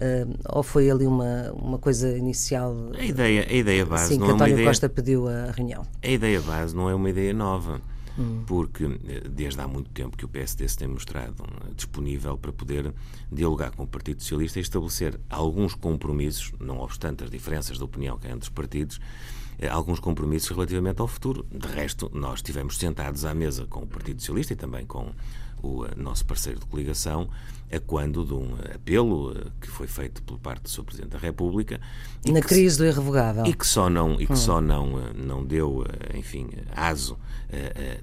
eh, 0.00 0.26
ou 0.48 0.62
foi 0.62 0.90
ali 0.90 1.06
uma, 1.06 1.52
uma 1.52 1.78
coisa 1.78 2.16
inicial? 2.16 2.74
A 2.96 3.04
ideia, 3.04 3.46
a 3.48 3.52
ideia 3.52 3.84
base 3.84 4.14
sim, 4.14 4.18
não 4.18 4.26
que 4.26 4.32
é 4.32 4.34
uma 4.34 4.48
ideia... 4.48 4.66
Costa 4.68 4.88
pediu 4.88 5.28
a 5.28 5.50
reunião. 5.50 5.86
A 6.02 6.08
ideia 6.08 6.40
base 6.40 6.74
não 6.74 6.88
é 6.88 6.94
uma 6.94 7.10
ideia 7.10 7.32
nova. 7.32 7.80
Hum. 8.18 8.42
Porque 8.46 8.84
eh, 8.84 9.28
desde 9.30 9.60
há 9.60 9.68
muito 9.68 9.90
tempo 9.90 10.16
que 10.16 10.24
o 10.24 10.28
PSD 10.28 10.68
se 10.68 10.76
tem 10.76 10.88
mostrado 10.88 11.44
eh, 11.44 11.74
disponível 11.76 12.36
para 12.36 12.52
poder 12.52 12.92
dialogar 13.30 13.70
com 13.70 13.84
o 13.84 13.86
Partido 13.86 14.22
Socialista 14.22 14.58
e 14.58 14.62
estabelecer 14.62 15.20
alguns 15.30 15.74
compromissos, 15.74 16.52
não 16.58 16.80
obstante 16.80 17.22
as 17.22 17.30
diferenças 17.30 17.78
de 17.78 17.84
opinião 17.84 18.18
que 18.18 18.26
há 18.26 18.30
entre 18.30 18.42
os 18.42 18.48
partidos, 18.48 19.00
eh, 19.58 19.68
alguns 19.68 20.00
compromissos 20.00 20.50
relativamente 20.50 21.00
ao 21.00 21.06
futuro. 21.06 21.46
De 21.50 21.68
resto, 21.68 22.10
nós 22.12 22.40
estivemos 22.40 22.76
sentados 22.76 23.24
à 23.24 23.32
mesa 23.32 23.66
com 23.66 23.80
o 23.80 23.86
Partido 23.86 24.20
Socialista 24.20 24.52
e 24.52 24.56
também 24.56 24.84
com 24.84 25.12
o 25.62 25.86
nosso 25.96 26.24
parceiro 26.24 26.60
de 26.60 26.66
coligação 26.66 27.28
a 27.70 27.78
quando 27.80 28.24
de 28.24 28.32
um 28.32 28.54
apelo 28.74 29.36
eh, 29.36 29.50
que 29.60 29.68
foi 29.68 29.86
feito 29.86 30.22
por 30.22 30.38
parte 30.38 30.62
do 30.62 30.68
Sr. 30.70 30.84
Presidente 30.84 31.10
da 31.10 31.18
República 31.18 31.80
na 32.32 32.40
crise 32.40 32.76
se, 32.76 32.78
do 32.78 32.86
irrevogável 32.86 33.46
e 33.46 33.54
que 33.54 33.66
só 33.66 33.88
não 33.88 34.14
e 34.20 34.26
que 34.26 34.32
hum. 34.32 34.36
só 34.36 34.60
não 34.60 34.98
eh, 34.98 35.12
não 35.14 35.44
deu 35.44 35.84
eh, 35.88 36.18
enfim 36.18 36.48
aso 36.74 37.18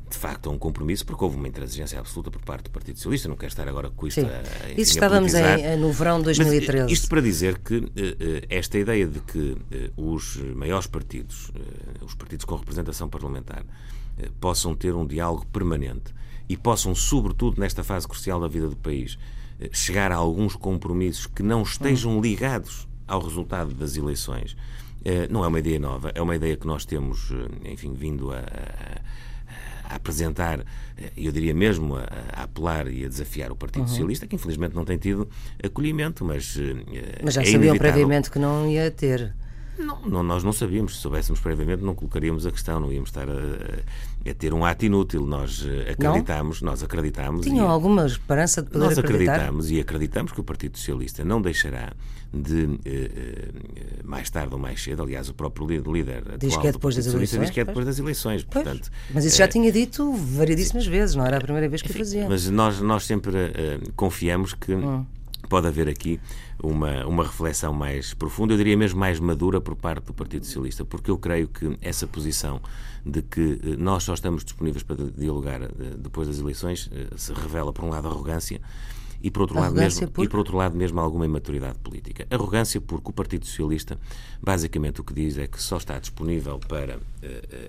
de 0.09 0.17
facto 0.17 0.49
a 0.49 0.51
um 0.51 0.57
compromisso 0.57 1.05
porque 1.05 1.23
houve 1.23 1.37
uma 1.37 1.47
intransigência 1.47 1.99
absoluta 1.99 2.31
por 2.31 2.41
parte 2.41 2.63
do 2.63 2.71
Partido 2.71 2.95
Socialista 2.95 3.29
não 3.29 3.35
quero 3.35 3.51
estar 3.51 3.67
agora 3.67 3.91
com 3.91 4.07
isto 4.07 4.21
Sim. 4.21 4.27
a, 4.27 4.71
enfim, 4.71 4.81
Isso 4.81 4.93
estávamos 4.93 5.35
em, 5.35 5.77
no 5.77 5.91
verão 5.91 6.17
de 6.17 6.25
2013 6.25 6.83
Mas 6.85 6.91
isto 6.91 7.07
para 7.07 7.21
dizer 7.21 7.59
que 7.59 7.91
esta 8.49 8.79
ideia 8.79 9.05
de 9.05 9.19
que 9.19 9.55
os 9.95 10.37
maiores 10.55 10.87
partidos 10.87 11.51
os 12.01 12.15
partidos 12.15 12.43
com 12.43 12.55
representação 12.55 13.07
parlamentar 13.07 13.63
possam 14.41 14.73
ter 14.73 14.95
um 14.95 15.05
diálogo 15.05 15.45
permanente 15.53 16.11
e 16.47 16.55
possam, 16.55 16.93
sobretudo 16.93 17.59
nesta 17.59 17.83
fase 17.83 18.07
crucial 18.07 18.39
da 18.39 18.47
vida 18.47 18.67
do 18.67 18.75
país, 18.75 19.17
eh, 19.59 19.69
chegar 19.71 20.11
a 20.11 20.15
alguns 20.15 20.55
compromissos 20.55 21.27
que 21.27 21.43
não 21.43 21.63
estejam 21.63 22.21
ligados 22.21 22.87
ao 23.07 23.21
resultado 23.21 23.73
das 23.73 23.95
eleições. 23.95 24.55
Eh, 25.03 25.27
não 25.29 25.43
é 25.43 25.47
uma 25.47 25.59
ideia 25.59 25.79
nova, 25.79 26.11
é 26.15 26.21
uma 26.21 26.35
ideia 26.35 26.57
que 26.57 26.65
nós 26.65 26.85
temos, 26.85 27.31
eh, 27.31 27.71
enfim, 27.71 27.93
vindo 27.93 28.31
a, 28.31 28.37
a, 28.39 29.93
a 29.93 29.95
apresentar, 29.95 30.65
eu 31.15 31.31
diria 31.31 31.53
mesmo 31.53 31.95
a, 31.95 32.07
a, 32.33 32.43
apelar 32.43 32.87
e 32.87 33.05
a 33.05 33.07
desafiar 33.07 33.51
o 33.51 33.55
Partido 33.55 33.83
uhum. 33.83 33.87
Socialista, 33.87 34.25
que 34.25 34.35
infelizmente 34.35 34.75
não 34.75 34.83
tem 34.83 34.97
tido 34.97 35.29
acolhimento, 35.63 36.25
mas. 36.25 36.57
Mas 37.23 37.35
já 37.35 37.43
é 37.43 37.45
sabiam 37.45 37.77
previamente 37.77 38.31
que 38.31 38.39
não 38.39 38.67
ia 38.67 38.89
ter. 38.89 39.33
Não, 39.77 39.99
não, 40.01 40.23
nós 40.23 40.43
não 40.43 40.53
sabíamos. 40.53 40.95
Se 40.95 41.01
soubéssemos 41.01 41.39
previamente, 41.39 41.83
não 41.83 41.93
colocaríamos 41.93 42.45
a 42.45 42.51
questão, 42.51 42.79
não 42.79 42.91
íamos 42.91 43.09
estar 43.09 43.27
a, 43.29 44.29
a 44.29 44.33
ter 44.33 44.53
um 44.53 44.63
ato 44.63 44.85
inútil. 44.85 45.25
Nós 45.25 45.65
eh, 45.65 45.91
acreditamos, 45.91 46.61
não? 46.61 46.71
nós 46.71 46.83
acreditamos. 46.83 47.45
Tinham 47.45 47.67
alguma 47.67 48.05
esperança 48.05 48.61
de 48.61 48.69
poder 48.69 48.85
Nós 48.85 48.97
acreditar? 48.97 49.33
acreditamos 49.33 49.71
e 49.71 49.79
acreditamos 49.79 50.31
que 50.31 50.39
o 50.39 50.43
Partido 50.43 50.77
Socialista 50.77 51.23
não 51.25 51.41
deixará 51.41 51.93
de, 52.33 52.79
eh, 52.85 53.11
eh, 53.15 53.49
mais 54.03 54.29
tarde 54.29 54.53
ou 54.53 54.59
mais 54.59 54.81
cedo, 54.81 55.03
aliás, 55.03 55.29
o 55.29 55.33
próprio 55.33 55.67
líder 55.67 56.23
diz 56.39 56.55
que 56.57 56.67
é 56.67 56.71
depois 56.71 56.95
das 56.95 57.07
eleições. 57.07 57.41
Diz 57.41 57.49
que 57.49 57.59
é 57.59 57.65
depois 57.65 57.85
das 57.85 57.99
eleições. 57.99 58.43
Portanto, 58.43 58.89
mas 59.13 59.25
isso 59.25 59.37
já 59.37 59.47
tinha 59.47 59.71
dito 59.71 60.13
variedíssimas 60.13 60.85
vezes, 60.85 61.15
não 61.15 61.25
era 61.25 61.37
a 61.37 61.41
primeira 61.41 61.67
vez 61.67 61.81
que 61.81 61.89
enfim, 61.89 61.99
fazia. 61.99 62.27
Mas 62.29 62.49
nós, 62.49 62.79
nós 62.81 63.05
sempre 63.05 63.33
confiamos 63.95 64.53
que. 64.53 64.73
Hum 64.73 65.05
pode 65.45 65.67
haver 65.67 65.87
aqui 65.87 66.19
uma, 66.65 67.05
uma 67.05 67.23
reflexão 67.23 67.73
mais 67.73 68.13
profunda, 68.13 68.53
eu 68.53 68.57
diria 68.57 68.77
mesmo 68.77 68.99
mais 68.99 69.19
madura 69.19 69.61
por 69.61 69.75
parte 69.75 70.05
do 70.05 70.13
Partido 70.13 70.45
Socialista, 70.45 70.83
porque 70.83 71.11
eu 71.11 71.17
creio 71.17 71.47
que 71.47 71.77
essa 71.81 72.07
posição 72.07 72.61
de 73.05 73.21
que 73.21 73.59
eh, 73.63 73.75
nós 73.77 74.03
só 74.03 74.13
estamos 74.13 74.43
disponíveis 74.43 74.83
para 74.83 74.95
dialogar 74.95 75.61
eh, 75.61 75.69
depois 75.97 76.27
das 76.27 76.39
eleições 76.39 76.89
eh, 76.91 77.07
se 77.15 77.33
revela, 77.33 77.71
por 77.71 77.85
um 77.85 77.89
lado, 77.89 78.07
arrogância 78.07 78.59
e 79.21 79.31
por 79.31 79.41
outro, 79.41 79.59
lado 79.59 79.75
mesmo, 79.75 80.11
e 80.19 80.27
por 80.27 80.37
outro 80.37 80.57
lado 80.57 80.75
mesmo 80.75 80.99
alguma 80.99 81.25
imaturidade 81.25 81.79
política. 81.79 82.27
Arrogância 82.29 82.79
porque 82.81 83.09
o 83.09 83.13
Partido 83.13 83.45
Socialista 83.45 83.97
basicamente 84.41 85.01
o 85.01 85.03
que 85.03 85.13
diz 85.13 85.37
é 85.37 85.47
que 85.47 85.61
só 85.61 85.77
está 85.77 85.97
disponível 85.97 86.59
para 86.59 86.97
uh, 86.97 87.01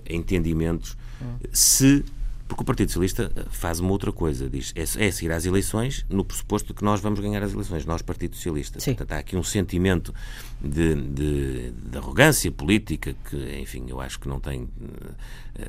entendimentos 0.07 0.95
hum. 1.19 1.37
se 1.51 2.03
porque 2.47 2.61
o 2.61 2.65
Partido 2.65 2.89
Socialista 2.89 3.31
eh, 3.35 3.43
faz 3.49 3.79
uma 3.79 3.91
outra 3.91 4.11
coisa, 4.11 4.49
diz, 4.49 4.73
é, 4.75 4.81
é 4.81 5.11
seguir 5.11 5.31
às 5.31 5.45
eleições 5.45 6.05
no 6.09 6.23
pressuposto 6.23 6.69
de 6.69 6.73
que 6.73 6.83
nós 6.83 7.01
vamos 7.01 7.19
ganhar 7.19 7.43
as 7.43 7.53
eleições, 7.53 7.85
nós, 7.85 8.01
Partido 8.01 8.35
Socialista. 8.35 8.79
Sim. 8.79 8.93
Portanto, 8.93 9.17
há 9.17 9.19
aqui 9.19 9.35
um 9.35 9.43
sentimento 9.43 10.13
de, 10.61 10.95
de, 10.95 11.71
de, 11.71 11.97
arrogância 11.97 12.51
política 12.51 13.15
que, 13.29 13.59
enfim, 13.59 13.85
eu 13.89 13.99
acho 13.99 14.19
que 14.19 14.27
não 14.27 14.39
tem 14.39 14.63
uh, 14.63 14.69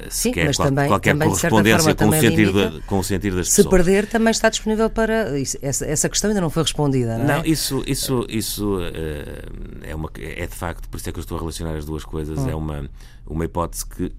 sequer 0.09 0.55
Sim, 0.55 0.57
qual, 0.57 0.69
também, 0.69 0.89
qualquer 0.89 1.13
também, 1.13 1.29
correspondência 1.29 1.95
com, 1.95 2.09
o 2.09 2.13
sentido 2.13 2.59
limita, 2.59 2.81
com 2.87 2.99
o 2.99 3.05
sentido 3.05 3.37
das 3.37 3.49
se 3.49 3.57
pessoas. 3.57 3.65
Se 3.65 3.85
perder, 3.85 4.07
também 4.07 4.31
está 4.31 4.49
disponível 4.49 4.89
para. 4.89 5.39
essa, 5.61 5.85
essa 5.85 6.09
questão 6.09 6.31
ainda 6.31 6.41
não 6.41 6.51
foi 6.51 6.63
respondida, 6.63 7.19
não, 7.19 7.27
não 7.27 7.35
é? 7.35 7.49
isso, 7.49 7.83
isso, 7.87 8.25
isso 8.29 8.77
uh, 8.77 9.83
é, 9.83 9.95
uma, 9.95 10.11
é 10.17 10.47
de 10.47 10.55
facto, 10.55 10.89
por 10.89 10.97
isso 10.97 11.09
é 11.09 11.13
que 11.13 11.19
eu 11.19 11.23
estou 11.23 11.37
a 11.37 11.41
relacionar 11.41 11.75
as 11.75 11.85
duas 11.85 12.05
coisas, 12.05 12.39
hum. 12.39 12.49
é 12.49 12.55
uma 12.55 12.89
uma 13.29 13.45
hipótese 13.45 13.85
que 13.87 14.05
uh, 14.05 14.13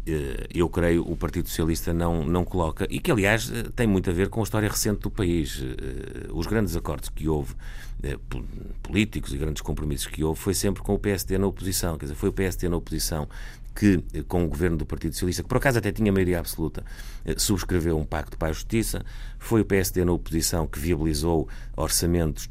eu 0.54 0.70
creio 0.70 1.04
o 1.10 1.16
Partido 1.18 1.50
Socialista 1.50 1.94
não, 1.94 2.24
não 2.24 2.46
coloca 2.46 2.88
e 2.90 3.00
que, 3.00 3.12
aliás, 3.12 3.50
uh, 3.50 3.72
tem 3.72 3.88
muito 3.88 4.10
a 4.10 4.14
ver 4.14 4.30
com 4.30 4.40
a 4.40 4.44
história 4.44 4.70
recente 4.70 5.02
do 5.02 5.12
país. 5.12 5.60
Uh, 5.60 6.34
os 6.34 6.46
grandes 6.46 6.76
acordos 6.76 7.10
que 7.10 7.28
houve, 7.28 7.56
políticos 8.82 9.34
e 9.34 9.38
grandes 9.38 9.62
compromissos 9.62 10.08
que 10.08 10.24
houve, 10.24 10.40
foi 10.40 10.54
sempre 10.54 10.82
com 10.82 10.94
o 10.94 11.00
PSD 11.00 11.38
na 11.38 11.48
oposição. 11.48 11.98
Quer 11.98 12.06
dizer, 12.06 12.16
foi 12.16 12.30
o 12.30 12.34
PSD 12.34 12.70
na 12.70 12.78
oposição 12.78 13.28
que, 13.76 14.02
com 14.28 14.46
o 14.46 14.48
governo 14.48 14.78
do 14.78 14.86
Partido 14.86 15.14
Socialista, 15.14 15.44
que 15.44 15.50
por 15.50 15.58
acaso 15.58 15.80
até 15.80 15.92
tinha 15.92 16.12
maioria 16.12 16.40
absoluta, 16.40 16.84
subscreveu 17.38 17.98
um 17.98 18.06
pacto 18.06 18.38
para 18.38 18.50
a 18.50 18.52
justiça. 18.54 19.04
Foi 19.38 19.62
o 19.62 19.66
PSD 19.66 20.06
na 20.06 20.14
oposição 20.14 20.66
que 20.66 20.80
viabilizou 20.80 21.50
orçamentos 21.76 22.50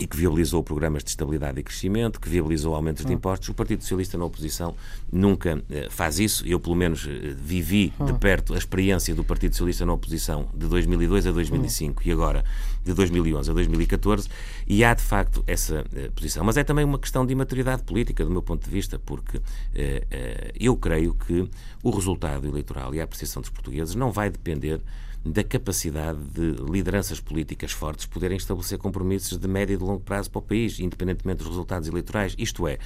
e 0.00 0.06
que 0.06 0.16
viabilizou 0.16 0.62
programas 0.62 1.02
de 1.02 1.10
estabilidade 1.10 1.58
e 1.60 1.62
crescimento, 1.62 2.20
que 2.20 2.28
viabilizou 2.28 2.74
aumentos 2.74 3.04
de 3.04 3.12
hum. 3.12 3.16
impostos. 3.16 3.48
O 3.48 3.54
Partido 3.54 3.82
Socialista 3.82 4.16
na 4.16 4.24
oposição 4.24 4.74
nunca 5.10 5.62
eh, 5.70 5.88
faz 5.90 6.18
isso. 6.18 6.46
Eu, 6.46 6.60
pelo 6.60 6.76
menos, 6.76 7.06
eh, 7.06 7.34
vivi 7.36 7.92
de 8.04 8.12
hum. 8.12 8.18
perto 8.18 8.54
a 8.54 8.58
experiência 8.58 9.14
do 9.14 9.24
Partido 9.24 9.52
Socialista 9.52 9.84
na 9.84 9.92
oposição 9.92 10.48
de 10.54 10.66
2002 10.66 11.26
a 11.26 11.32
2005 11.32 12.02
e 12.06 12.12
agora 12.12 12.44
de 12.84 12.94
2011 12.94 13.50
a 13.50 13.54
2014 13.54 14.28
e 14.66 14.84
há, 14.84 14.94
de 14.94 15.02
facto, 15.02 15.42
essa 15.46 15.84
eh, 15.94 16.10
posição. 16.14 16.44
Mas 16.44 16.56
é 16.56 16.64
também 16.64 16.84
uma 16.84 16.98
questão 16.98 17.26
de 17.26 17.32
imaturidade 17.32 17.82
política, 17.82 18.24
do 18.24 18.30
meu 18.30 18.42
ponto 18.42 18.64
de 18.64 18.70
vista, 18.70 18.98
porque 18.98 19.40
eu 20.58 20.76
creio 20.76 21.14
que 21.14 21.48
o 21.82 21.90
resultado 21.90 22.46
eleitoral 22.46 22.94
e 22.94 23.00
a 23.00 23.04
apreciação 23.04 23.40
dos 23.40 23.50
portugueses 23.50 23.94
não 23.94 24.10
vai 24.10 24.30
depender 24.30 24.80
da 25.24 25.42
capacidade 25.44 26.18
de 26.32 26.56
lideranças 26.70 27.20
políticas 27.20 27.72
fortes 27.72 28.06
poderem 28.06 28.36
estabelecer 28.36 28.78
compromissos 28.78 29.38
de 29.38 29.48
médio 29.48 29.74
e 29.74 29.76
de 29.76 29.84
longo 29.84 30.00
prazo 30.00 30.30
para 30.30 30.38
o 30.38 30.42
país, 30.42 30.78
independentemente 30.78 31.38
dos 31.38 31.48
resultados 31.48 31.88
eleitorais. 31.88 32.34
Isto 32.38 32.66
é, 32.66 32.78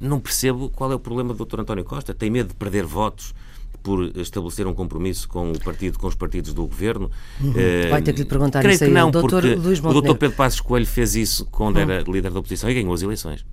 Não 0.00 0.20
percebo 0.20 0.68
qual 0.68 0.92
é 0.92 0.94
o 0.94 0.98
problema 0.98 1.32
do 1.32 1.44
Dr. 1.44 1.60
António 1.60 1.84
Costa. 1.84 2.12
Tem 2.12 2.30
medo 2.30 2.48
de 2.48 2.54
perder 2.54 2.84
votos 2.84 3.34
por 3.82 4.16
estabelecer 4.16 4.66
um 4.66 4.74
compromisso 4.74 5.28
com 5.28 5.52
o 5.52 5.60
partido, 5.60 5.98
com 5.98 6.06
os 6.06 6.14
partidos 6.14 6.54
do 6.54 6.66
governo. 6.66 7.10
Uhum. 7.40 7.52
Vai 7.90 8.00
ter 8.02 8.14
que 8.14 8.20
lhe 8.20 8.24
perguntar 8.24 8.60
Creio 8.60 8.74
isso 8.74 8.84
que 8.84 8.90
aí, 8.90 8.94
não, 8.94 9.10
Dr. 9.10 9.20
porque 9.20 9.54
Luís 9.54 9.78
o. 9.78 10.02
Dr. 10.02 10.16
Pedro 10.16 10.36
Passos 10.36 10.60
Coelho 10.60 10.86
fez 10.86 11.14
isso 11.14 11.44
quando 11.46 11.78
era 11.78 12.02
líder 12.02 12.30
da 12.30 12.40
oposição 12.40 12.70
e 12.70 12.74
ganhou 12.74 12.94
as 12.94 13.02
eleições. 13.02 13.44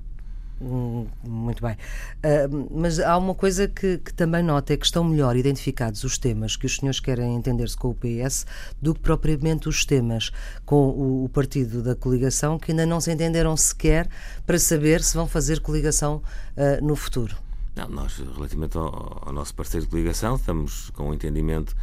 Hum, 0.63 1.08
Muito 1.24 1.62
bem. 1.63 1.76
Ah, 2.21 2.47
mas 2.69 3.00
há 3.00 3.17
uma 3.17 3.34
coisa 3.34 3.67
que, 3.67 3.97
que 3.97 4.13
também 4.13 4.43
nota, 4.43 4.74
é 4.74 4.78
que 4.78 4.86
estão 4.86 5.04
melhor 5.04 5.36
identificados 5.36 6.04
os 6.04 6.17
temas 6.19 6.56
que 6.56 6.65
os 6.67 6.76
senhores 6.76 7.00
querem 7.00 7.36
entender-se 7.36 7.76
com 7.76 7.89
o 7.89 7.95
PS 7.95 8.45
do 8.80 8.93
que 8.93 9.00
propriamente 9.00 9.67
os 9.67 9.84
temas 9.86 10.32
com 10.65 10.76
o, 10.89 11.24
o 11.26 11.30
partido 11.30 11.82
da 11.82 11.95
coligação, 11.95 12.60
que 12.60 12.71
ainda 12.71 12.86
não 12.86 13.02
se 13.02 13.12
entenderam 13.12 13.58
sequer 13.58 14.08
para 14.45 14.60
saber 14.60 15.02
se 15.04 15.15
vão 15.17 15.28
fazer 15.28 15.60
coligação 15.62 16.21
ah, 16.56 16.80
no 16.82 16.95
futuro. 16.95 17.36
Não, 17.76 17.88
nós, 17.89 18.17
relativamente 18.17 18.78
ao, 18.78 19.24
ao 19.28 19.34
nosso 19.34 19.56
parceiro 19.56 19.86
de 19.86 19.89
coligação, 19.89 20.36
estamos 20.36 20.89
com 20.91 21.10
um 21.10 21.13
entendimento 21.13 21.76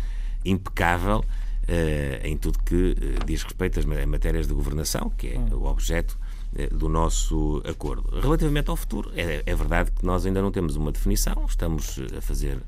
impecável 0.44 1.24
eh, 1.66 2.20
em 2.24 2.36
tudo 2.36 2.58
que 2.60 2.94
eh, 3.00 3.24
diz 3.26 3.42
respeito 3.42 3.78
às 3.78 3.84
ma- 3.84 4.04
matérias 4.06 4.46
de 4.46 4.54
governação, 4.54 5.10
que 5.16 5.28
é 5.28 5.38
o 5.54 5.64
objeto 5.64 6.18
do 6.72 6.88
nosso 6.88 7.62
acordo. 7.68 8.18
Relativamente 8.20 8.70
ao 8.70 8.76
futuro, 8.76 9.10
é, 9.14 9.42
é 9.44 9.54
verdade 9.54 9.90
que 9.92 10.04
nós 10.04 10.24
ainda 10.26 10.40
não 10.42 10.50
temos 10.50 10.76
uma 10.76 10.90
definição, 10.90 11.44
estamos 11.46 11.98
eh, 11.98 12.18
a 12.18 12.20
fazer 12.20 12.58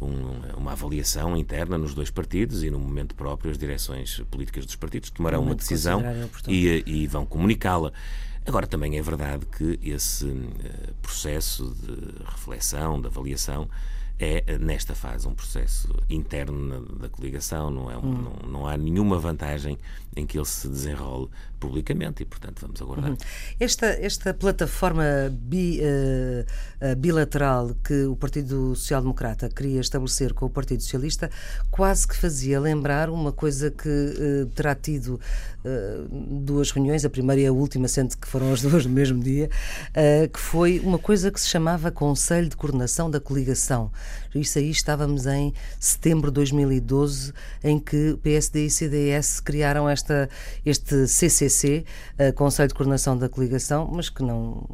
um- 0.00 0.56
uma 0.56 0.72
avaliação 0.72 1.36
interna 1.36 1.76
nos 1.78 1.94
dois 1.94 2.10
partidos 2.10 2.62
e 2.62 2.70
no 2.70 2.78
momento 2.78 3.14
próprio 3.14 3.50
as 3.50 3.58
direções 3.58 4.20
políticas 4.30 4.64
dos 4.66 4.76
partidos 4.76 5.10
tomarão 5.10 5.42
uma 5.42 5.54
decisão 5.54 5.94
considerarem 6.00 6.24
oportuno. 6.24 6.54
e, 6.56 6.82
e 6.86 7.06
vão 7.06 7.24
comunicá-la. 7.26 7.92
Agora, 8.46 8.66
também 8.66 8.98
é 8.98 9.02
verdade 9.02 9.46
que 9.46 9.78
esse 9.82 10.26
eh, 10.28 10.90
processo 11.00 11.74
de 11.80 12.24
reflexão, 12.24 13.00
de 13.00 13.06
avaliação, 13.06 13.68
é, 14.18 14.44
eh, 14.46 14.58
nesta 14.58 14.94
fase, 14.94 15.26
um 15.26 15.34
processo 15.34 15.88
interno 16.10 16.84
da 16.98 17.08
coligação, 17.08 17.70
não, 17.70 17.90
é 17.90 17.96
um- 17.96 18.00
Hum. 18.04 18.36
não, 18.42 18.50
não 18.50 18.66
há 18.66 18.76
nenhuma 18.76 19.18
vantagem 19.18 19.78
em 20.14 20.24
que 20.26 20.38
ele 20.38 20.44
se 20.44 20.68
desenrole 20.68 21.28
publicamente 21.66 22.22
e, 22.22 22.26
portanto, 22.26 22.60
vamos 22.62 22.80
aguardar. 22.80 23.10
Uhum. 23.10 23.16
Esta, 23.58 23.86
esta 23.86 24.34
plataforma 24.34 25.04
bi- 25.32 25.80
eh, 25.82 26.44
bilateral 26.96 27.74
que 27.82 28.04
o 28.04 28.16
Partido 28.16 28.74
Social 28.76 29.00
Democrata 29.02 29.48
queria 29.48 29.80
estabelecer 29.80 30.32
com 30.34 30.46
o 30.46 30.50
Partido 30.50 30.82
Socialista 30.82 31.30
quase 31.70 32.06
que 32.06 32.16
fazia 32.16 32.60
lembrar 32.60 33.08
uma 33.10 33.32
coisa 33.32 33.70
que 33.70 33.88
eh, 33.88 34.46
terá 34.54 34.74
tido 34.74 35.18
eh, 35.64 36.04
duas 36.10 36.70
reuniões, 36.70 37.04
a 37.04 37.10
primeira 37.10 37.40
e 37.42 37.46
a 37.46 37.52
última, 37.52 37.88
sendo 37.88 38.16
que 38.16 38.28
foram 38.28 38.52
as 38.52 38.60
duas 38.62 38.84
no 38.86 38.92
mesmo 38.92 39.22
dia, 39.22 39.48
que 40.32 40.38
foi 40.40 40.80
uma 40.80 40.98
coisa 40.98 41.30
que 41.30 41.40
se 41.40 41.48
chamava 41.48 41.90
Conselho 41.90 42.48
de 42.48 42.56
Coordenação 42.56 43.10
da 43.10 43.20
Coligação. 43.20 43.90
Isso 44.34 44.58
aí 44.58 44.70
estávamos 44.70 45.26
em 45.26 45.52
setembro 45.78 46.30
de 46.30 46.34
2012, 46.34 47.32
em 47.62 47.78
que 47.78 48.18
PSD 48.22 48.66
e 48.66 48.70
CDS 48.70 49.40
criaram 49.40 49.88
esta, 49.88 50.28
este 50.66 51.06
CCC, 51.06 51.84
eh, 52.18 52.32
Conselho 52.32 52.68
de 52.68 52.74
Coordenação 52.74 53.16
da 53.16 53.28
Coligação, 53.28 53.88
mas 53.92 54.08
que 54.10 54.22
não, 54.22 54.64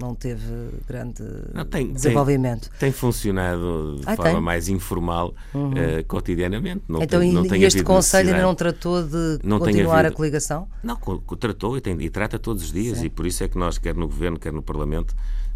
não 0.00 0.14
teve 0.14 0.42
grande 0.88 1.22
Não, 1.52 1.64
tem- 1.64 1.92
desenvolvimento. 1.92 2.70
Tem 2.78 2.90
funcionado 2.92 3.96
de 4.00 4.02
Ah, 4.06 4.16
forma 4.16 4.24
tem? 4.24 4.34
Uhum. 4.36 4.40
mais 4.40 4.68
informal 4.68 5.34
eh, 5.76 6.02
cotidianamente. 6.04 6.82
Não 6.88 7.02
então, 7.02 7.20
tem, 7.20 7.32
não 7.32 7.44
e, 7.44 7.48
tem 7.48 7.62
este 7.62 7.82
Conselho 7.82 8.30
ainda 8.30 8.42
não 8.42 8.54
tratou 8.54 9.02
de 9.02 9.38
Não 9.44 9.58
tem 9.60 9.72
continuar 9.74 10.06
a 10.06 10.10
coligação? 10.10 10.66
Não, 10.82 10.96
tratou 11.38 11.76
e, 11.76 11.80
tem- 11.80 12.00
e 12.00 12.08
trata 12.08 12.38
todos 12.38 12.62
os 12.64 12.72
dias, 12.72 12.98
Sim. 12.98 13.06
e 13.06 13.10
por 13.10 13.26
isso 13.26 13.44
é 13.44 13.48
que 13.48 13.58
nós, 13.58 13.76
quer 13.78 13.94
no 13.94 14.06
Governo, 14.06 14.38
quer 14.38 14.52
no 14.52 14.62
Parlamento, 14.62 15.14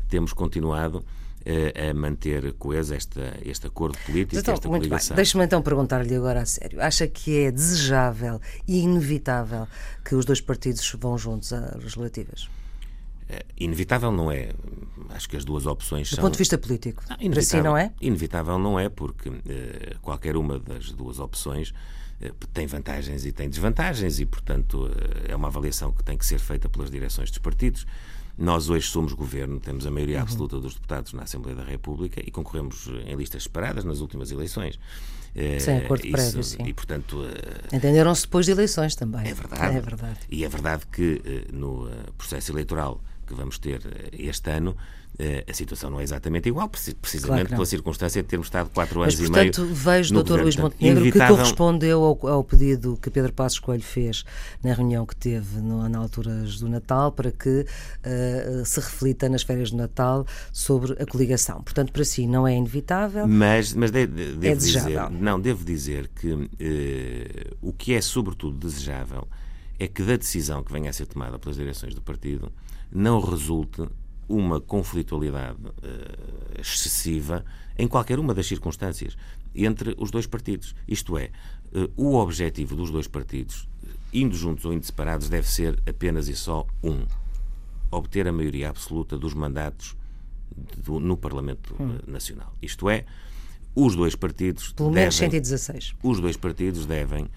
temos 0.09 0.33
continuado 0.33 1.05
a 1.47 1.93
manter 1.95 2.53
coesa 2.55 2.97
esta, 2.97 3.39
este 3.45 3.67
acordo 3.67 3.99
político, 4.07 4.39
Então, 4.41 4.55
esta 4.55 4.69
muito 4.69 4.83
coligação. 4.83 5.15
Deixe-me 5.15 5.45
então 5.45 5.61
perguntar-lhe 5.63 6.15
agora 6.15 6.41
a 6.43 6.47
sério. 6.47 6.81
Acha 6.81 7.07
que 7.07 7.41
é 7.45 7.51
desejável 7.53 8.41
e 8.67 8.79
inevitável 8.81 9.67
que 10.05 10.15
os 10.15 10.25
dois 10.25 10.41
partidos 10.41 10.91
vão 10.99 11.19
juntos 11.19 11.53
às 11.53 11.75
legislativas? 11.77 12.49
Eh, 13.29 13.45
Inevitável 13.59 14.11
não 14.13 14.31
é. 14.31 14.51
Acho 15.11 15.29
que 15.29 15.37
as 15.37 15.45
duas 15.45 15.67
opções 15.67 16.11
Do 16.11 16.17
são. 16.17 16.25
ponto 16.25 16.33
de 16.35 16.39
vista 16.39 16.59
político. 16.59 17.03
Não, 17.09 17.31
Para 17.31 17.43
si 17.43 17.61
não 17.63 17.77
é? 17.77 17.93
Inevitável 18.01 18.59
não 18.59 18.79
é, 18.79 18.89
porque 18.89 19.31
eh, 19.49 19.97
qualquer 20.03 20.37
uma 20.37 20.59
das 20.59 20.93
duas 20.93 21.19
opções 21.19 21.73
eh, 22.21 22.33
tem 22.53 22.67
vantagens 22.67 23.25
e 23.25 23.33
tem 23.33 23.49
desvantagens, 23.49 24.19
e, 24.21 24.27
portanto, 24.27 24.91
eh, 25.27 25.33
é 25.33 25.37
uma 25.37 25.49
avaliação 25.49 25.93
que 25.93 26.03
tem 26.05 26.17
que 26.19 26.27
ser 26.27 26.39
feita 26.39 26.69
pelas 26.69 26.91
direções 26.91 27.31
dos 27.31 27.39
partidos. 27.39 27.87
Nós 28.37 28.69
hoje 28.69 28.89
somos 28.89 29.13
governo, 29.13 29.61
temos 29.61 29.85
a 29.87 29.89
Uhum. 29.89 29.95
maioria 29.95 30.21
absoluta 30.21 30.59
dos 30.59 30.75
deputados 30.75 31.13
na 31.13 31.23
Assembleia 31.23 31.57
da 31.57 31.63
República 31.65 32.21
e 32.21 32.31
concorremos 32.31 32.89
eh, 32.89 33.13
em 33.13 33.17
listas 33.17 33.45
separadas 33.45 33.85
nas 33.85 34.01
últimas 34.01 34.31
eleições. 34.33 34.79
Eh, 35.37 35.59
Sem 35.61 35.79
acordo 35.79 36.05
isso- 36.05 36.13
prévio, 36.13 36.43
sim. 36.45 36.63
E, 36.65 36.73
portanto, 36.75 37.25
eh, 37.25 37.77
Entenderam-se 37.77 38.23
depois 38.23 38.47
de 38.47 38.53
eleições 38.53 38.97
também. 38.97 39.29
é 39.29 39.35
verdade. 39.35 39.77
É 39.77 39.81
verdade. 39.81 40.19
E 40.29 40.45
é 40.45 40.49
verdade 40.49 40.83
que 40.91 41.23
eh, 41.25 41.53
no 41.53 41.89
eh, 41.89 41.93
processo 42.19 42.51
eleitoral 42.53 43.01
que 43.25 43.35
vamos 43.35 43.59
ter 43.59 43.81
eh, 43.87 44.11
este 44.13 44.51
ano, 44.51 44.77
eh, 45.19 45.45
a 45.49 45.53
situação 45.55 45.91
não 45.91 46.01
é 46.01 46.03
exatamente 46.03 46.49
igual, 46.49 46.69
preci- 46.69 46.95
precisamente 46.95 47.43
Claro 47.47 47.55
pela 47.57 47.67
circunstância 47.67 48.21
de 48.23 48.29
termos 48.29 48.49
estado 48.49 48.69
quatro 48.71 48.99
Mas, 49.01 49.15
anos 49.15 49.29
portanto, 49.31 49.59
e 49.59 49.63
meio. 49.63 49.75
vejo, 49.75 50.13
no 50.15 50.23
Dr. 50.23 50.29
governo. 50.29 50.43
Luís 50.45 50.57
Portanto, 50.57 50.81
Montenegro, 50.83 51.13
que 51.13 51.27
correspondeu 51.29 52.03
ao, 52.03 52.29
ao 52.29 52.43
pedido 52.45 52.99
que 53.01 53.11
Pedro 53.11 53.33
Passos 53.33 53.59
Coelho 53.61 53.83
fez 53.83 54.25
na 54.63 54.73
reunião 54.75 55.07
que 55.07 55.15
teve 55.15 55.61
no, 55.61 55.89
na 55.89 55.99
alturas 55.99 56.59
do 56.59 56.69
Natal 56.69 57.13
para 57.13 57.31
que 57.31 57.65
eh, 58.03 58.63
se 58.65 58.81
reflita 58.81 59.29
nas 59.29 59.43
férias 59.43 59.71
de 59.71 59.77
Natal 59.77 60.27
sobre 60.53 60.93
a 61.01 61.07
coligação. 61.07 61.63
Portanto, 61.63 61.93
para 61.93 62.05
si 62.05 62.27
não 62.27 62.47
é 62.47 62.57
inevitável. 62.57 63.27
Mas, 63.29 63.73
mas 63.73 63.91
de- 63.93 64.07
de- 64.09 64.33
devo 64.37 64.57
dizer, 64.59 64.81
desejável. 64.83 65.19
não, 65.19 65.41
devo 65.41 65.65
dizer 65.65 66.09
que 66.09 66.51
eh, 66.59 67.53
o 67.63 67.73
que 67.73 67.95
é 67.95 68.01
sobretudo 68.01 68.57
desejável 68.59 69.29
é 69.79 69.89
que 69.89 70.03
da 70.03 70.17
decisão 70.17 70.63
que 70.63 70.73
venha 70.73 70.91
a 70.91 70.93
ser 70.93 71.07
tomada 71.07 71.39
pelas 71.39 71.57
direções 71.57 71.95
do 71.95 72.01
partido 72.03 72.53
não 72.93 73.21
resulte 73.21 73.87
uma 74.29 74.61
conflitualidade 74.61 75.59
eh, 75.83 76.61
excessiva 76.61 77.45
em 77.77 77.87
qualquer 77.89 78.19
uma 78.19 78.33
das 78.33 78.47
circunstâncias 78.47 79.17
entre 79.55 79.95
os 79.99 80.11
dois 80.11 80.27
partidos. 80.27 80.75
Isto 80.89 81.19
é, 81.19 81.25
eh, 81.75 81.91
o 81.97 82.15
objetivo 82.15 82.75
dos 82.77 82.91
dois 82.91 83.07
partidos, 83.09 83.69
indo 84.13 84.35
juntos 84.37 84.65
ou 84.65 84.73
indo 84.73 84.87
separados, 84.87 85.29
deve 85.29 85.49
ser 85.49 85.79
apenas 85.87 86.29
e 86.29 86.35
só 86.37 86.67
um: 86.83 87.05
obter 87.91 88.27
a 88.29 88.33
maioria 88.33 88.71
absoluta 88.71 89.19
dos 89.19 89.35
mandatos 89.35 89.97
do- 90.79 91.01
no 91.01 91.17
Parlamento 91.17 91.75
eh, 91.79 92.11
Nacional. 92.11 92.55
Isto 92.63 92.89
é, 92.89 93.05
os 93.75 93.95
dois 93.97 94.15
partidos 94.15 94.73
Pelo 94.73 94.91
menos 94.91 95.17
devem, 95.19 95.31
116. 95.33 95.95
os 96.03 96.21
dois 96.21 96.37
partidos 96.37 96.87
devem 96.87 97.29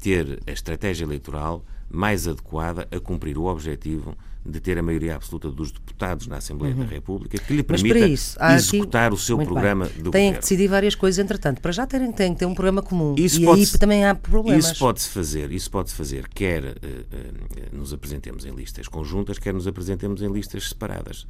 ter 0.00 0.40
a 0.46 0.50
estratégia 0.50 1.04
eleitoral 1.04 1.64
mais 1.88 2.28
adequada 2.28 2.86
a 2.90 3.00
cumprir 3.00 3.36
o 3.36 3.44
objetivo 3.44 4.16
de 4.44 4.58
ter 4.60 4.78
a 4.78 4.82
maioria 4.82 5.16
absoluta 5.16 5.50
dos 5.50 5.70
deputados 5.70 6.26
na 6.26 6.36
Assembleia 6.38 6.74
da 6.74 6.84
República, 6.84 7.36
que 7.38 7.52
lhe 7.52 7.60
Uhum. 7.60 7.64
Permita 7.64 7.98
isso, 8.00 8.36
há 8.40 8.48
aqui- 8.48 8.56
executar 8.56 9.12
o 9.12 9.16
seu 9.18 9.36
Muito 9.36 9.48
bem. 9.48 9.54
programa 9.54 9.84
do 9.86 9.92
Têm 9.92 10.02
governo. 10.04 10.32
que 10.34 10.38
decidir 10.40 10.66
várias 10.68 10.94
coisas, 10.94 11.18
entretanto. 11.22 11.60
Para 11.60 11.72
já 11.72 11.86
terem, 11.86 12.10
têm 12.10 12.32
que 12.32 12.38
ter 12.40 12.46
um 12.46 12.54
programa 12.54 12.82
comum. 12.82 13.14
Isso 13.18 13.40
e 13.40 13.44
pode- 13.44 13.60
aí 13.60 13.66
também 13.78 14.04
há 14.06 14.14
problemas. 14.14 14.64
Isso 14.64 14.78
pode-se 14.78 15.08
fazer, 15.08 15.52
isso 15.52 15.70
pode-se 15.70 15.94
fazer, 15.94 16.26
quer 16.28 16.64
eh, 16.64 16.74
eh, 16.82 17.68
nos 17.72 17.92
apresentemos 17.92 18.44
em 18.46 18.52
listas 18.54 18.88
conjuntas, 18.88 19.38
quer 19.38 19.52
nos 19.54 19.66
apresentemos 19.66 20.22
em 20.22 20.32
listas 20.32 20.68
separadas. 20.70 21.26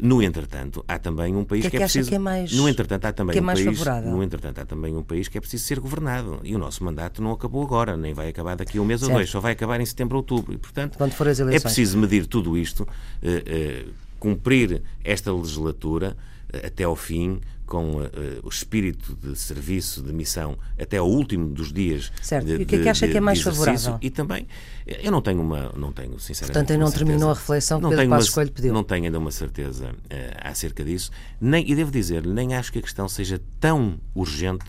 No 0.00 0.22
entretanto, 0.22 0.82
há 0.88 0.98
também 0.98 1.36
um 1.36 1.44
país 1.44 1.62
Que 1.62 1.66
é 1.66 1.70
que, 1.70 1.76
é 1.76 1.80
preciso. 1.80 2.08
que 2.08 2.14
é 2.14 2.18
mais- 2.18 2.52
no 2.52 2.66
entretanto, 2.68 3.04
há 3.04 3.12
também 3.12 3.36
é 3.38 3.42
um 3.42 3.44
país. 3.46 3.64
favorável? 3.64 4.10
No 4.10 4.22
entretanto, 4.22 4.58
há 4.60 4.64
também 4.64 4.96
um 4.96 5.02
país 5.02 5.28
que 5.28 5.36
é 5.36 5.40
preciso 5.40 5.64
ser 5.64 5.78
governado. 5.80 6.40
E 6.42 6.54
o 6.54 6.58
nosso 6.58 6.82
mandato 6.82 7.22
não 7.22 7.32
acabou 7.32 7.62
agora, 7.62 7.96
nem 7.96 8.14
vai 8.14 8.28
acabar 8.28 8.56
daqui 8.56 8.78
a 8.78 8.80
um 8.80 8.84
mês 8.84 9.02
ou 9.02 9.08
Certo. 9.08 9.18
dois, 9.18 9.28
só 9.30 9.40
vai 9.40 9.52
acabar 9.52 9.78
em 9.80 9.86
setembro 9.86 10.16
ou 10.16 10.22
outubro. 10.22 10.54
E, 10.54 10.56
portanto, 10.58 10.96
Quando 10.96 11.12
for 11.12 11.28
as 11.28 11.38
é 11.38 11.42
eleições. 11.42 11.62
preciso 11.62 11.98
medir 11.98 12.26
tudo 12.26 12.53
isto, 12.56 12.86
eh, 13.22 13.42
eh, 13.46 13.84
cumprir 14.18 14.82
esta 15.02 15.32
legislatura 15.32 16.16
eh, 16.52 16.66
até 16.66 16.84
ao 16.84 16.96
fim, 16.96 17.40
com 17.66 17.96
o 18.42 18.48
espírito 18.48 19.16
de 19.22 19.34
serviço, 19.38 20.02
de 20.02 20.12
missão, 20.12 20.56
até 20.78 20.98
ao 20.98 21.08
último 21.08 21.48
dos 21.48 21.72
dias. 21.72 22.12
Certo. 22.20 22.44
de- 22.44 22.52
E 22.52 22.62
o 22.62 22.66
que 22.66 22.76
é 22.76 22.82
que 22.82 22.88
acha 22.90 23.06
de- 23.06 23.12
que 23.12 23.18
é 23.18 23.20
mais 23.22 23.40
favorável? 23.40 23.98
E 24.02 24.10
também, 24.10 24.46
eu 24.86 25.10
não 25.10 25.22
tenho 25.22 25.40
uma, 25.40 25.72
não 25.74 25.90
tenho 25.90 26.18
sinceramente. 26.20 26.52
Portanto, 26.52 26.70
ainda 26.72 26.84
não 26.84 26.92
terminou 26.92 27.18
certeza. 27.20 27.30
a 27.30 27.34
reflexão 27.40 27.78
que 27.78 27.82
Não 27.84 27.90
Pedro 27.90 28.08
Passos 28.10 28.30
Coelho 28.30 28.52
pediu. 28.52 28.72
Não 28.74 28.84
tenho 28.84 29.04
ainda 29.06 29.18
uma 29.18 29.30
certeza 29.30 29.94
acerca 30.42 30.84
disso. 30.84 31.10
Nem, 31.40 31.68
e 31.68 31.74
devo 31.74 31.90
dizer, 31.90 32.26
nem 32.26 32.54
acho 32.54 32.70
que 32.70 32.78
a 32.80 32.82
questão 32.82 33.08
seja 33.08 33.40
tão 33.58 33.98
urgente 34.14 34.66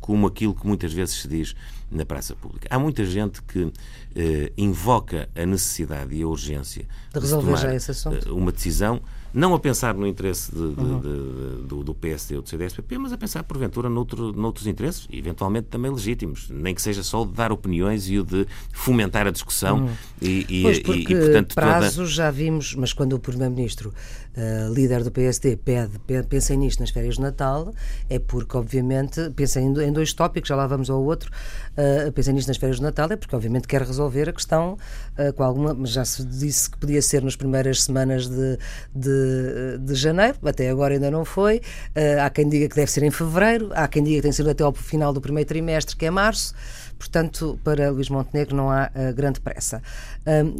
como 0.00 0.26
aquilo 0.26 0.54
que 0.54 0.66
muitas 0.66 0.92
vezes 0.92 1.16
se 1.22 1.28
diz 1.28 1.54
na 1.90 2.04
praça 2.04 2.34
pública. 2.36 2.68
Há 2.70 2.78
muita 2.78 3.04
gente 3.04 3.42
que 3.42 3.72
eh, 4.14 4.52
invoca 4.56 5.28
a 5.34 5.44
necessidade 5.46 6.14
e 6.14 6.22
a 6.22 6.26
urgência 6.26 6.86
De 7.12 7.18
resolver 7.20 7.46
se 7.56 7.62
tomar 7.62 7.70
já 7.70 7.74
esse 7.74 7.90
assunto. 7.90 8.28
eh, 8.28 8.32
uma 8.32 8.52
decisão 8.52 9.00
não 9.32 9.54
a 9.54 9.58
pensar 9.58 9.94
no 9.94 10.06
interesse 10.06 10.50
de, 10.50 10.74
de, 10.74 10.80
uhum. 10.80 11.00
de, 11.00 11.62
do, 11.66 11.84
do, 11.84 11.94
PSD 11.94 12.36
ou 12.36 12.42
do 12.42 12.48
CDSPP, 12.48 12.98
mas 12.98 13.12
a 13.12 13.18
pensar, 13.18 13.42
porventura, 13.42 13.88
noutro, 13.88 14.32
noutros 14.32 14.66
interesses, 14.66 15.06
eventualmente 15.12 15.68
também 15.68 15.90
legítimos, 15.90 16.48
nem 16.50 16.74
que 16.74 16.82
seja 16.82 17.02
só 17.02 17.22
o 17.22 17.26
de 17.26 17.32
dar 17.32 17.52
opiniões 17.52 18.08
e 18.08 18.18
o 18.18 18.24
de 18.24 18.46
fomentar 18.72 19.26
a 19.26 19.30
discussão. 19.30 19.80
Uhum. 19.80 19.92
E, 20.20 20.46
e, 20.48 20.62
pois, 20.62 20.78
porque 20.80 21.12
e, 21.12 21.16
e, 21.16 21.20
portanto, 21.20 21.54
prazos 21.54 21.94
toda... 21.94 22.08
já 22.08 22.30
vimos, 22.30 22.74
mas 22.74 22.92
quando 22.92 23.12
o 23.14 23.18
Primeiro-Ministro, 23.18 23.92
uh, 24.36 24.72
líder 24.72 25.04
do 25.04 25.10
PSD, 25.10 25.56
pede, 25.56 25.98
pensem 26.28 26.56
nisto 26.56 26.80
nas 26.80 26.90
férias 26.90 27.16
de 27.16 27.20
Natal, 27.20 27.72
é 28.08 28.18
porque, 28.18 28.56
obviamente, 28.56 29.30
pensem 29.30 29.66
em 29.66 29.92
dois 29.92 30.12
tópicos, 30.12 30.48
já 30.48 30.56
lá 30.56 30.66
vamos 30.66 30.88
ao 30.90 31.02
outro, 31.02 31.30
uh, 31.76 32.10
pensem 32.12 32.34
nisto 32.34 32.48
nas 32.48 32.56
férias 32.56 32.76
de 32.76 32.82
Natal, 32.82 33.10
é 33.10 33.16
porque, 33.16 33.34
obviamente, 33.34 33.68
quer 33.68 33.82
resolver 33.82 34.28
a 34.28 34.32
questão 34.32 34.78
uh, 35.18 35.32
com 35.32 35.42
alguma, 35.42 35.74
mas 35.74 35.90
já 35.90 36.04
se 36.04 36.24
disse 36.24 36.70
que 36.70 36.78
podia 36.78 37.02
ser 37.02 37.22
nas 37.22 37.36
primeiras 37.36 37.82
semanas 37.82 38.28
de, 38.28 38.58
de, 38.94 39.17
de 39.80 39.94
janeiro, 39.94 40.38
até 40.44 40.68
agora 40.70 40.94
ainda 40.94 41.10
não 41.10 41.24
foi. 41.24 41.58
Uh, 41.58 42.20
há 42.22 42.30
quem 42.30 42.48
diga 42.48 42.68
que 42.68 42.76
deve 42.76 42.90
ser 42.90 43.02
em 43.02 43.10
fevereiro, 43.10 43.70
há 43.74 43.86
quem 43.88 44.02
diga 44.02 44.16
que 44.16 44.22
tem 44.22 44.32
sido 44.32 44.50
até 44.50 44.62
ao 44.62 44.72
final 44.72 45.12
do 45.12 45.20
primeiro 45.20 45.48
trimestre, 45.48 45.96
que 45.96 46.06
é 46.06 46.10
março. 46.10 46.54
Portanto, 46.98 47.58
para 47.62 47.90
Luís 47.90 48.08
Montenegro 48.08 48.56
não 48.56 48.70
há 48.70 48.90
uh, 48.94 49.14
grande 49.14 49.40
pressa. 49.40 49.82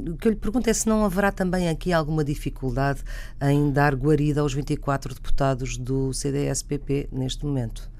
o 0.06 0.16
que 0.16 0.28
eu 0.28 0.32
lhe 0.32 0.38
pergunto 0.38 0.70
é 0.70 0.72
se 0.72 0.88
não 0.88 1.04
haverá 1.04 1.32
também 1.32 1.68
aqui 1.68 1.92
alguma 1.92 2.24
dificuldade 2.24 3.00
em 3.42 3.72
dar 3.72 3.94
guarida 3.94 4.40
aos 4.40 4.54
24 4.54 5.14
deputados 5.14 5.76
do 5.76 6.12
CDS-PP 6.12 7.08
neste 7.12 7.44
momento. 7.44 7.90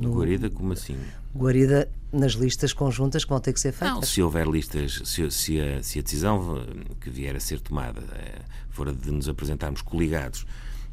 No... 0.00 0.14
Guarida, 0.14 0.48
como 0.48 0.72
assim? 0.72 0.96
Guarida 1.34 1.88
nas 2.12 2.32
listas 2.32 2.72
conjuntas 2.72 3.24
que 3.24 3.30
vão 3.30 3.40
ter 3.40 3.52
que 3.52 3.60
ser 3.60 3.72
feitas. 3.72 3.96
Não, 3.96 4.02
se 4.02 4.22
houver 4.22 4.46
listas, 4.46 5.02
se, 5.04 5.30
se, 5.30 5.60
a, 5.60 5.82
se 5.82 5.98
a, 5.98 6.02
decisão 6.02 6.64
que 7.00 7.10
vier 7.10 7.36
a 7.36 7.40
ser 7.40 7.60
tomada 7.60 8.02
eh, 8.14 8.40
for 8.70 8.92
de 8.94 9.10
nos 9.10 9.28
apresentarmos 9.28 9.82
coligados 9.82 10.46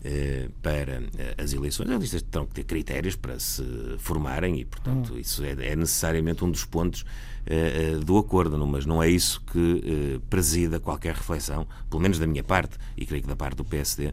eh, 0.03 0.49
para 0.61 1.03
eh, 1.17 1.35
as 1.37 1.53
eleições, 1.53 1.89
as 1.89 2.01
listas 2.01 2.21
terão 2.23 2.45
que 2.45 2.53
ter 2.53 2.63
critérios 2.63 3.15
para 3.15 3.39
se 3.39 3.63
formarem 3.99 4.59
e, 4.59 4.65
portanto, 4.65 5.13
hum. 5.13 5.19
isso 5.19 5.43
é, 5.43 5.51
é, 5.51 5.75
necessariamente 5.75 6.43
um 6.43 6.51
dos 6.51 6.65
pontos 6.65 7.05
do 8.03 8.17
acordo, 8.17 8.57
mas 8.65 8.87
não 8.87 9.03
é 9.03 9.07
isso 9.07 9.39
que 9.53 10.19
presida 10.31 10.79
qualquer 10.79 11.13
reflexão, 11.13 11.67
pelo 11.91 12.01
menos 12.01 12.17
da 12.17 12.25
minha 12.25 12.43
parte, 12.43 12.75
e 12.97 13.05
creio 13.05 13.21
que 13.21 13.29
da 13.29 13.35
parte 13.35 13.57
do 13.57 13.63
PSD, 13.63 14.11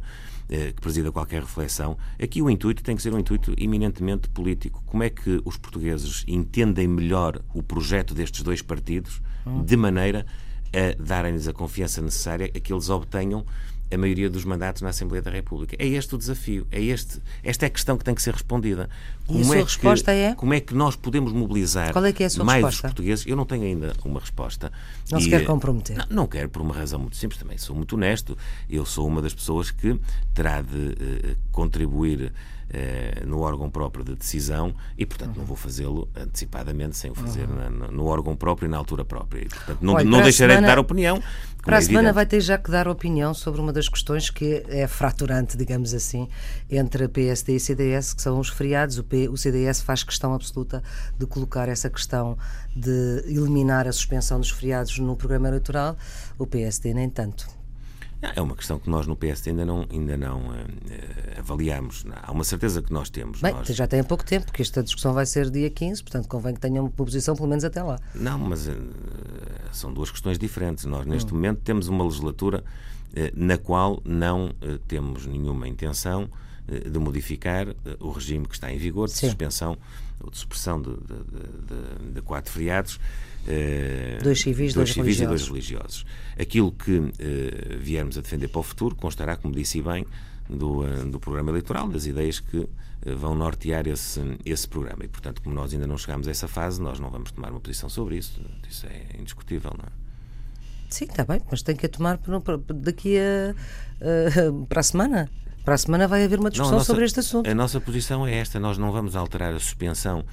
que 0.48 0.80
presida 0.80 1.10
qualquer 1.10 1.42
reflexão. 1.42 1.96
Aqui 2.22 2.42
o 2.42 2.50
intuito 2.50 2.82
tem 2.82 2.94
que 2.94 3.02
ser 3.02 3.14
um 3.14 3.18
intuito 3.18 3.54
eminentemente 3.56 4.28
político. 4.28 4.82
Como 4.86 5.02
é 5.02 5.10
que 5.10 5.40
os 5.44 5.56
portugueses 5.56 6.24
entendem 6.26 6.86
melhor 6.86 7.40
o 7.54 7.62
projeto 7.62 8.14
destes 8.14 8.42
dois 8.42 8.62
partidos, 8.62 9.20
hum. 9.46 9.64
de 9.64 9.76
maneira 9.76 10.26
a 10.74 11.02
darem-lhes 11.02 11.46
a 11.48 11.52
confiança 11.52 12.00
necessária 12.00 12.50
a 12.54 12.60
que 12.60 12.72
eles 12.72 12.88
obtenham 12.88 13.44
a 13.92 13.98
maioria 13.98 14.30
dos 14.30 14.44
mandatos 14.44 14.82
na 14.82 14.88
Assembleia 14.88 15.22
da 15.22 15.30
República. 15.30 15.76
É 15.78 15.86
este 15.86 16.14
o 16.14 16.18
desafio, 16.18 16.66
é 16.70 16.80
este, 16.80 17.20
esta 17.42 17.66
é 17.66 17.68
a 17.68 17.70
questão 17.70 17.98
que 17.98 18.04
tem 18.04 18.14
que 18.14 18.22
ser 18.22 18.32
respondida. 18.32 18.88
Como 19.26 19.38
e 19.38 19.42
a 19.42 19.44
sua 19.44 19.56
é 19.56 19.62
resposta 19.62 20.12
que, 20.12 20.18
é? 20.18 20.34
Como 20.34 20.54
é 20.54 20.60
que 20.60 20.74
nós 20.74 20.96
podemos 20.96 21.32
mobilizar 21.32 21.92
Qual 21.92 22.04
é 22.04 22.12
que 22.12 22.22
é 22.22 22.26
a 22.26 22.30
sua 22.30 22.44
mais 22.44 22.64
resposta? 22.64 22.86
os 22.86 22.92
portugueses? 22.92 23.26
Eu 23.26 23.36
não 23.36 23.44
tenho 23.44 23.64
ainda 23.64 23.92
uma 24.04 24.20
resposta. 24.20 24.72
Não 25.10 25.18
e, 25.18 25.22
se 25.22 25.30
quer 25.30 25.44
comprometer? 25.44 25.96
Não, 25.96 26.06
não 26.10 26.26
quero, 26.26 26.48
por 26.48 26.62
uma 26.62 26.74
razão 26.74 26.98
muito 26.98 27.16
simples 27.16 27.38
também. 27.38 27.58
Sou 27.58 27.76
muito 27.76 27.94
honesto. 27.94 28.36
Eu 28.68 28.84
sou 28.84 29.06
uma 29.06 29.22
das 29.22 29.34
pessoas 29.34 29.70
que 29.70 29.98
terá 30.34 30.62
de 30.62 30.76
uh, 30.76 31.36
contribuir 31.52 32.24
eh, 32.24 32.30
no 33.26 33.40
órgão 33.40 33.70
próprio 33.70 34.04
de 34.04 34.14
decisão 34.14 34.74
e, 34.96 35.04
portanto, 35.04 35.36
não 35.36 35.44
vou 35.44 35.56
fazê-lo 35.56 36.08
antecipadamente, 36.16 36.96
sem 36.96 37.10
o 37.10 37.14
fazer 37.14 37.48
uhum. 37.48 37.70
na, 37.70 37.88
no 37.88 38.06
órgão 38.06 38.34
próprio 38.34 38.66
e 38.66 38.70
na 38.70 38.76
altura 38.76 39.04
própria. 39.04 39.42
E, 39.42 39.48
portanto, 39.48 39.78
não, 39.82 39.94
Olha, 39.94 40.04
não 40.04 40.22
deixarei 40.22 40.56
semana, 40.56 40.66
de 40.66 40.74
dar 40.74 40.80
opinião. 40.80 41.22
Para 41.62 41.76
é 41.76 41.78
a 41.78 41.82
semana 41.82 42.12
vai 42.12 42.26
ter 42.26 42.40
já 42.40 42.58
que 42.58 42.70
dar 42.70 42.88
opinião 42.88 43.32
sobre 43.32 43.60
uma 43.60 43.72
das 43.72 43.88
questões 43.88 44.30
que 44.30 44.64
é 44.68 44.86
fraturante, 44.86 45.56
digamos 45.56 45.94
assim, 45.94 46.28
entre 46.70 47.04
a 47.04 47.08
PSD 47.08 47.56
e 47.56 47.60
CDS, 47.60 48.14
que 48.14 48.22
são 48.22 48.38
os 48.40 48.48
feriados. 48.48 48.98
O, 48.98 49.04
P, 49.04 49.28
o 49.28 49.36
CDS 49.36 49.80
faz 49.80 50.02
questão 50.02 50.34
absoluta 50.34 50.82
de 51.18 51.26
colocar 51.26 51.68
essa 51.68 51.88
questão 51.88 52.36
de 52.74 53.24
eliminar 53.26 53.86
a 53.86 53.92
suspensão 53.92 54.40
dos 54.40 54.50
feriados 54.50 54.98
no 54.98 55.14
programa 55.14 55.48
eleitoral, 55.48 55.96
o 56.38 56.46
PSD 56.46 56.94
nem 56.94 57.08
tanto. 57.08 57.61
É 58.22 58.40
uma 58.40 58.54
questão 58.54 58.78
que 58.78 58.88
nós 58.88 59.06
no 59.06 59.16
PSD 59.16 59.50
ainda 59.50 59.64
não, 59.64 59.86
ainda 59.90 60.16
não 60.16 60.38
uh, 60.50 60.54
avaliamos. 61.38 62.04
Há 62.22 62.30
uma 62.30 62.44
certeza 62.44 62.80
que 62.80 62.92
nós 62.92 63.10
temos. 63.10 63.40
Bem, 63.40 63.52
nós... 63.52 63.66
já 63.66 63.86
tem 63.86 64.02
pouco 64.04 64.24
tempo, 64.24 64.46
porque 64.46 64.62
esta 64.62 64.82
discussão 64.82 65.12
vai 65.12 65.26
ser 65.26 65.50
dia 65.50 65.68
15, 65.68 66.02
portanto 66.02 66.28
convém 66.28 66.54
que 66.54 66.60
tenham 66.60 66.84
uma 66.84 66.90
posição 66.90 67.34
pelo 67.34 67.48
menos 67.48 67.64
até 67.64 67.82
lá. 67.82 67.98
Não, 68.14 68.38
mas 68.38 68.68
uh, 68.68 68.72
são 69.72 69.92
duas 69.92 70.10
questões 70.10 70.38
diferentes. 70.38 70.84
Nós, 70.84 71.04
neste 71.04 71.32
hum. 71.32 71.36
momento, 71.36 71.60
temos 71.62 71.88
uma 71.88 72.04
legislatura 72.04 72.62
uh, 72.62 73.20
na 73.34 73.58
qual 73.58 74.00
não 74.04 74.54
temos 74.86 75.26
nenhuma 75.26 75.66
intenção 75.66 76.28
de 76.90 76.96
modificar 76.96 77.66
o 77.98 78.12
regime 78.12 78.46
que 78.46 78.54
está 78.54 78.72
em 78.72 78.78
vigor 78.78 79.08
de 79.08 79.14
Sim. 79.14 79.26
suspensão 79.26 79.76
ou 80.20 80.30
de 80.30 80.38
supressão 80.38 80.80
de, 80.80 80.90
de, 80.90 82.06
de, 82.06 82.12
de 82.14 82.22
quatro 82.22 82.52
feriados 82.52 83.00
dois 84.22 84.40
civis, 84.40 84.74
dois, 84.74 84.88
dois 84.88 84.92
civis 84.92 85.20
e 85.20 85.26
dois 85.26 85.46
religiosos. 85.46 86.04
Aquilo 86.38 86.72
que 86.72 86.98
uh, 86.98 87.12
viermos 87.78 88.16
a 88.18 88.20
defender 88.20 88.48
para 88.48 88.60
o 88.60 88.62
futuro 88.62 88.94
constará, 88.94 89.36
como 89.36 89.54
disse 89.54 89.80
bem, 89.82 90.06
do, 90.48 90.80
uh, 90.80 91.10
do 91.10 91.18
programa 91.18 91.50
eleitoral, 91.50 91.88
das 91.88 92.06
ideias 92.06 92.40
que 92.40 92.68
vão 93.04 93.34
nortear 93.34 93.88
esse, 93.88 94.20
esse 94.44 94.68
programa. 94.68 95.04
E, 95.04 95.08
portanto, 95.08 95.42
como 95.42 95.54
nós 95.54 95.72
ainda 95.72 95.86
não 95.86 95.98
chegámos 95.98 96.28
a 96.28 96.30
essa 96.30 96.46
fase, 96.46 96.80
nós 96.80 97.00
não 97.00 97.10
vamos 97.10 97.32
tomar 97.32 97.50
uma 97.50 97.60
posição 97.60 97.88
sobre 97.88 98.16
isso. 98.16 98.40
Isso 98.68 98.86
é 98.86 99.18
indiscutível, 99.18 99.72
não 99.76 99.84
é? 99.84 100.02
Sim, 100.88 101.06
está 101.06 101.24
bem, 101.24 101.40
mas 101.50 101.62
tem 101.62 101.74
que 101.74 101.86
a 101.86 101.88
tomar 101.88 102.20
daqui 102.68 103.16
a, 103.18 103.54
para 104.68 104.80
a 104.80 104.82
semana. 104.82 105.30
Para 105.64 105.74
a 105.74 105.78
semana 105.78 106.08
vai 106.08 106.24
haver 106.24 106.38
uma 106.38 106.50
discussão 106.50 106.72
não, 106.72 106.78
nossa, 106.78 106.92
sobre 106.92 107.04
este 107.04 107.20
assunto. 107.20 107.48
A 107.48 107.54
nossa 107.54 107.80
posição 107.80 108.26
é 108.26 108.34
esta: 108.34 108.58
nós 108.58 108.76
não 108.78 108.90
vamos 108.90 109.14
alterar 109.14 109.54
a 109.54 109.60
suspensão 109.60 110.20
eh, 110.20 110.24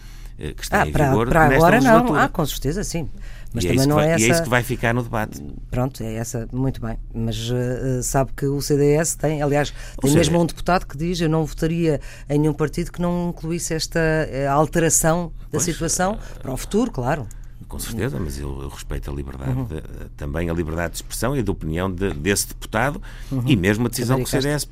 que 0.55 0.63
está 0.63 0.83
ah, 0.83 0.87
em 0.87 0.91
para, 0.91 1.09
vigor 1.09 1.27
para 1.27 1.55
agora 1.55 1.81
não. 1.81 2.15
Ah, 2.15 2.29
com 2.29 2.45
certeza, 2.45 2.83
sim. 2.83 3.09
Mas 3.53 3.63
e 3.63 3.67
é 3.67 3.71
também 3.71 3.83
é 3.83 3.87
não 3.87 3.95
vai, 3.95 4.07
é 4.07 4.11
essa. 4.11 4.25
É 4.25 4.29
isso 4.29 4.43
que 4.43 4.49
vai 4.49 4.63
ficar 4.63 4.93
no 4.93 5.03
debate. 5.03 5.41
Pronto, 5.71 6.03
é 6.03 6.13
essa, 6.13 6.47
muito 6.51 6.79
bem. 6.79 6.97
Mas 7.13 7.49
uh, 7.49 8.03
sabe 8.03 8.31
que 8.35 8.45
o 8.45 8.61
CDS 8.61 9.15
tem, 9.15 9.41
aliás, 9.41 9.73
tem 9.99 10.13
mesmo 10.13 10.39
um 10.39 10.45
deputado 10.45 10.85
que 10.85 10.95
diz: 10.95 11.19
eu 11.19 11.29
não 11.29 11.45
votaria 11.45 11.99
em 12.29 12.39
nenhum 12.39 12.53
partido 12.53 12.91
que 12.91 13.01
não 13.01 13.29
incluísse 13.29 13.73
esta 13.73 13.99
uh, 13.99 14.51
alteração 14.51 15.31
da 15.43 15.51
pois, 15.51 15.63
situação 15.63 16.13
uh, 16.13 16.39
para 16.39 16.51
o 16.51 16.57
futuro, 16.57 16.91
claro. 16.91 17.27
Com 17.67 17.77
certeza, 17.77 18.19
mas 18.19 18.39
eu, 18.39 18.61
eu 18.63 18.69
respeito 18.69 19.11
a 19.11 19.13
liberdade, 19.13 19.51
uhum. 19.51 19.65
de, 19.65 19.81
também 20.17 20.49
a 20.49 20.53
liberdade 20.53 20.91
de 20.91 20.97
expressão 20.97 21.37
e 21.37 21.43
de 21.43 21.51
opinião 21.51 21.91
de, 21.91 22.13
desse 22.13 22.47
deputado 22.47 22.99
uhum. 23.31 23.43
e 23.45 23.55
mesmo 23.55 23.85
a 23.85 23.89
decisão 23.89 24.17
que 24.17 24.23
o 24.23 24.27
CDS 24.27 24.67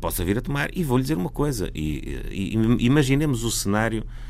possa 0.00 0.24
vir 0.24 0.38
a 0.38 0.40
tomar. 0.40 0.70
E 0.72 0.82
vou-lhe 0.82 1.02
dizer 1.02 1.16
uma 1.16 1.28
coisa: 1.28 1.70
e, 1.74 2.22
e, 2.30 2.86
imaginemos 2.86 3.44
o 3.44 3.50
cenário 3.50 4.02
eh, 4.02 4.29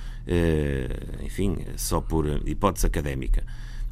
enfim, 1.25 1.57
só 1.77 2.01
por 2.01 2.27
hipótese 2.47 2.87
académica, 2.87 3.43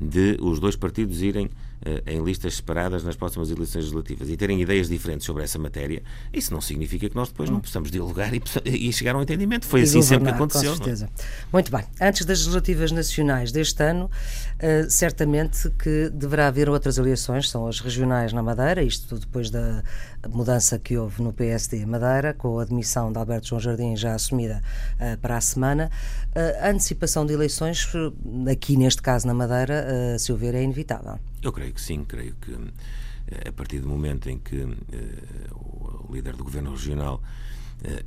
de 0.01 0.37
os 0.40 0.61
dois 0.61 0.77
partidos 0.77 1.22
irem 1.22 1.51
eh, 1.85 2.03
em 2.07 2.24
listas 2.24 2.57
separadas 2.57 3.05
nas 3.05 3.14
próximas 3.14 3.53
eleições 3.53 3.83
legislativas 3.83 4.29
e 4.29 4.37
terem 4.37 4.61
ideias 4.61 4.88
diferentes 4.88 5.24
sobre 5.24 5.44
essa 5.44 5.61
matéria, 5.61 6.03
isso 6.33 6.53
não 6.53 6.61
significa 6.61 7.09
que 7.09 7.14
nós 7.14 7.29
depois 7.29 7.48
não 7.48 7.61
possamos 7.61 7.88
dialogar 7.88 8.33
e, 8.35 8.42
e 8.64 8.92
chegar 8.92 9.14
a 9.14 9.18
um 9.18 9.22
entendimento. 9.22 9.64
Foi 9.64 9.81
e 9.81 9.83
assim 9.85 10.03
sempre 10.03 10.29
que 10.29 10.35
aconteceu. 10.35 10.70
Com 10.70 10.74
é? 10.74 10.77
certeza. 10.77 11.11
Muito 11.53 11.70
bem. 11.70 11.85
Antes 12.01 12.27
das 12.27 12.40
legislativas 12.40 12.90
nacionais 12.90 13.53
deste 13.53 13.81
ano, 13.81 14.11
uh, 14.62 14.90
certamente 14.90 15.71
que 15.71 16.11
deverá 16.11 16.49
haver 16.49 16.68
outras 16.68 16.99
eleições, 16.99 17.49
são 17.49 17.66
as 17.66 17.81
regionais 17.81 18.33
na 18.33 18.42
Madeira, 18.42 18.83
isto 18.83 19.18
depois 19.18 19.51
da 19.51 19.83
mudança 20.29 20.79
que 20.79 20.97
houve 20.97 21.23
no 21.23 21.33
PSD 21.33 21.85
Madeira, 21.87 22.35
com 22.35 22.59
a 22.59 22.62
admissão 22.62 23.12
de 23.12 23.18
Alberto 23.18 23.49
João 23.49 23.61
Jardim 23.61 23.97
já 23.97 24.14
assumida 24.14 24.62
uh, 24.94 25.18
para 25.18 25.37
a 25.37 25.40
semana. 25.40 25.90
Uh, 26.29 26.64
a 26.64 26.71
antecipação 26.71 27.25
de 27.25 27.33
eleições, 27.33 27.88
aqui 28.51 28.77
neste 28.77 29.03
caso 29.03 29.27
na 29.27 29.35
Madeira, 29.35 29.87
uh, 30.14 30.18
se 30.18 30.33
houver, 30.33 30.55
é 30.55 30.62
inevitável. 30.62 31.18
Eu 31.42 31.53
creio 31.53 31.73
que 31.73 31.81
sim, 31.81 32.05
creio 32.05 32.35
que 32.40 32.57
a 33.47 33.53
partir 33.53 33.81
do 33.81 33.88
momento 33.88 34.31
em 34.31 34.38
que 34.38 34.66
o 35.53 36.12
líder 36.12 36.35
do 36.35 36.42
governo 36.42 36.71
regional 36.71 37.23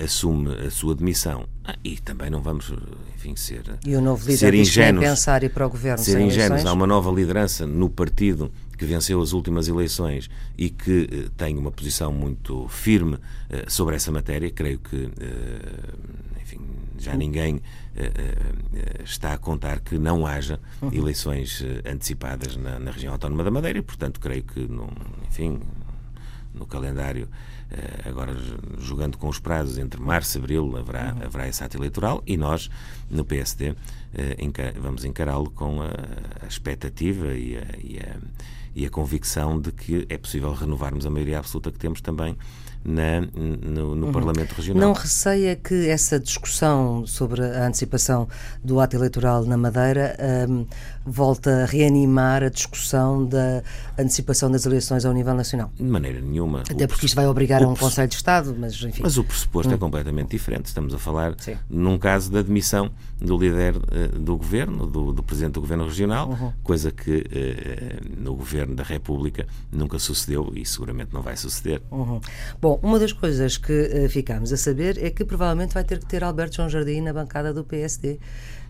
assume 0.02 0.54
a 0.66 0.70
sua 0.70 0.94
demissão. 0.94 1.46
Ah, 1.64 1.76
e 1.82 1.96
também 1.96 2.28
não 2.28 2.42
vamos 2.42 2.72
enfim 3.14 3.36
ser 3.36 3.62
e 3.86 3.94
o 3.94 4.00
novo 4.00 4.22
líder 4.24 4.38
ser 4.38 4.54
ingênuos, 4.54 5.04
pensar 5.04 5.44
e 5.44 5.48
para 5.48 5.64
o 5.64 5.70
governo 5.70 6.02
ser 6.02 6.20
ingênuos. 6.20 6.66
há 6.66 6.72
uma 6.72 6.86
nova 6.86 7.10
liderança 7.10 7.64
no 7.66 7.88
partido 7.88 8.50
que 8.76 8.84
venceu 8.84 9.22
as 9.22 9.32
últimas 9.32 9.68
eleições 9.68 10.28
e 10.58 10.68
que 10.68 11.02
uh, 11.02 11.30
tem 11.30 11.56
uma 11.56 11.70
posição 11.70 12.12
muito 12.12 12.66
firme 12.68 13.14
uh, 13.14 13.20
sobre 13.68 13.94
essa 13.94 14.10
matéria, 14.10 14.50
creio 14.50 14.80
que, 14.80 15.08
enfim, 16.42 16.58
já 16.98 17.14
ninguém 17.14 17.62
está 19.04 19.34
a 19.34 19.38
contar 19.38 19.78
que 19.80 19.98
não 19.98 20.26
haja 20.26 20.58
uhum. 20.80 20.90
eleições 20.92 21.62
antecipadas 21.84 22.56
na, 22.56 22.78
na, 22.78 22.90
região 22.90 23.12
autónoma 23.12 23.44
da 23.44 23.50
Madeira 23.50 23.78
e, 23.78 23.82
portanto, 23.82 24.18
creio 24.18 24.42
que, 24.42 24.66
enfim, 25.28 25.60
no 26.54 26.66
calendário 26.66 27.28
agora 28.04 28.36
jogando 28.78 29.16
com 29.18 29.28
os 29.28 29.38
prazos 29.38 29.78
entre 29.78 30.00
março 30.00 30.36
e 30.36 30.40
abril 30.40 30.76
haverá, 30.76 31.14
uhum. 31.14 31.24
haverá 31.24 31.48
esse 31.48 31.62
ato 31.62 31.76
eleitoral 31.76 32.22
e 32.26 32.36
nós, 32.36 32.70
no 33.10 33.24
PSD, 33.24 33.74
vamos 34.80 35.04
encará-lo 35.04 35.50
com 35.50 35.80
a, 35.82 36.46
expectativa 36.46 37.34
e 37.34 37.56
a, 37.56 37.64
e 37.82 37.98
a 37.98 38.16
e 38.74 38.86
a 38.86 38.90
convicção 38.90 39.60
de 39.60 39.70
que 39.70 40.06
é 40.08 40.16
possível 40.16 40.52
renovarmos 40.52 41.04
a 41.06 41.10
maioria 41.10 41.38
absoluta 41.38 41.70
que 41.70 41.78
temos 41.78 42.00
também 42.00 42.36
na, 42.84 43.20
no, 43.20 43.94
no 43.94 44.06
uhum. 44.06 44.12
Parlamento 44.12 44.54
Regional. 44.54 44.88
Não 44.88 44.92
receia 44.92 45.54
que 45.54 45.88
essa 45.88 46.18
discussão 46.18 47.06
sobre 47.06 47.42
a 47.42 47.66
antecipação 47.66 48.28
do 48.64 48.80
ato 48.80 48.96
eleitoral 48.96 49.44
na 49.44 49.56
Madeira 49.56 50.16
um, 50.48 50.66
volta 51.04 51.62
a 51.62 51.66
reanimar 51.66 52.42
a 52.42 52.48
discussão 52.48 53.24
da 53.26 53.62
antecipação 53.98 54.50
das 54.50 54.66
eleições 54.66 55.04
ao 55.04 55.12
nível 55.12 55.34
nacional? 55.34 55.70
De 55.76 55.82
maneira 55.82 56.20
nenhuma. 56.20 56.60
Até 56.60 56.86
porque 56.86 57.06
isto 57.06 57.14
vai 57.14 57.26
obrigar 57.26 57.62
a 57.62 57.68
um 57.68 57.74
Conselho 57.74 58.08
de 58.08 58.14
Estado, 58.14 58.54
mas 58.58 58.80
enfim. 58.82 59.02
Mas 59.02 59.16
o 59.16 59.24
pressuposto 59.24 59.70
é 59.70 59.74
hum. 59.74 59.76
é 59.76 59.78
completamente 59.78 60.30
diferente. 60.30 60.66
Estamos 60.66 60.94
a 60.94 60.98
falar 60.98 61.34
Sim. 61.38 61.56
num 61.68 61.98
caso 61.98 62.30
da 62.30 62.42
demissão 62.42 62.90
do 63.20 63.36
líder 63.36 63.76
uh, 63.76 64.18
do 64.18 64.36
governo, 64.36 64.86
do, 64.86 65.12
do, 65.12 65.22
presidente 65.22 65.54
do 65.54 65.60
governo 65.60 65.84
regional, 65.84 66.28
uhum. 66.30 66.52
coisa 66.62 66.90
que 66.90 67.18
uh, 67.18 68.20
no 68.20 68.34
governo 68.34 68.74
da 68.74 68.82
República 68.82 69.46
nunca 69.70 69.98
sucedeu 69.98 70.52
e 70.54 70.66
seguramente 70.66 71.12
não 71.12 71.22
vai 71.22 71.36
suceder. 71.36 71.80
Uhum. 71.90 72.20
Bom, 72.60 72.80
uma 72.82 72.98
das 72.98 73.12
coisas 73.12 73.56
que 73.56 73.72
uh, 73.72 74.08
ficamos 74.08 74.52
a 74.52 74.56
saber 74.56 75.02
é 75.02 75.10
que 75.10 75.24
provavelmente 75.24 75.74
vai 75.74 75.84
ter 75.84 75.98
que 75.98 76.06
ter 76.06 76.24
Alberto 76.24 76.56
João 76.56 76.68
Jardim 76.68 77.00
na 77.00 77.12
bancada 77.12 77.52
do 77.52 77.64
PSD. 77.64 78.18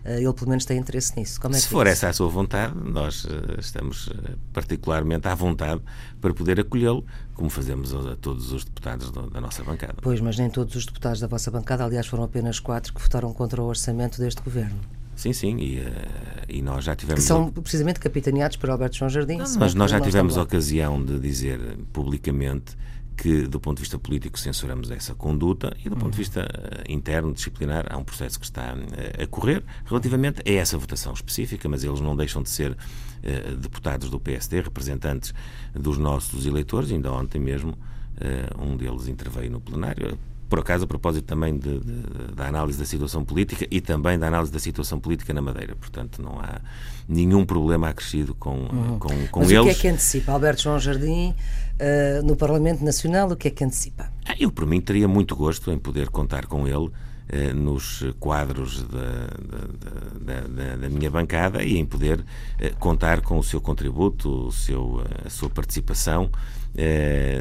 Eh, 0.05 0.21
ele 0.21 0.33
pelo 0.33 0.49
menos 0.49 0.65
tem 0.65 0.77
interesse 0.77 1.17
nisso. 1.17 1.39
É 1.43 1.53
Se 1.53 1.67
for 1.67 1.87
é 1.87 1.91
essa 1.91 2.09
a 2.09 2.13
sua 2.13 2.27
vontade, 2.27 2.73
nós 2.83 3.25
eh, 3.29 3.59
estamos 3.59 4.09
eh, 4.09 4.35
particularmente 4.51 5.27
à 5.27 5.35
vontade 5.35 5.81
para 6.19 6.33
poder 6.33 6.59
acolhê-lo, 6.59 7.05
como 7.33 7.49
fazemos 7.49 7.93
a 7.93 8.15
todos 8.15 8.51
os 8.51 8.65
deputados 8.65 9.11
da 9.11 9.39
nossa 9.41 9.63
bancada. 9.63 9.95
Pois, 10.01 10.19
mas 10.19 10.37
nem 10.37 10.49
todos 10.49 10.75
os 10.75 10.85
deputados 10.85 11.19
da 11.19 11.27
vossa 11.27 11.49
bancada, 11.49 11.83
aliás, 11.85 12.05
foram 12.07 12.23
apenas 12.23 12.59
quatro 12.59 12.93
que 12.93 13.01
votaram 13.01 13.33
contra 13.33 13.61
o 13.61 13.65
orçamento 13.65 14.19
deste 14.19 14.41
governo. 14.41 14.79
Sim, 15.15 15.31
sim, 15.31 15.57
e, 15.57 15.83
e 16.49 16.61
nós 16.61 16.83
já 16.83 16.95
tivemos. 16.95 17.21
Que 17.21 17.27
são 17.27 17.51
precisamente 17.51 17.99
capitaneados 17.99 18.57
por 18.57 18.69
Alberto 18.69 18.97
João 18.97 19.09
Jardim. 19.09 19.37
Não, 19.37 19.45
mas 19.59 19.75
nós 19.75 19.91
já 19.91 20.01
tivemos 20.01 20.37
a 20.37 20.41
ocasião 20.41 21.03
de 21.03 21.19
dizer 21.19 21.59
publicamente 21.93 22.75
que, 23.15 23.43
do 23.43 23.59
ponto 23.59 23.77
de 23.77 23.83
vista 23.83 23.97
político, 23.97 24.39
censuramos 24.39 24.89
essa 24.91 25.13
conduta 25.13 25.75
e, 25.83 25.89
do 25.89 25.95
ponto 25.95 26.11
de 26.11 26.17
vista 26.17 26.41
eh, 26.41 26.91
interno, 26.91 27.33
disciplinar, 27.33 27.85
há 27.89 27.97
um 27.97 28.03
processo 28.03 28.39
que 28.39 28.45
está 28.45 28.75
eh, 28.97 29.23
a 29.23 29.27
correr 29.27 29.63
relativamente 29.85 30.41
a 30.47 30.53
essa 30.53 30.77
votação 30.77 31.13
específica, 31.13 31.69
mas 31.69 31.83
eles 31.83 31.99
não 31.99 32.15
deixam 32.15 32.41
de 32.41 32.49
ser 32.49 32.75
eh, 33.21 33.55
deputados 33.55 34.09
do 34.09 34.19
PSD, 34.19 34.61
representantes 34.61 35.33
dos 35.73 35.97
nossos 35.97 36.45
eleitores. 36.45 36.91
Ainda 36.91 37.11
ontem 37.11 37.39
mesmo, 37.39 37.77
um 38.59 38.77
deles 38.77 39.07
interveio 39.07 39.49
no 39.49 39.59
plenário 39.59 40.17
por 40.53 40.59
acaso, 40.59 40.83
a 40.83 40.87
propósito 40.87 41.25
também 41.25 41.57
de, 41.57 41.79
de, 41.79 42.35
da 42.35 42.45
análise 42.45 42.77
da 42.77 42.85
situação 42.85 43.25
política 43.25 43.65
e 43.71 43.81
também 43.81 44.19
da 44.19 44.27
análise 44.27 44.51
da 44.51 44.59
situação 44.59 44.99
política 44.99 45.33
na 45.33 45.41
Madeira. 45.41 45.75
Portanto, 45.75 46.21
não 46.21 46.39
há 46.39 46.61
nenhum 47.09 47.43
problema 47.43 47.89
acrescido 47.89 48.35
com, 48.35 48.67
uhum. 48.71 48.99
com, 48.99 49.27
com 49.29 49.39
Mas 49.39 49.49
eles. 49.49 49.61
o 49.61 49.63
que 49.63 49.71
é 49.71 49.73
que 49.73 49.87
antecipa? 49.87 50.31
Alberto 50.31 50.61
João 50.61 50.79
Jardim, 50.79 51.31
uh, 51.31 52.23
no 52.23 52.35
Parlamento 52.35 52.85
Nacional, 52.85 53.31
o 53.31 53.35
que 53.35 53.47
é 53.47 53.51
que 53.51 53.63
antecipa? 53.63 54.11
Ah, 54.27 54.35
eu, 54.39 54.51
por 54.51 54.67
mim, 54.67 54.79
teria 54.79 55.07
muito 55.07 55.35
gosto 55.35 55.71
em 55.71 55.79
poder 55.79 56.09
contar 56.09 56.45
com 56.45 56.67
ele 56.67 56.85
uh, 56.85 56.91
nos 57.55 58.03
quadros 58.19 58.83
da, 58.83 58.99
da, 60.21 60.41
da, 60.41 60.75
da, 60.75 60.87
minha 60.87 61.09
bancada 61.09 61.63
e 61.63 61.79
em 61.79 61.85
poder 61.85 62.23
contar 62.77 63.21
com 63.21 63.39
o 63.39 63.43
seu 63.43 63.59
contributo, 63.59 64.49
o 64.49 64.51
seu, 64.51 65.01
a 65.25 65.31
sua 65.31 65.49
participação 65.49 66.29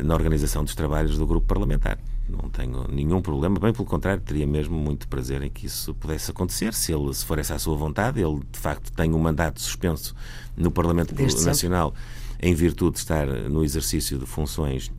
na 0.03 0.15
organização 0.15 0.65
dos 0.65 0.75
trabalhos 0.75 1.19
do 1.19 1.27
grupo 1.27 1.47
parlamentar 1.47 1.99
não 2.29 2.49
tenho 2.49 2.87
nenhum 2.89 3.21
problema, 3.21 3.59
bem 3.59 3.73
pelo 3.73 3.85
contrário, 3.85 4.23
teria 4.23 4.47
mesmo 4.47 4.77
muito 4.77 5.09
prazer 5.09 5.43
em 5.43 5.51
que 5.51 5.67
isso 5.67 5.95
pudesse 5.95 6.31
acontecer, 6.31 6.73
se 6.73 6.93
ele 6.93 7.13
se 7.13 7.25
for 7.25 7.39
essa 7.39 7.55
a 7.55 7.59
sua 7.59 7.77
vontade, 7.77 8.21
ele 8.21 8.41
de 8.51 8.59
facto 8.59 8.93
tem 8.93 9.13
um 9.13 9.19
mandato 9.19 9.61
suspenso 9.61 10.15
no 10.57 10.71
Parlamento 10.71 11.15
Desde 11.15 11.45
Nacional 11.45 11.95
sempre. 11.95 12.51
em 12.51 12.55
virtude 12.55 12.93
de 12.93 12.99
estar 12.99 13.27
no 13.27 13.65
exercício 13.65 14.19
de 14.19 14.27
funções 14.27 14.91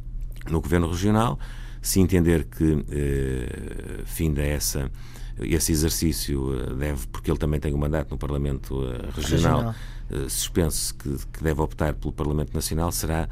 no 0.49 0.61
Governo 0.61 0.89
Regional, 0.89 1.39
se 1.81 1.99
entender 1.99 2.45
que 2.45 2.85
eh, 2.89 4.01
finda 4.05 4.41
essa 4.41 4.91
esse 5.39 5.71
exercício 5.71 6.53
eh, 6.59 6.73
deve, 6.75 7.07
porque 7.07 7.29
ele 7.29 7.39
também 7.39 7.59
tem 7.59 7.73
um 7.73 7.77
mandato 7.77 8.11
no 8.11 8.17
Parlamento 8.17 8.75
uh, 8.75 9.11
Regional, 9.15 9.73
regional. 9.73 9.75
Uh, 10.11 10.29
suspenso 10.29 10.93
que, 10.95 11.09
que, 11.31 11.43
deve 11.43 11.59
optar 11.59 11.93
pelo 11.95 12.13
Parlamento 12.13 12.53
Nacional, 12.53 12.91
será 12.91 13.27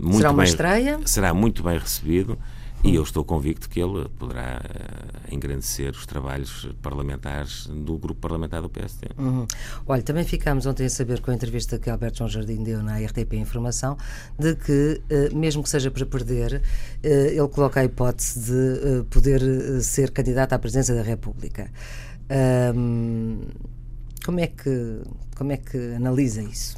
muito 0.00 0.18
será 0.18 0.32
bem, 0.32 0.44
estreia? 0.44 1.00
será 1.06 1.34
muito 1.34 1.62
bem 1.62 1.78
recebido 1.78 2.38
e 2.82 2.94
eu 2.94 3.02
estou 3.02 3.24
convicto 3.24 3.68
que 3.68 3.78
ele 3.78 4.08
poderá 4.18 4.60
uh, 4.64 5.34
engrandecer 5.34 5.90
os 5.90 6.06
trabalhos 6.06 6.66
parlamentares 6.80 7.66
do 7.66 7.98
grupo 7.98 8.20
parlamentar 8.20 8.62
do 8.62 8.70
PSD. 8.70 9.08
Uhum. 9.18 9.46
Olha, 9.86 10.02
também 10.02 10.24
ficámos 10.24 10.64
ontem 10.64 10.86
a 10.86 10.90
saber 10.90 11.20
com 11.20 11.30
a 11.30 11.34
entrevista 11.34 11.78
que 11.78 11.90
Alberto 11.90 12.18
João 12.18 12.30
Jardim 12.30 12.62
deu 12.62 12.82
na 12.82 12.98
RTP 12.98 13.34
Informação 13.34 13.98
de 14.38 14.54
que, 14.56 15.00
uh, 15.10 15.36
mesmo 15.36 15.62
que 15.62 15.68
seja 15.68 15.90
para 15.90 16.06
perder, 16.06 16.62
uh, 17.04 17.06
ele 17.06 17.48
coloca 17.48 17.80
a 17.80 17.84
hipótese 17.84 18.40
de 18.50 19.04
poder 19.10 19.42
ser 19.82 20.10
candidato 20.10 20.54
à 20.54 20.58
presidência 20.58 20.94
da 20.94 21.02
República. 21.02 21.70
Um, 22.74 23.40
como, 24.24 24.40
é 24.40 24.46
que, 24.46 25.02
como 25.36 25.52
é 25.52 25.56
que 25.58 25.76
analisa 25.94 26.42
isso? 26.42 26.76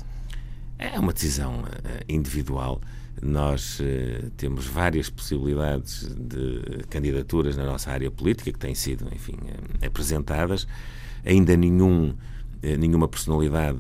É 0.79 0.99
uma 0.99 1.12
decisão 1.12 1.62
individual 2.09 2.81
nós 3.22 3.78
uh, 3.78 4.30
temos 4.37 4.66
várias 4.66 5.08
possibilidades 5.08 6.12
de 6.12 6.85
candidaturas 6.90 7.56
na 7.56 7.64
nossa 7.64 7.92
área 7.92 8.11
política 8.11 8.50
que 8.50 8.58
têm 8.58 8.74
sido, 8.74 9.06
enfim, 9.14 9.35
uh, 9.35 9.87
apresentadas. 9.87 10.66
Ainda 11.24 11.56
nenhum, 11.56 12.08
uh, 12.11 12.16
nenhuma 12.78 13.06
personalidade 13.06 13.78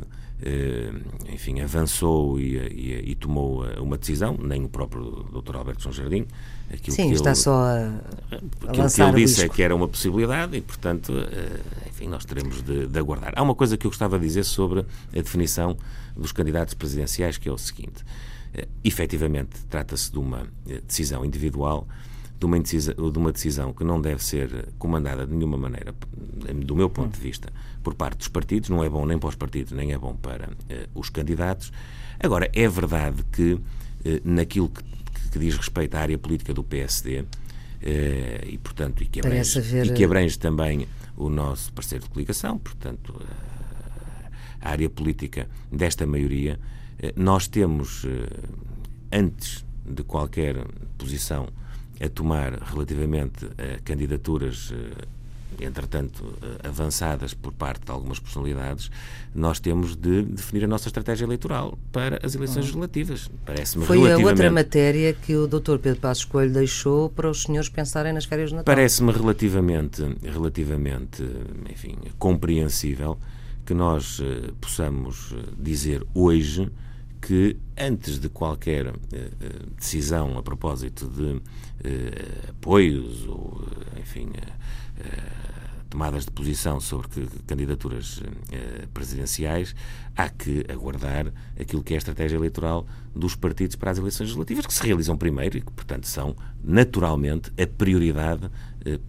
enfim, 1.32 1.60
avançou 1.60 2.40
e, 2.40 2.56
e, 2.56 3.10
e, 3.12 3.14
tomou 3.14 3.64
uma 3.78 3.96
decisão, 3.96 4.36
nem 4.36 4.64
o 4.64 4.68
próprio 4.68 5.24
Dr. 5.32 5.54
Alberto 5.54 5.84
João 5.84 5.92
Jardim. 5.92 6.26
Aquilo 6.68 6.96
Sim, 6.96 7.12
está 7.12 7.30
ele, 7.30 7.36
só 7.36 7.62
a, 7.62 8.00
Aquilo 8.66 8.90
que 8.90 9.02
ele 9.02 9.12
disse 9.12 9.44
é 9.44 9.48
que 9.48 9.62
era 9.62 9.72
uma 9.72 9.86
possibilidade 9.86 10.56
e, 10.56 10.60
portanto, 10.60 11.12
enfim, 11.88 12.08
nós 12.08 12.24
teremos 12.24 12.60
de, 12.60 12.88
de 12.88 12.98
aguardar. 12.98 13.32
Há 13.36 13.40
uma 13.40 13.54
coisa 13.54 13.76
que 13.76 13.86
eu 13.86 13.90
gostava 13.92 14.18
de 14.18 14.24
dizer 14.24 14.42
sobre 14.42 14.80
a 14.80 15.14
definição 15.14 15.76
dos 16.16 16.32
candidatos 16.32 16.74
presidenciais, 16.74 17.38
que 17.38 17.48
é 17.48 17.52
o 17.52 17.56
seguinte. 17.56 18.04
Uh, 18.54 18.68
efetivamente, 18.84 19.64
trata-se 19.68 20.12
de 20.12 20.18
uma 20.18 20.46
eh, 20.68 20.80
decisão 20.86 21.24
individual, 21.24 21.88
de 22.38 22.44
uma, 22.44 22.58
decisão, 22.58 23.10
de 23.10 23.18
uma 23.18 23.32
decisão 23.32 23.72
que 23.72 23.84
não 23.84 24.00
deve 24.00 24.22
ser 24.22 24.68
comandada 24.78 25.26
de 25.26 25.32
nenhuma 25.32 25.56
maneira, 25.56 25.94
do 26.66 26.74
meu 26.74 26.90
ponto 26.90 27.14
de 27.14 27.20
vista, 27.20 27.52
por 27.82 27.94
parte 27.94 28.18
dos 28.18 28.28
partidos. 28.28 28.68
Não 28.68 28.82
é 28.82 28.88
bom 28.88 29.06
nem 29.06 29.18
para 29.18 29.28
os 29.28 29.36
partidos, 29.36 29.72
nem 29.72 29.92
é 29.92 29.98
bom 29.98 30.14
para 30.16 30.50
os 30.92 31.08
candidatos. 31.08 31.72
Agora, 32.18 32.50
é 32.52 32.68
verdade 32.68 33.22
que, 33.30 33.60
naquilo 34.24 34.68
que, 34.68 34.82
que, 35.30 35.38
diz 35.38 35.56
respeito 35.56 35.94
à 35.94 36.00
área 36.00 36.18
política 36.18 36.52
do 36.52 36.64
PSD, 36.64 37.24
e, 38.44 38.58
portanto, 38.58 39.04
e 39.04 39.06
que, 39.06 39.20
abrange, 39.20 39.58
haver... 39.58 39.86
e 39.86 39.92
que 39.92 40.04
abrange 40.04 40.36
também 40.36 40.88
o 41.16 41.28
nosso 41.28 41.72
parceiro 41.72 42.04
de 42.04 42.10
coligação, 42.10 42.58
portanto, 42.58 43.14
a 44.62 44.70
área 44.70 44.88
política 44.88 45.48
desta 45.70 46.06
maioria, 46.06 46.52
eh, 46.52 46.81
nós 47.16 47.48
temos, 47.48 48.04
eh, 48.04 49.16
antes 49.16 49.64
de 49.84 50.04
qualquer 50.04 50.56
posição 50.96 51.48
a 52.00 52.08
tomar 52.08 52.52
relativamente 52.62 53.46
a 53.46 53.80
candidaturas, 53.82 54.72
eh, 54.72 55.64
entretanto, 55.64 56.24
avançadas 56.64 57.34
por 57.34 57.52
parte 57.52 57.84
de 57.84 57.90
algumas 57.90 58.18
personalidades, 58.18 58.90
nós 59.34 59.60
temos 59.60 59.94
de 59.94 60.22
definir 60.22 60.64
a 60.64 60.66
nossa 60.66 60.88
estratégia 60.88 61.24
eleitoral 61.24 61.78
para 61.92 62.18
as 62.24 62.34
eleições 62.34 62.56
uhum. 62.64 62.80
legislativas. 62.80 63.30
Parece-me 63.44 63.84
Foi 63.84 63.98
relativamente... 63.98 64.26
a 64.26 64.30
outra 64.30 64.50
matéria 64.50 65.12
que 65.12 65.36
o 65.36 65.46
Dr. 65.46 65.78
Pedro 65.78 66.00
Passos 66.00 66.24
Coelho 66.24 66.52
deixou 66.52 67.10
para 67.10 67.28
os 67.28 67.42
senhores 67.42 67.68
pensarem 67.68 68.12
nas 68.12 68.24
férias 68.24 68.50
de 68.50 68.56
Natal. 68.56 68.74
Parece-me 68.74 69.12
relativamente, 69.12 70.02
relativamente, 70.22 71.22
enfim, 71.70 71.96
compreensível 72.18 73.18
que 73.66 73.74
nós 73.74 74.20
possamos 74.60 75.34
dizer 75.58 76.04
hoje 76.14 76.70
que 77.22 77.56
antes 77.78 78.18
de 78.18 78.28
qualquer 78.28 78.88
uh, 78.88 78.96
decisão 79.76 80.36
a 80.36 80.42
propósito 80.42 81.06
de 81.06 81.34
uh, 81.34 82.50
apoios 82.50 83.26
ou, 83.28 83.64
enfim, 83.96 84.26
uh, 84.26 85.84
tomadas 85.88 86.24
de 86.24 86.32
posição 86.32 86.80
sobre 86.80 87.06
que, 87.08 87.28
candidaturas 87.46 88.22
presidenciais, 88.94 89.74
há 90.16 90.26
que 90.30 90.64
aguardar 90.66 91.30
aquilo 91.60 91.82
que 91.82 91.92
é 91.92 91.96
a 91.96 91.98
estratégia 91.98 92.36
eleitoral 92.36 92.86
dos 93.14 93.36
partidos 93.36 93.76
para 93.76 93.90
as 93.90 93.98
eleições 93.98 94.28
legislativas, 94.28 94.66
que 94.66 94.72
se 94.72 94.82
realizam 94.86 95.18
primeiro 95.18 95.58
e 95.58 95.60
que, 95.60 95.70
portanto, 95.70 96.06
são 96.06 96.34
naturalmente 96.64 97.52
a 97.62 97.66
prioridade 97.66 98.50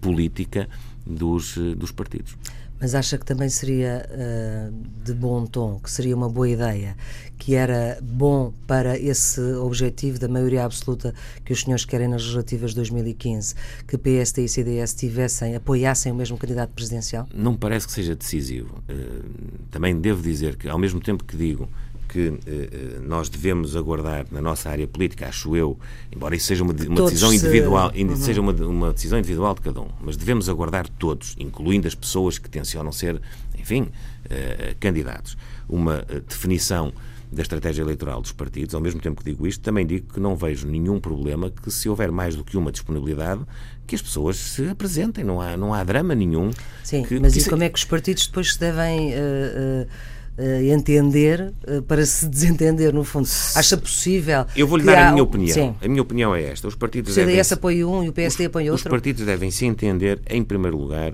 política 0.02 0.68
dos, 1.06 1.56
dos 1.78 1.94
partidos. 1.94 2.36
Mas 2.84 2.94
acha 2.96 3.18
que 3.18 3.26
também 3.26 3.48
seria 3.48 4.06
uh, 4.12 5.04
de 5.06 5.14
bom 5.14 5.46
tom, 5.46 5.80
que 5.80 5.90
seria 5.90 6.14
uma 6.14 6.28
boa 6.28 6.50
ideia, 6.50 6.98
que 7.38 7.56
era 7.56 7.98
bom 8.04 8.52
para 8.68 9.00
esse 9.00 9.40
objetivo 9.54 10.20
da 10.20 10.28
maioria 10.28 10.66
absoluta 10.66 11.16
que 11.46 11.54
os 11.54 11.62
senhores 11.62 11.86
querem 11.86 12.10
nas 12.10 12.24
legislativas 12.24 12.72
de 12.72 12.76
2015, 12.76 13.56
que 13.88 13.98
PSD 13.98 14.44
e 14.44 14.50
CDS 14.50 14.94
tivessem, 14.96 15.56
apoiassem 15.56 16.12
o 16.12 16.16
mesmo 16.16 16.38
candidato 16.38 16.72
presidencial? 16.72 17.26
Não 17.34 17.54
me 17.54 17.58
parece 17.58 17.88
que 17.88 17.94
seja 17.94 18.18
decisivo. 18.18 18.84
Uh, 18.90 19.30
também 19.72 19.98
devo 19.98 20.22
dizer 20.22 20.58
que, 20.58 20.68
ao 20.68 20.78
mesmo 20.78 21.00
tempo 21.00 21.24
que 21.24 21.38
digo 21.38 21.70
que 22.14 22.32
eh, 22.46 23.00
nós 23.02 23.28
devemos 23.28 23.76
aguardar 23.76 24.28
na 24.32 24.40
nossa 24.40 24.70
área 24.70 24.88
política, 24.88 25.28
acho 25.28 25.56
eu, 25.56 25.80
embora 26.16 26.36
isso 26.36 26.46
seja 26.46 26.64
uma, 26.64 26.72
uma 26.72 27.02
decisão 27.06 27.34
individual, 27.34 27.92
se... 27.92 28.04
uhum. 28.04 28.16
seja 28.16 28.40
uma, 28.40 28.52
uma, 28.52 28.94
decisão 28.94 29.18
individual 29.18 29.56
de 29.56 29.62
cada 29.62 29.82
um, 29.82 29.90
mas 30.00 30.16
devemos 30.16 30.48
aguardar 30.48 30.88
todos, 30.88 31.36
incluindo 31.40 31.88
as 31.88 31.96
pessoas 31.96 32.38
que 32.38 32.48
tencionam 32.48 32.92
ser, 32.92 33.20
enfim, 33.58 33.88
eh, 34.30 34.76
candidatos, 34.80 35.36
uma 35.68 36.06
eh, 36.08 36.20
definição 36.20 36.94
da 37.32 37.42
estratégia 37.42 37.82
eleitoral 37.82 38.22
dos 38.22 38.32
partidos, 38.32 38.76
ao 38.76 38.82
mesmo 38.82 39.02
tempo 39.02 39.24
que 39.24 39.32
digo 39.32 39.48
isto, 39.48 39.62
também 39.62 39.84
digo 39.84 40.14
que 40.14 40.20
não 40.20 40.36
vejo 40.36 40.68
nenhum 40.68 41.00
problema 41.00 41.50
que, 41.50 41.72
se 41.72 41.90
houver 41.90 42.12
mais 42.12 42.36
do 42.36 42.44
que 42.44 42.56
uma 42.56 42.72
disponibilidade, 42.72 43.42
que 43.88 43.96
as 43.96 44.04
pessoas 44.04 44.38
se 44.38 44.70
apresentem, 44.70 45.24
não 45.24 45.42
há, 45.42 45.58
não 45.58 45.74
há 45.74 45.84
drama 45.84 46.14
nenhum. 46.14 46.52
Sim, 46.84 47.02
que, 47.02 47.20
mas 47.20 47.34
que 47.34 47.40
e 47.40 47.42
isso... 47.42 47.50
como 47.50 47.64
é 47.64 47.70
que 47.70 47.80
os 47.80 47.86
partidos 47.86 48.28
depois 48.28 48.54
se 48.54 48.60
devem. 48.60 49.14
Uh, 49.14 49.88
uh 49.88 50.13
uh, 50.38 50.72
entender 50.72 51.54
uh, 51.68 51.82
para 51.84 52.06
se 52.06 52.28
desentender, 52.28 52.94
no 52.94 53.04
fundo. 53.04 53.28
Acha 53.56 53.78
possível. 53.78 54.46
Eu 54.56 54.68
vou-lhe 54.68 54.84
dar 54.84 54.98
há... 54.98 55.10
a 55.10 55.12
minha 55.12 55.24
opinião. 55.24 55.54
Sim. 55.54 55.76
A 55.82 55.88
minha 55.88 56.02
opinião 56.02 56.36
é 56.36 56.44
esta. 56.44 56.68
Os 56.68 56.76
partidos 56.76 57.12
o 57.12 57.14
CDS 57.14 57.50
devem... 57.50 57.54
apoia 57.54 57.88
um 57.88 58.04
e 58.04 58.10
o 58.10 58.14
PSD 58.14 58.44
os, 58.44 58.48
apoia 58.48 58.72
outro. 58.72 58.88
Os 58.88 58.90
partidos 58.90 59.26
devem 59.26 59.52
se 59.52 59.66
entender, 59.66 60.22
em 60.30 60.44
primeiro 60.44 60.78
lugar, 60.78 61.14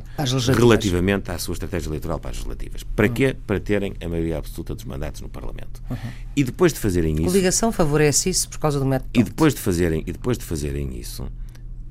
relativamente 0.55 1.31
à 1.31 1.37
sua 1.37 1.53
estratégia 1.53 1.89
eleitoral 1.89 2.19
para 2.19 2.31
as 2.31 2.37
legislativas. 2.37 2.83
Para 2.83 3.07
uhum. 3.07 3.13
quê? 3.13 3.35
Para 3.45 3.59
terem 3.59 3.93
a 4.03 4.07
maioria 4.07 4.37
absoluta 4.37 4.75
dos 4.75 4.85
mandatos 4.85 5.21
no 5.21 5.29
Parlamento. 5.29 5.81
Uhum. 5.89 5.97
E 6.35 6.43
depois 6.43 6.73
de 6.73 6.79
fazerem 6.79 7.13
isso. 7.15 7.23
A 7.23 7.27
coligação 7.27 7.71
favorece 7.71 8.29
isso 8.29 8.49
por 8.49 8.59
causa 8.59 8.79
do 8.79 8.85
método. 8.85 9.09
E 9.13 9.23
depois 9.23 9.53
de 9.53 9.59
fazerem, 9.59 10.03
e 10.05 10.11
depois 10.11 10.37
de 10.37 10.45
fazerem 10.45 10.97
isso, 10.97 11.27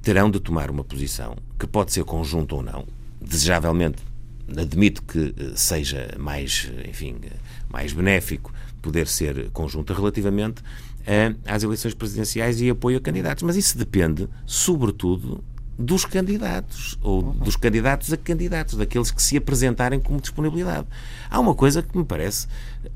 terão 0.03 0.31
de 0.31 0.41
tomar 0.41 0.71
uma 0.71 0.85
posição 0.85 1.37
que 1.59 1.67
pode 1.67 1.93
ser 1.93 2.05
conjunta 2.05 2.55
ou 2.55 2.63
não, 2.63 2.87
desejavelmente 3.21 4.08
admito 4.57 5.03
que 5.03 5.35
eh, 5.37 5.53
seja 5.55 6.15
mais, 6.19 6.71
enfim, 6.89 7.17
mais 7.69 7.93
benéfico 7.93 8.53
poder 8.81 9.07
ser 9.07 9.51
conjunta 9.51 9.93
relativamente 9.93 10.63
às 11.47 11.63
eleições 11.63 11.95
presidenciais 11.95 12.61
e 12.61 12.69
apoio 12.69 12.99
a 12.99 13.01
candidatos. 13.01 13.43
Mas 13.43 13.57
isso 13.57 13.79
depende, 13.79 14.29
sobretudo, 14.47 15.43
dos 15.79 16.05
candidatos, 16.05 16.99
ou 17.01 17.23
dos 17.23 17.55
candidatos 17.55 18.13
a 18.13 18.17
candidatos, 18.17 18.75
daqueles 18.75 19.13
que 19.13 19.23
se 19.23 19.37
apresentarem 19.37 20.01
como 20.01 20.21
disponibilidade. 20.21 20.89
Há 21.31 21.39
uma 21.39 21.55
coisa 21.55 21.83
que 21.83 21.97
me 21.97 22.05
parece 22.05 22.49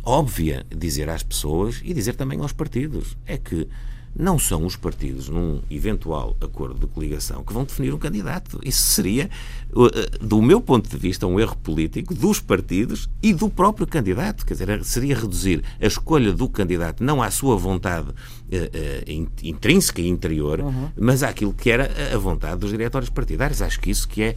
óbvia 0.02 0.66
dizer 0.68 1.08
às 1.08 1.22
pessoas 1.22 1.80
e 1.84 1.94
dizer 1.94 2.16
também 2.16 2.40
aos 2.40 2.52
partidos: 2.52 3.16
é 3.24 3.38
que 3.38 3.68
não 4.14 4.38
são 4.38 4.66
os 4.66 4.76
partidos, 4.76 5.28
num 5.28 5.62
eventual 5.70 6.36
acordo 6.40 6.78
de 6.78 6.86
coligação, 6.86 7.42
que 7.42 7.52
vão 7.52 7.64
definir 7.64 7.94
um 7.94 7.98
candidato. 7.98 8.60
Isso 8.62 8.82
seria, 8.82 9.24
eh, 9.24 10.18
do 10.20 10.42
meu 10.42 10.60
ponto 10.60 10.88
de 10.88 10.96
vista, 10.96 11.26
um 11.26 11.40
erro 11.40 11.56
político 11.56 12.14
dos 12.14 12.38
partidos 12.38 13.08
e 13.22 13.32
do 13.32 13.48
próprio 13.48 13.86
candidato. 13.86 14.44
Quer 14.44 14.54
dizer, 14.54 14.84
seria 14.84 15.16
reduzir 15.16 15.62
a 15.80 15.86
escolha 15.86 16.32
do 16.32 16.48
candidato 16.48 17.02
não 17.02 17.22
à 17.22 17.30
sua 17.30 17.56
vontade 17.56 18.10
uh, 18.10 18.12
uh, 18.12 19.28
intrínseca 19.42 20.00
e 20.00 20.08
interior, 20.08 20.60
uhum. 20.60 20.90
mas 20.96 21.22
àquilo 21.22 21.54
que 21.54 21.70
era 21.70 21.90
a 22.14 22.18
vontade 22.18 22.60
dos 22.60 22.70
diretórios 22.70 23.08
partidários. 23.08 23.62
Acho 23.62 23.80
que 23.80 23.90
isso 23.90 24.06
que 24.06 24.22
é, 24.22 24.36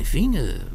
enfim, 0.00 0.32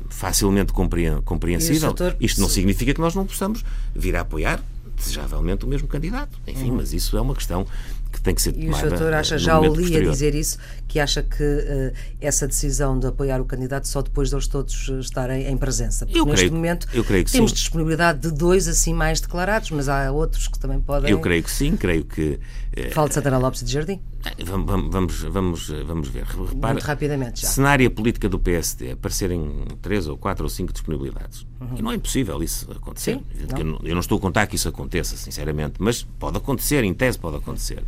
facilmente 0.09 0.73
compreensível. 0.73 1.95
Isto 2.19 2.41
não 2.41 2.49
significa 2.49 2.93
que 2.93 2.99
nós 2.99 3.15
não 3.15 3.25
possamos 3.25 3.63
vir 3.93 4.15
a 4.15 4.21
apoiar 4.21 4.61
desejavelmente 4.95 5.65
o 5.65 5.67
mesmo 5.67 5.87
candidato. 5.87 6.39
Enfim, 6.47 6.69
uhum. 6.69 6.77
mas 6.77 6.93
isso 6.93 7.17
é 7.17 7.21
uma 7.21 7.35
questão 7.35 7.67
que 8.15 8.21
tem 8.21 8.33
que 8.33 8.41
ser 8.41 8.53
tomada. 8.53 8.83
E 8.83 8.87
o 8.87 8.89
doutor 8.89 9.13
acha, 9.13 9.37
já 9.37 9.59
o 9.59 9.73
li 9.73 9.95
a 9.97 10.01
dizer 10.01 10.33
isso, 10.33 10.57
que 10.87 10.99
acha 10.99 11.21
que 11.21 11.43
uh, 11.43 11.93
essa 12.21 12.47
decisão 12.47 12.97
de 12.97 13.07
apoiar 13.07 13.41
o 13.41 13.45
candidato 13.45 13.87
só 13.87 14.01
depois 14.01 14.29
deles 14.29 14.47
todos 14.47 14.89
estarem 14.99 15.47
em 15.47 15.57
presença? 15.57 16.05
Porque 16.05 16.19
eu 16.19 16.25
neste 16.25 16.45
creio, 16.45 16.53
momento 16.53 16.87
eu 16.93 17.03
creio 17.03 17.25
que 17.25 17.31
temos 17.31 17.51
sim. 17.51 17.55
disponibilidade 17.55 18.19
de 18.19 18.31
dois 18.31 18.67
assim 18.67 18.93
mais 18.93 19.19
declarados, 19.19 19.71
mas 19.71 19.89
há 19.89 20.11
outros 20.11 20.47
que 20.47 20.57
também 20.57 20.79
podem. 20.79 21.11
Eu 21.11 21.19
creio 21.19 21.43
que 21.43 21.51
sim, 21.51 21.75
creio 21.75 22.05
que. 22.05 22.39
Uh, 22.77 22.91
Fala 22.91 23.07
de 23.07 23.13
Santana 23.13 23.37
Lopes 23.37 23.63
de 23.63 23.71
Jardim? 23.71 24.01
Vamos, 24.43 24.91
vamos, 24.91 25.21
vamos, 25.21 25.69
vamos 25.85 26.07
ver. 26.09 26.23
Repara, 26.23 26.73
Muito 26.73 26.85
rapidamente 26.85 27.41
já. 27.41 27.47
Cenária 27.47 27.89
política 27.89 28.27
do 28.27 28.39
PSD, 28.39 28.91
aparecerem 28.91 29.65
três 29.81 30.07
ou 30.07 30.17
quatro 30.17 30.43
ou 30.43 30.49
cinco 30.49 30.73
disponibilidades. 30.73 31.45
Uhum. 31.61 31.77
E 31.77 31.81
não 31.81 31.91
é 31.91 31.95
impossível 31.95 32.41
isso 32.41 32.69
acontecer. 32.71 33.15
Sim, 33.15 33.47
não. 33.49 33.57
Eu, 33.57 33.65
não, 33.65 33.79
eu 33.83 33.93
não 33.93 33.99
estou 33.99 34.17
a 34.17 34.21
contar 34.21 34.47
que 34.47 34.55
isso 34.55 34.67
aconteça, 34.67 35.15
sinceramente, 35.15 35.75
mas 35.79 36.03
pode 36.03 36.37
acontecer, 36.37 36.83
em 36.83 36.93
tese 36.93 37.19
pode 37.19 37.37
acontecer. 37.37 37.83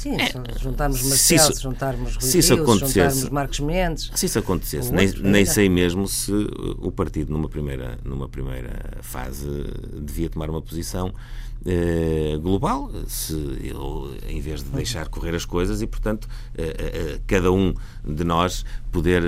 Sim, 0.00 0.16
é, 0.16 0.32
juntarmos 0.58 1.02
Marcelo, 1.02 1.54
se 1.54 1.62
juntarmos 1.62 2.16
Rui 2.16 2.22
se 2.22 2.38
isso 2.38 2.54
Rios, 2.54 2.78
juntarmos 2.78 3.28
Marcos 3.28 3.60
Mendes. 3.60 4.10
Se 4.14 4.24
isso 4.24 4.38
acontecesse, 4.38 4.90
nem, 4.90 5.12
nem 5.12 5.44
sei 5.44 5.68
mesmo 5.68 6.08
se 6.08 6.32
o 6.78 6.90
partido 6.90 7.30
numa 7.30 7.50
primeira, 7.50 7.98
numa 8.02 8.26
primeira 8.26 8.96
fase 9.02 9.46
devia 10.00 10.30
tomar 10.30 10.48
uma 10.48 10.62
posição 10.62 11.12
eh, 11.66 12.38
global, 12.40 12.90
se 13.06 13.34
em 14.26 14.40
vez 14.40 14.62
de 14.62 14.70
deixar 14.70 15.08
correr 15.08 15.34
as 15.34 15.44
coisas 15.44 15.82
e, 15.82 15.86
portanto, 15.86 16.26
eh, 16.56 16.74
eh, 16.78 17.20
cada 17.26 17.52
um 17.52 17.74
de 18.02 18.24
nós 18.24 18.64
poder, 18.90 19.22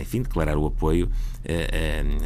enfim, 0.00 0.22
declarar 0.22 0.56
o 0.56 0.66
apoio 0.66 1.10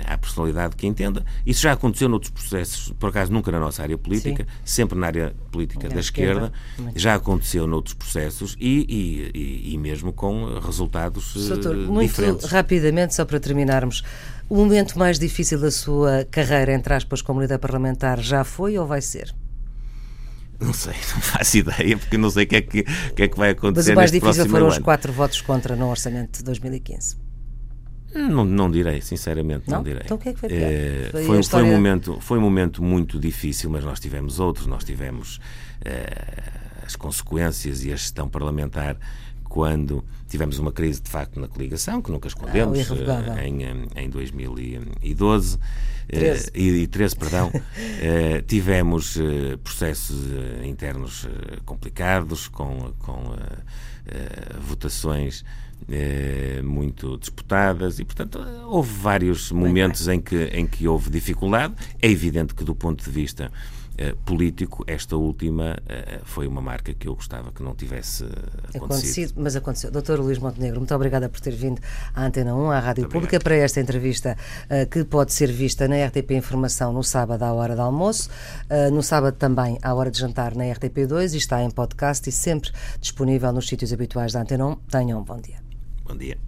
à 0.06 0.16
personalidade 0.16 0.76
que 0.76 0.86
entenda. 0.86 1.24
Isso 1.44 1.62
já 1.62 1.72
aconteceu 1.72 2.08
noutros 2.08 2.30
processos, 2.30 2.92
por 3.00 3.08
acaso 3.08 3.32
nunca 3.32 3.50
na 3.50 3.58
nossa 3.58 3.82
área 3.82 3.98
política, 3.98 4.44
Sim. 4.44 4.50
sempre 4.64 4.96
na 4.96 5.06
área 5.08 5.34
política 5.50 5.88
da 5.88 5.98
esquerda, 5.98 6.52
esquerda. 6.76 6.92
já 6.94 7.14
aconteceu 7.16 7.66
noutros 7.66 7.94
processos 7.94 8.56
e, 8.60 9.32
e, 9.34 9.72
e 9.74 9.78
mesmo 9.78 10.12
com 10.12 10.60
resultados 10.60 11.34
Doutor, 11.48 11.74
muito 11.74 12.46
rapidamente, 12.46 13.14
só 13.14 13.24
para 13.24 13.40
terminarmos, 13.40 14.04
o 14.48 14.56
momento 14.56 14.98
mais 14.98 15.18
difícil 15.18 15.60
da 15.60 15.70
sua 15.70 16.26
carreira, 16.30 16.72
entre 16.72 16.94
aspas, 16.94 17.20
como 17.20 17.40
líder 17.40 17.58
parlamentar, 17.58 18.20
já 18.20 18.44
foi 18.44 18.78
ou 18.78 18.86
vai 18.86 19.00
ser? 19.00 19.34
Não 20.60 20.72
sei, 20.72 20.94
não 21.14 21.20
faço 21.20 21.58
ideia, 21.58 21.96
porque 21.96 22.18
não 22.18 22.30
sei 22.30 22.44
o 22.44 22.46
que 22.46 22.56
é 22.56 22.60
que, 22.62 22.82
que, 22.82 23.22
é 23.22 23.28
que 23.28 23.38
vai 23.38 23.50
acontecer. 23.50 23.90
Mas 23.90 23.96
o 23.96 23.96
mais 23.96 24.12
difícil 24.12 24.48
foram 24.48 24.66
os 24.66 24.78
quatro 24.78 25.12
votos 25.12 25.40
contra 25.40 25.76
no 25.76 25.88
orçamento 25.88 26.38
de 26.38 26.44
2015. 26.44 27.16
Não, 28.14 28.44
não 28.44 28.70
direi, 28.70 29.00
sinceramente, 29.02 29.68
não, 29.68 29.78
não 29.78 29.84
direi. 29.84 30.02
Então 30.04 30.16
o 30.16 30.20
que 30.20 30.30
é 30.30 30.32
que 30.32 30.40
foi 30.40 30.48
É, 30.50 31.08
foi, 31.12 31.24
foi, 31.24 31.40
história... 31.40 31.66
foi, 31.66 31.74
um 31.74 31.76
momento, 31.76 32.18
foi 32.20 32.38
um 32.38 32.40
momento 32.40 32.82
muito 32.82 33.20
difícil, 33.20 33.70
mas 33.70 33.84
nós 33.84 34.00
tivemos 34.00 34.40
outros. 34.40 34.66
Nós 34.66 34.82
tivemos 34.82 35.38
é, 35.84 36.08
as 36.84 36.96
consequências 36.96 37.84
e 37.84 37.92
a 37.92 37.96
gestão 37.96 38.28
parlamentar 38.28 38.96
quando 39.48 40.04
tivemos 40.28 40.58
uma 40.58 40.70
crise 40.70 41.00
de 41.00 41.10
facto 41.10 41.40
na 41.40 41.48
coligação, 41.48 42.02
que 42.02 42.10
nunca 42.10 42.28
escondemos, 42.28 42.78
ah, 42.90 43.44
em, 43.44 43.62
em 43.96 44.10
2012. 44.10 45.58
13. 46.08 46.48
Uh, 46.48 46.50
e, 46.54 46.86
13, 46.86 47.16
perdão, 47.16 47.48
uh, 47.48 48.42
tivemos 48.48 49.16
uh, 49.16 49.58
processos 49.62 50.16
internos 50.64 51.28
complicados, 51.64 52.48
com, 52.48 52.92
com 52.98 53.36
votações 54.60 55.44
muito 56.64 57.18
disputadas 57.18 57.98
e, 57.98 58.04
portanto, 58.06 58.38
houve 58.64 58.90
vários 58.90 59.52
momentos 59.52 60.08
em 60.08 60.18
que, 60.18 60.44
em 60.44 60.66
que 60.66 60.88
houve 60.88 61.10
dificuldade. 61.10 61.74
É 62.00 62.08
evidente 62.08 62.54
que, 62.54 62.64
do 62.64 62.74
ponto 62.74 63.04
de 63.04 63.10
vista 63.10 63.50
eh, 63.50 63.77
político, 64.24 64.84
esta 64.86 65.16
última 65.16 65.72
uh, 65.72 66.24
foi 66.24 66.46
uma 66.46 66.60
marca 66.60 66.94
que 66.94 67.08
eu 67.08 67.14
gostava 67.14 67.50
que 67.52 67.62
não 67.62 67.74
tivesse 67.74 68.24
acontecido. 68.24 68.76
acontecido 68.76 69.34
mas 69.36 69.56
aconteceu. 69.56 69.90
Doutor 69.90 70.20
Luís 70.20 70.38
Montenegro, 70.38 70.78
muito 70.78 70.94
obrigada 70.94 71.28
por 71.28 71.40
ter 71.40 71.54
vindo 71.54 71.80
à 72.14 72.24
Antena 72.24 72.54
1, 72.54 72.70
à 72.70 72.78
Rádio 72.78 73.02
muito 73.02 73.12
Pública, 73.12 73.36
obrigado. 73.36 73.42
para 73.42 73.56
esta 73.56 73.80
entrevista 73.80 74.36
que 74.90 75.04
pode 75.04 75.32
ser 75.32 75.50
vista 75.50 75.88
na 75.88 76.06
RTP 76.06 76.32
Informação 76.32 76.92
no 76.92 77.02
sábado 77.02 77.42
à 77.42 77.52
hora 77.52 77.74
do 77.74 77.82
almoço, 77.82 78.30
no 78.92 79.02
sábado 79.02 79.36
também 79.36 79.78
à 79.82 79.94
hora 79.94 80.10
de 80.10 80.18
jantar 80.18 80.54
na 80.54 80.64
RTP2 80.64 81.34
e 81.34 81.36
está 81.38 81.62
em 81.62 81.70
podcast 81.70 82.28
e 82.28 82.32
sempre 82.32 82.70
disponível 83.00 83.52
nos 83.52 83.66
sítios 83.68 83.92
habituais 83.92 84.32
da 84.32 84.42
Antena 84.42 84.66
1. 84.66 84.76
Tenham 84.90 85.20
um 85.20 85.24
bom 85.24 85.36
dia. 85.40 85.60
Bom 86.04 86.16
dia. 86.16 86.47